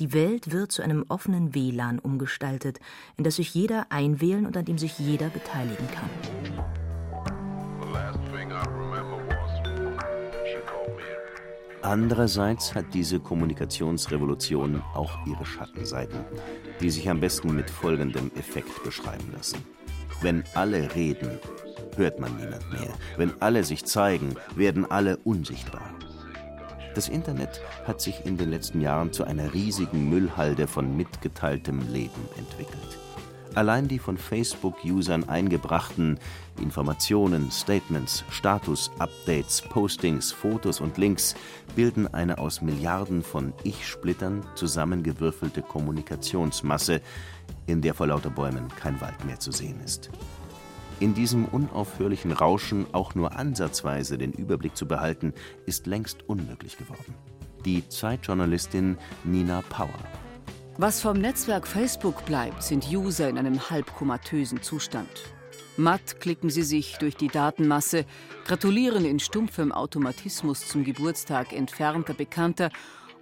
Die 0.00 0.12
Welt 0.12 0.50
wird 0.50 0.72
zu 0.72 0.82
einem 0.82 1.04
offenen 1.08 1.54
WLAN 1.54 2.00
umgestaltet, 2.00 2.80
in 3.16 3.22
das 3.22 3.36
sich 3.36 3.54
jeder 3.54 3.86
einwählen 3.90 4.46
und 4.46 4.56
an 4.56 4.64
dem 4.64 4.78
sich 4.78 4.98
jeder 4.98 5.28
beteiligen 5.28 5.86
kann. 5.92 6.10
Andererseits 11.82 12.74
hat 12.74 12.86
diese 12.94 13.20
Kommunikationsrevolution 13.20 14.82
auch 14.92 15.24
ihre 15.24 15.46
Schattenseiten, 15.46 16.18
die 16.80 16.90
sich 16.90 17.08
am 17.08 17.20
besten 17.20 17.54
mit 17.54 17.70
folgendem 17.70 18.32
Effekt 18.34 18.82
beschreiben 18.82 19.30
lassen. 19.30 19.64
Wenn 20.22 20.44
alle 20.54 20.94
reden, 20.94 21.40
hört 21.96 22.20
man 22.20 22.36
niemand 22.36 22.70
mehr. 22.72 22.92
Wenn 23.16 23.32
alle 23.42 23.64
sich 23.64 23.84
zeigen, 23.84 24.36
werden 24.54 24.88
alle 24.88 25.16
unsichtbar. 25.18 25.90
Das 26.94 27.08
Internet 27.08 27.60
hat 27.86 28.00
sich 28.00 28.24
in 28.24 28.36
den 28.36 28.50
letzten 28.50 28.80
Jahren 28.80 29.12
zu 29.12 29.24
einer 29.24 29.52
riesigen 29.52 30.08
Müllhalde 30.10 30.68
von 30.68 30.96
mitgeteiltem 30.96 31.80
Leben 31.92 32.28
entwickelt. 32.38 32.98
Allein 33.54 33.86
die 33.86 33.98
von 33.98 34.16
Facebook-Usern 34.16 35.28
eingebrachten 35.28 36.18
Informationen, 36.60 37.50
Statements, 37.50 38.24
Status-Updates, 38.30 39.60
Postings, 39.62 40.32
Fotos 40.32 40.80
und 40.80 40.96
Links 40.96 41.34
bilden 41.76 42.12
eine 42.14 42.38
aus 42.38 42.62
Milliarden 42.62 43.22
von 43.22 43.52
Ich-Splittern 43.62 44.42
zusammengewürfelte 44.54 45.60
Kommunikationsmasse, 45.60 47.02
in 47.66 47.82
der 47.82 47.92
vor 47.92 48.06
lauter 48.06 48.30
Bäumen 48.30 48.68
kein 48.68 48.98
Wald 49.02 49.22
mehr 49.26 49.38
zu 49.38 49.52
sehen 49.52 49.80
ist. 49.84 50.10
In 50.98 51.12
diesem 51.12 51.44
unaufhörlichen 51.44 52.32
Rauschen 52.32 52.86
auch 52.92 53.14
nur 53.14 53.36
ansatzweise 53.36 54.16
den 54.16 54.32
Überblick 54.32 54.76
zu 54.76 54.86
behalten, 54.86 55.34
ist 55.66 55.86
längst 55.86 56.22
unmöglich 56.26 56.78
geworden. 56.78 57.14
Die 57.66 57.86
Zeitjournalistin 57.86 58.96
Nina 59.24 59.62
Power 59.68 59.90
was 60.78 61.00
vom 61.00 61.18
Netzwerk 61.18 61.66
Facebook 61.66 62.24
bleibt, 62.24 62.62
sind 62.62 62.90
User 62.90 63.28
in 63.28 63.38
einem 63.38 63.70
halbkomatösen 63.70 64.62
Zustand. 64.62 65.08
Matt 65.76 66.20
klicken 66.20 66.50
sie 66.50 66.62
sich 66.62 66.96
durch 66.98 67.16
die 67.16 67.28
Datenmasse, 67.28 68.04
gratulieren 68.44 69.04
in 69.04 69.20
stumpfem 69.20 69.72
Automatismus 69.72 70.66
zum 70.66 70.84
Geburtstag 70.84 71.52
entfernter 71.52 72.14
Bekannter 72.14 72.70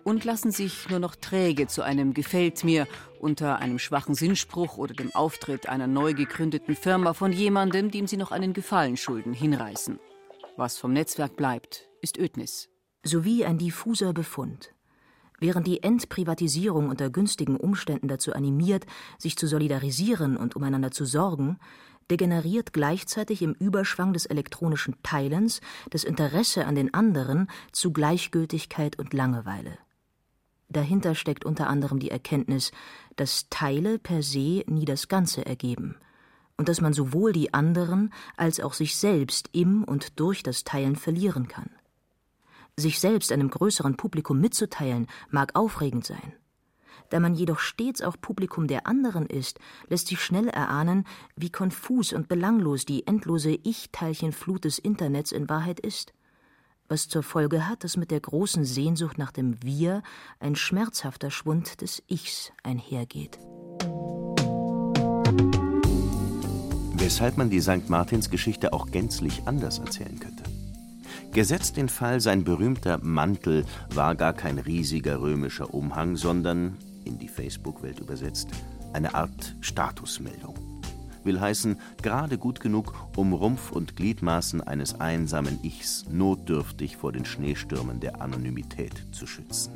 und 0.04 0.24
lassen 0.24 0.50
sich 0.50 0.88
nur 0.88 0.98
noch 0.98 1.14
träge 1.14 1.66
zu 1.66 1.82
einem 1.82 2.14
Gefällt 2.14 2.64
mir 2.64 2.86
unter 3.20 3.58
einem 3.58 3.78
schwachen 3.78 4.14
Sinnspruch 4.14 4.78
oder 4.78 4.94
dem 4.94 5.14
Auftritt 5.14 5.68
einer 5.68 5.86
neu 5.86 6.14
gegründeten 6.14 6.74
Firma 6.74 7.12
von 7.12 7.32
jemandem, 7.32 7.90
dem 7.90 8.06
sie 8.06 8.16
noch 8.16 8.32
einen 8.32 8.52
Gefallen 8.52 8.96
schulden, 8.96 9.32
hinreißen. 9.32 9.98
Was 10.56 10.78
vom 10.78 10.92
Netzwerk 10.92 11.36
bleibt, 11.36 11.88
ist 12.00 12.18
Ödnis. 12.18 12.68
Sowie 13.02 13.44
ein 13.44 13.58
diffuser 13.58 14.12
Befund. 14.12 14.74
Während 15.40 15.66
die 15.66 15.82
Entprivatisierung 15.82 16.90
unter 16.90 17.08
günstigen 17.08 17.56
Umständen 17.56 18.08
dazu 18.08 18.34
animiert, 18.34 18.84
sich 19.18 19.36
zu 19.36 19.46
solidarisieren 19.46 20.36
und 20.36 20.54
umeinander 20.54 20.90
zu 20.90 21.06
sorgen, 21.06 21.58
degeneriert 22.10 22.74
gleichzeitig 22.74 23.40
im 23.40 23.54
Überschwang 23.54 24.12
des 24.12 24.26
elektronischen 24.26 24.96
Teilens 25.02 25.62
das 25.88 26.04
Interesse 26.04 26.66
an 26.66 26.74
den 26.74 26.92
anderen 26.92 27.48
zu 27.72 27.92
Gleichgültigkeit 27.92 28.98
und 28.98 29.14
Langeweile. 29.14 29.78
Dahinter 30.68 31.14
steckt 31.14 31.44
unter 31.44 31.68
anderem 31.68 31.98
die 31.98 32.10
Erkenntnis, 32.10 32.70
dass 33.16 33.48
Teile 33.48 33.98
per 33.98 34.22
se 34.22 34.62
nie 34.66 34.84
das 34.84 35.08
Ganze 35.08 35.46
ergeben 35.46 35.96
und 36.56 36.68
dass 36.68 36.80
man 36.82 36.92
sowohl 36.92 37.32
die 37.32 37.54
anderen 37.54 38.12
als 38.36 38.60
auch 38.60 38.74
sich 38.74 38.96
selbst 38.96 39.48
im 39.52 39.84
und 39.84 40.20
durch 40.20 40.42
das 40.42 40.64
Teilen 40.64 40.96
verlieren 40.96 41.48
kann. 41.48 41.70
Sich 42.80 42.98
selbst 42.98 43.30
einem 43.30 43.50
größeren 43.50 43.98
Publikum 43.98 44.40
mitzuteilen, 44.40 45.06
mag 45.28 45.54
aufregend 45.54 46.06
sein. 46.06 46.32
Da 47.10 47.20
man 47.20 47.34
jedoch 47.34 47.58
stets 47.58 48.00
auch 48.00 48.16
Publikum 48.18 48.68
der 48.68 48.86
anderen 48.86 49.26
ist, 49.26 49.60
lässt 49.88 50.06
sich 50.06 50.22
schnell 50.22 50.48
erahnen, 50.48 51.04
wie 51.36 51.50
konfus 51.50 52.14
und 52.14 52.26
belanglos 52.28 52.86
die 52.86 53.06
endlose 53.06 53.50
Ich-Teilchenflut 53.50 54.64
des 54.64 54.78
Internets 54.78 55.30
in 55.30 55.50
Wahrheit 55.50 55.78
ist. 55.78 56.14
Was 56.88 57.06
zur 57.06 57.22
Folge 57.22 57.68
hat, 57.68 57.84
dass 57.84 57.98
mit 57.98 58.10
der 58.10 58.20
großen 58.20 58.64
Sehnsucht 58.64 59.18
nach 59.18 59.30
dem 59.30 59.62
Wir 59.62 60.02
ein 60.38 60.56
schmerzhafter 60.56 61.30
Schwund 61.30 61.82
des 61.82 62.02
Ichs 62.06 62.50
einhergeht. 62.62 63.38
Weshalb 66.94 67.36
man 67.36 67.50
die 67.50 67.60
St. 67.60 67.90
Martins 67.90 68.30
Geschichte 68.30 68.72
auch 68.72 68.90
gänzlich 68.90 69.42
anders 69.44 69.80
erzählen 69.80 70.18
könnte. 70.18 70.44
Gesetzt 71.32 71.76
den 71.76 71.88
Fall, 71.88 72.20
sein 72.20 72.42
berühmter 72.42 72.98
Mantel 73.02 73.64
war 73.94 74.16
gar 74.16 74.32
kein 74.32 74.58
riesiger 74.58 75.20
römischer 75.20 75.72
Umhang, 75.72 76.16
sondern, 76.16 76.76
in 77.04 77.20
die 77.20 77.28
Facebook-Welt 77.28 78.00
übersetzt, 78.00 78.48
eine 78.92 79.14
Art 79.14 79.54
Statusmeldung. 79.60 80.56
Will 81.22 81.40
heißen, 81.40 81.78
gerade 82.02 82.36
gut 82.36 82.58
genug, 82.58 82.94
um 83.14 83.32
Rumpf 83.32 83.70
und 83.70 83.94
Gliedmaßen 83.94 84.60
eines 84.60 85.00
einsamen 85.00 85.60
Ichs 85.62 86.06
notdürftig 86.10 86.96
vor 86.96 87.12
den 87.12 87.24
Schneestürmen 87.24 88.00
der 88.00 88.20
Anonymität 88.20 89.06
zu 89.12 89.28
schützen. 89.28 89.74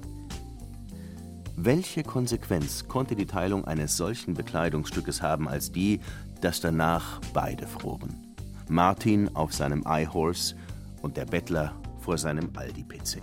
Welche 1.55 2.03
Konsequenz 2.03 2.89
konnte 2.89 3.15
die 3.15 3.27
Teilung 3.27 3.65
eines 3.65 3.97
solchen 3.97 4.35
Bekleidungsstückes 4.35 5.23
haben 5.23 5.47
als 5.47 5.71
die, 5.71 6.01
dass 6.41 6.61
danach 6.61 7.21
beide 7.33 7.69
froren? 7.69 8.35
Martin 8.69 9.37
auf 9.37 9.53
seinem 9.55 9.85
iHorse 9.87 10.57
und 11.05 11.19
der 11.19 11.27
Bettler 11.27 11.75
vor 11.99 12.17
seinem 12.17 12.51
Aldi-PC. 12.57 13.21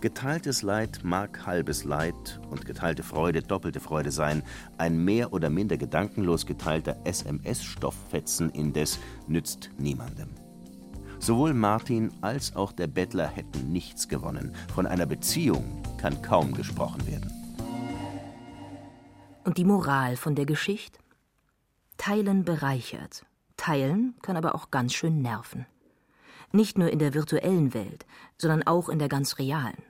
Geteiltes 0.00 0.62
Leid 0.62 1.00
mag 1.04 1.46
halbes 1.46 1.84
Leid 1.84 2.40
und 2.50 2.66
geteilte 2.66 3.04
Freude 3.04 3.42
doppelte 3.42 3.78
Freude 3.80 4.10
sein. 4.10 4.42
Ein 4.76 5.04
mehr 5.04 5.32
oder 5.32 5.50
minder 5.50 5.76
gedankenlos 5.76 6.46
geteilter 6.46 6.96
SMS-Stofffetzen 7.04 8.50
indes 8.50 8.98
nützt 9.28 9.70
niemandem. 9.78 10.30
Sowohl 11.20 11.54
Martin 11.54 12.12
als 12.22 12.54
auch 12.54 12.72
der 12.72 12.88
Bettler 12.88 13.28
hätten 13.28 13.72
nichts 13.72 14.08
gewonnen. 14.08 14.52
Von 14.74 14.86
einer 14.86 15.06
Beziehung 15.06 15.82
kann 15.96 16.22
kaum 16.22 16.54
gesprochen 16.54 17.06
werden. 17.06 17.32
Und 19.44 19.58
die 19.58 19.64
Moral 19.64 20.16
von 20.16 20.34
der 20.34 20.46
Geschichte? 20.46 20.98
Teilen 21.96 22.44
bereichert. 22.44 23.24
Teilen 23.56 24.14
kann 24.22 24.36
aber 24.36 24.54
auch 24.54 24.70
ganz 24.70 24.94
schön 24.94 25.22
nerven. 25.22 25.66
Nicht 26.52 26.78
nur 26.78 26.90
in 26.90 26.98
der 26.98 27.14
virtuellen 27.14 27.74
Welt, 27.74 28.06
sondern 28.38 28.66
auch 28.66 28.88
in 28.88 28.98
der 28.98 29.08
ganz 29.08 29.38
realen. 29.38 29.82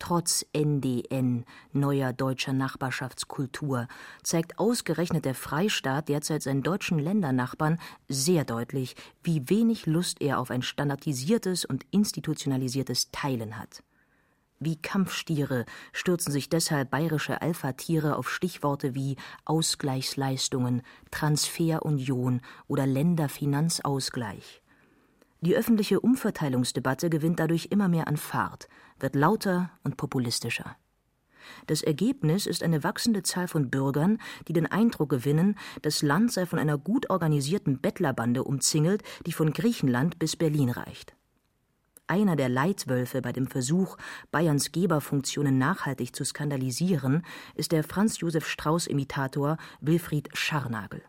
Trotz 0.00 0.46
NDN, 0.54 1.44
neuer 1.72 2.14
deutscher 2.14 2.54
Nachbarschaftskultur, 2.54 3.86
zeigt 4.22 4.58
ausgerechnet 4.58 5.26
der 5.26 5.34
Freistaat 5.34 6.08
derzeit 6.08 6.42
seinen 6.42 6.62
deutschen 6.62 6.98
Ländernachbarn 6.98 7.78
sehr 8.08 8.44
deutlich, 8.44 8.96
wie 9.22 9.48
wenig 9.50 9.84
Lust 9.84 10.22
er 10.22 10.38
auf 10.38 10.50
ein 10.50 10.62
standardisiertes 10.62 11.66
und 11.66 11.84
institutionalisiertes 11.90 13.10
Teilen 13.10 13.58
hat. 13.58 13.82
Wie 14.58 14.76
Kampfstiere 14.76 15.66
stürzen 15.92 16.32
sich 16.32 16.48
deshalb 16.48 16.90
bayerische 16.90 17.42
Alpha-Tiere 17.42 18.16
auf 18.16 18.30
Stichworte 18.30 18.94
wie 18.94 19.16
Ausgleichsleistungen, 19.44 20.82
Transferunion 21.10 22.40
oder 22.68 22.86
Länderfinanzausgleich. 22.86 24.62
Die 25.42 25.56
öffentliche 25.56 26.00
Umverteilungsdebatte 26.00 27.08
gewinnt 27.08 27.40
dadurch 27.40 27.68
immer 27.70 27.88
mehr 27.88 28.08
an 28.08 28.18
Fahrt, 28.18 28.68
wird 28.98 29.14
lauter 29.14 29.70
und 29.82 29.96
populistischer. 29.96 30.76
Das 31.66 31.82
Ergebnis 31.82 32.46
ist 32.46 32.62
eine 32.62 32.84
wachsende 32.84 33.22
Zahl 33.22 33.48
von 33.48 33.70
Bürgern, 33.70 34.18
die 34.48 34.52
den 34.52 34.66
Eindruck 34.66 35.08
gewinnen, 35.08 35.56
das 35.80 36.02
Land 36.02 36.32
sei 36.32 36.44
von 36.44 36.58
einer 36.58 36.76
gut 36.76 37.08
organisierten 37.08 37.80
Bettlerbande 37.80 38.44
umzingelt, 38.44 39.02
die 39.26 39.32
von 39.32 39.52
Griechenland 39.52 40.18
bis 40.18 40.36
Berlin 40.36 40.68
reicht. 40.68 41.14
Einer 42.06 42.36
der 42.36 42.48
Leitwölfe 42.48 43.22
bei 43.22 43.32
dem 43.32 43.46
Versuch, 43.46 43.96
Bayerns 44.32 44.72
Geberfunktionen 44.72 45.58
nachhaltig 45.58 46.14
zu 46.14 46.24
skandalisieren, 46.24 47.24
ist 47.54 47.72
der 47.72 47.84
Franz 47.84 48.20
Josef 48.20 48.46
Strauß-Imitator 48.46 49.56
Wilfried 49.80 50.28
Scharnagel. 50.34 51.02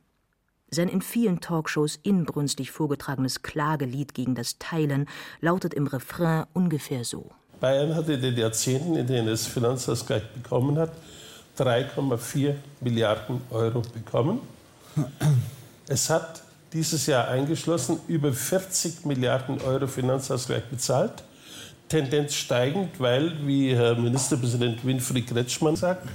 Sein 0.74 0.88
in 0.88 1.02
vielen 1.02 1.42
Talkshows 1.42 2.00
inbrünstig 2.02 2.72
vorgetragenes 2.72 3.42
Klagelied 3.42 4.14
gegen 4.14 4.36
das 4.36 4.58
Teilen 4.58 5.10
lautet 5.42 5.74
im 5.74 5.86
Refrain 5.86 6.46
ungefähr 6.54 7.04
so. 7.04 7.30
Bayern 7.60 7.94
hat 7.94 8.08
in 8.08 8.22
den 8.22 8.38
Jahrzehnten, 8.38 8.96
in 8.96 9.06
denen 9.06 9.28
es 9.28 9.48
Finanzausgleich 9.48 10.24
bekommen 10.32 10.78
hat, 10.78 10.94
3,4 11.60 12.56
Milliarden 12.80 13.42
Euro 13.50 13.82
bekommen. 13.82 14.40
Es 15.90 16.10
hat 16.10 16.42
dieses 16.72 17.06
Jahr 17.06 17.28
eingeschlossen 17.28 18.00
über 18.08 18.32
40 18.32 19.06
Milliarden 19.06 19.60
Euro 19.64 19.88
Finanzausgleich 19.88 20.64
bezahlt. 20.70 21.22
Tendenz 21.90 22.34
steigend, 22.34 22.98
weil, 22.98 23.46
wie 23.46 23.76
Herr 23.76 23.96
Ministerpräsident 23.96 24.86
Winfried 24.86 25.28
Kretschmann 25.28 25.76
sagt, 25.76 26.08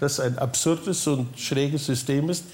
das 0.00 0.18
ein 0.18 0.38
absurdes 0.38 1.06
und 1.06 1.38
schräges 1.38 1.86
System 1.86 2.30
ist, 2.30 2.44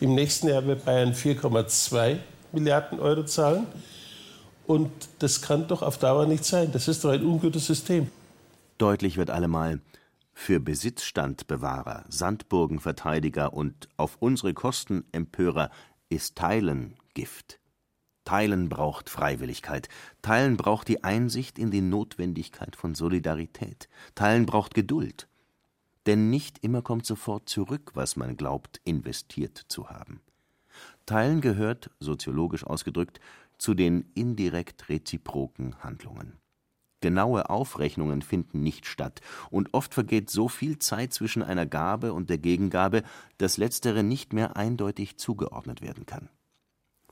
im 0.00 0.14
nächsten 0.14 0.48
Jahr 0.48 0.64
wird 0.66 0.84
Bayern 0.84 1.12
4,2 1.12 2.18
Milliarden 2.52 3.00
Euro 3.00 3.24
zahlen. 3.24 3.66
Und 4.66 4.90
das 5.18 5.40
kann 5.40 5.66
doch 5.66 5.82
auf 5.82 5.98
Dauer 5.98 6.26
nicht 6.26 6.44
sein. 6.44 6.70
Das 6.72 6.88
ist 6.88 7.04
doch 7.04 7.10
ein 7.10 7.24
ungutes 7.24 7.66
System. 7.66 8.10
Deutlich 8.76 9.16
wird 9.16 9.30
allemal, 9.30 9.80
für 10.34 10.60
Besitzstandbewahrer, 10.60 12.04
Sandburgenverteidiger 12.08 13.52
und 13.52 13.88
auf 13.96 14.16
unsere 14.20 14.54
Kosten 14.54 15.04
Empörer 15.10 15.70
ist 16.10 16.36
Teilen 16.36 16.94
Gift. 17.14 17.58
Teilen 18.24 18.68
braucht 18.68 19.10
Freiwilligkeit. 19.10 19.88
Teilen 20.22 20.56
braucht 20.56 20.86
die 20.88 21.02
Einsicht 21.02 21.58
in 21.58 21.70
die 21.70 21.80
Notwendigkeit 21.80 22.76
von 22.76 22.94
Solidarität. 22.94 23.88
Teilen 24.14 24.46
braucht 24.46 24.74
Geduld. 24.74 25.28
Denn 26.08 26.30
nicht 26.30 26.64
immer 26.64 26.80
kommt 26.80 27.04
sofort 27.04 27.50
zurück, 27.50 27.90
was 27.92 28.16
man 28.16 28.38
glaubt, 28.38 28.80
investiert 28.84 29.58
zu 29.68 29.90
haben. 29.90 30.22
Teilen 31.04 31.42
gehört, 31.42 31.90
soziologisch 32.00 32.64
ausgedrückt, 32.64 33.20
zu 33.58 33.74
den 33.74 34.10
indirekt 34.14 34.88
reziproken 34.88 35.76
Handlungen. 35.84 36.38
Genaue 37.02 37.50
Aufrechnungen 37.50 38.22
finden 38.22 38.62
nicht 38.62 38.86
statt, 38.86 39.20
und 39.50 39.74
oft 39.74 39.92
vergeht 39.92 40.30
so 40.30 40.48
viel 40.48 40.78
Zeit 40.78 41.12
zwischen 41.12 41.42
einer 41.42 41.66
Gabe 41.66 42.14
und 42.14 42.30
der 42.30 42.38
Gegengabe, 42.38 43.02
dass 43.36 43.58
letztere 43.58 44.02
nicht 44.02 44.32
mehr 44.32 44.56
eindeutig 44.56 45.18
zugeordnet 45.18 45.82
werden 45.82 46.06
kann. 46.06 46.30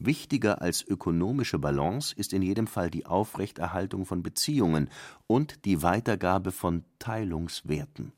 Wichtiger 0.00 0.62
als 0.62 0.82
ökonomische 0.82 1.58
Balance 1.58 2.14
ist 2.16 2.32
in 2.32 2.40
jedem 2.40 2.66
Fall 2.66 2.88
die 2.88 3.04
Aufrechterhaltung 3.04 4.06
von 4.06 4.22
Beziehungen 4.22 4.88
und 5.26 5.66
die 5.66 5.82
Weitergabe 5.82 6.50
von 6.50 6.84
Teilungswerten. 6.98 8.14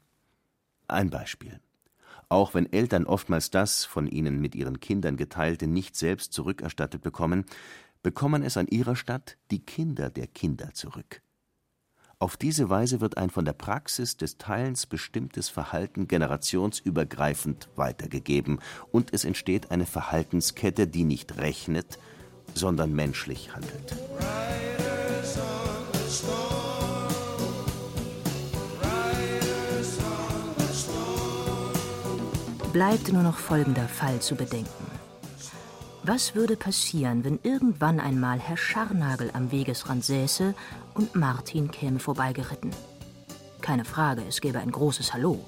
Ein 0.88 1.10
Beispiel: 1.10 1.60
Auch 2.30 2.54
wenn 2.54 2.72
Eltern 2.72 3.04
oftmals 3.04 3.50
das 3.50 3.84
von 3.84 4.06
ihnen 4.06 4.40
mit 4.40 4.54
ihren 4.54 4.80
Kindern 4.80 5.18
Geteilte 5.18 5.66
nicht 5.66 5.96
selbst 5.96 6.32
zurückerstattet 6.32 7.02
bekommen, 7.02 7.44
bekommen 8.02 8.42
es 8.42 8.56
an 8.56 8.68
ihrer 8.68 8.96
Statt 8.96 9.36
die 9.50 9.60
Kinder 9.60 10.08
der 10.08 10.26
Kinder 10.26 10.72
zurück. 10.72 11.20
Auf 12.20 12.36
diese 12.36 12.68
Weise 12.70 13.00
wird 13.00 13.16
ein 13.18 13.30
von 13.30 13.44
der 13.44 13.52
Praxis 13.52 14.16
des 14.16 14.38
Teilens 14.38 14.86
bestimmtes 14.86 15.50
Verhalten 15.50 16.08
generationsübergreifend 16.08 17.68
weitergegeben, 17.76 18.58
und 18.90 19.12
es 19.12 19.24
entsteht 19.24 19.70
eine 19.70 19.86
Verhaltenskette, 19.86 20.88
die 20.88 21.04
nicht 21.04 21.36
rechnet, 21.36 21.98
sondern 22.54 22.94
menschlich 22.94 23.54
handelt. 23.54 23.94
Bleibt 32.72 33.10
nur 33.10 33.22
noch 33.22 33.38
folgender 33.38 33.88
Fall 33.88 34.20
zu 34.20 34.34
bedenken. 34.34 34.68
Was 36.02 36.34
würde 36.34 36.54
passieren, 36.54 37.24
wenn 37.24 37.38
irgendwann 37.42 37.98
einmal 37.98 38.38
Herr 38.38 38.58
Scharnagel 38.58 39.30
am 39.32 39.50
Wegesrand 39.50 40.04
säße 40.04 40.54
und 40.92 41.14
Martin 41.14 41.70
käme 41.70 41.98
vorbeigeritten? 41.98 42.70
Keine 43.62 43.86
Frage, 43.86 44.22
es 44.28 44.42
gäbe 44.42 44.58
ein 44.58 44.70
großes 44.70 45.14
Hallo. 45.14 45.42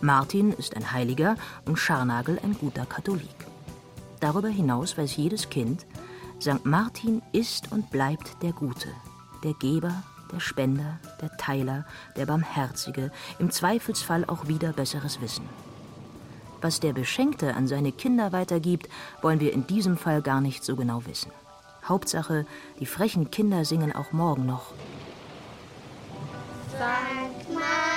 Martin 0.00 0.52
ist 0.52 0.74
ein 0.74 0.92
Heiliger 0.92 1.36
und 1.66 1.78
Scharnagel 1.78 2.38
ein 2.42 2.56
guter 2.58 2.86
Katholik. 2.86 3.46
Darüber 4.20 4.48
hinaus 4.48 4.96
weiß 4.96 5.16
jedes 5.16 5.50
Kind, 5.50 5.84
St. 6.40 6.64
Martin 6.64 7.20
ist 7.32 7.70
und 7.70 7.90
bleibt 7.90 8.42
der 8.42 8.52
Gute, 8.52 8.88
der 9.44 9.52
Geber, 9.54 10.02
der 10.32 10.40
Spender, 10.40 10.98
der 11.20 11.36
Teiler, 11.36 11.84
der 12.16 12.24
Barmherzige, 12.24 13.12
im 13.38 13.50
Zweifelsfall 13.50 14.24
auch 14.24 14.48
wieder 14.48 14.72
besseres 14.72 15.20
Wissen. 15.20 15.44
Was 16.62 16.78
der 16.78 16.92
Beschenkte 16.92 17.54
an 17.54 17.66
seine 17.66 17.90
Kinder 17.90 18.32
weitergibt, 18.32 18.88
wollen 19.20 19.40
wir 19.40 19.52
in 19.52 19.66
diesem 19.66 19.96
Fall 19.96 20.22
gar 20.22 20.40
nicht 20.40 20.64
so 20.64 20.76
genau 20.76 21.04
wissen. 21.06 21.32
Hauptsache, 21.84 22.46
die 22.78 22.86
frechen 22.86 23.32
Kinder 23.32 23.64
singen 23.64 23.92
auch 23.92 24.12
morgen 24.12 24.46
noch. 24.46 24.72
Sankt 26.70 27.52
Martin, 27.52 27.91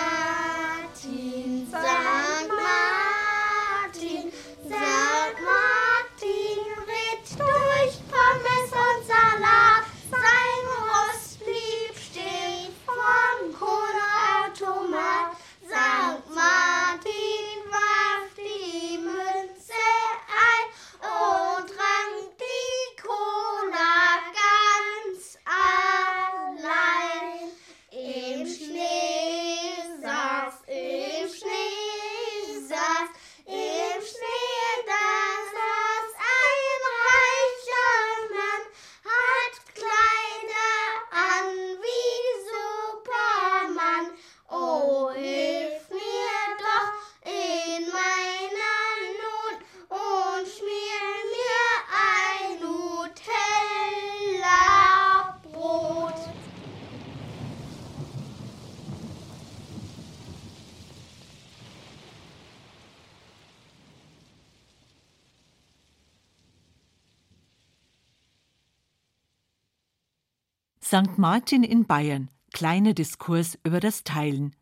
St. 70.95 71.17
Martin 71.17 71.63
in 71.63 71.85
Bayern. 71.85 72.29
Kleiner 72.53 72.93
Diskurs 72.93 73.59
über 73.65 73.81
das 73.81 74.05
Teilen. 74.05 74.55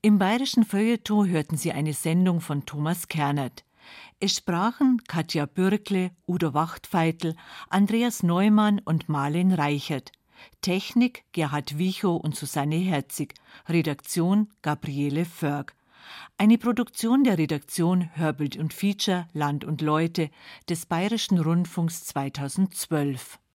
Im 0.00 0.18
bayerischen 0.18 0.64
Feuilleton 0.64 1.28
hörten 1.28 1.58
Sie 1.58 1.72
eine 1.72 1.92
Sendung 1.92 2.40
von 2.40 2.64
Thomas 2.64 3.08
Kernert. 3.08 3.66
Es 4.18 4.34
sprachen 4.34 5.02
Katja 5.06 5.44
Bürkle, 5.44 6.12
Udo 6.26 6.54
Wachtfeitel, 6.54 7.36
Andreas 7.68 8.22
Neumann 8.22 8.78
und 8.78 9.10
Marlen 9.10 9.52
Reichert. 9.52 10.12
Technik 10.62 11.24
Gerhard 11.32 11.76
Wichow 11.76 12.18
und 12.18 12.34
Susanne 12.34 12.76
Herzig. 12.76 13.34
Redaktion 13.68 14.48
Gabriele 14.62 15.26
Förg. 15.26 15.74
Eine 16.38 16.56
Produktion 16.56 17.24
der 17.24 17.36
Redaktion 17.36 18.08
Hörbild 18.16 18.56
und 18.56 18.72
Feature 18.72 19.28
Land 19.34 19.66
und 19.66 19.82
Leute 19.82 20.30
des 20.66 20.86
Bayerischen 20.86 21.38
Rundfunks 21.40 22.06
2012. 22.06 23.38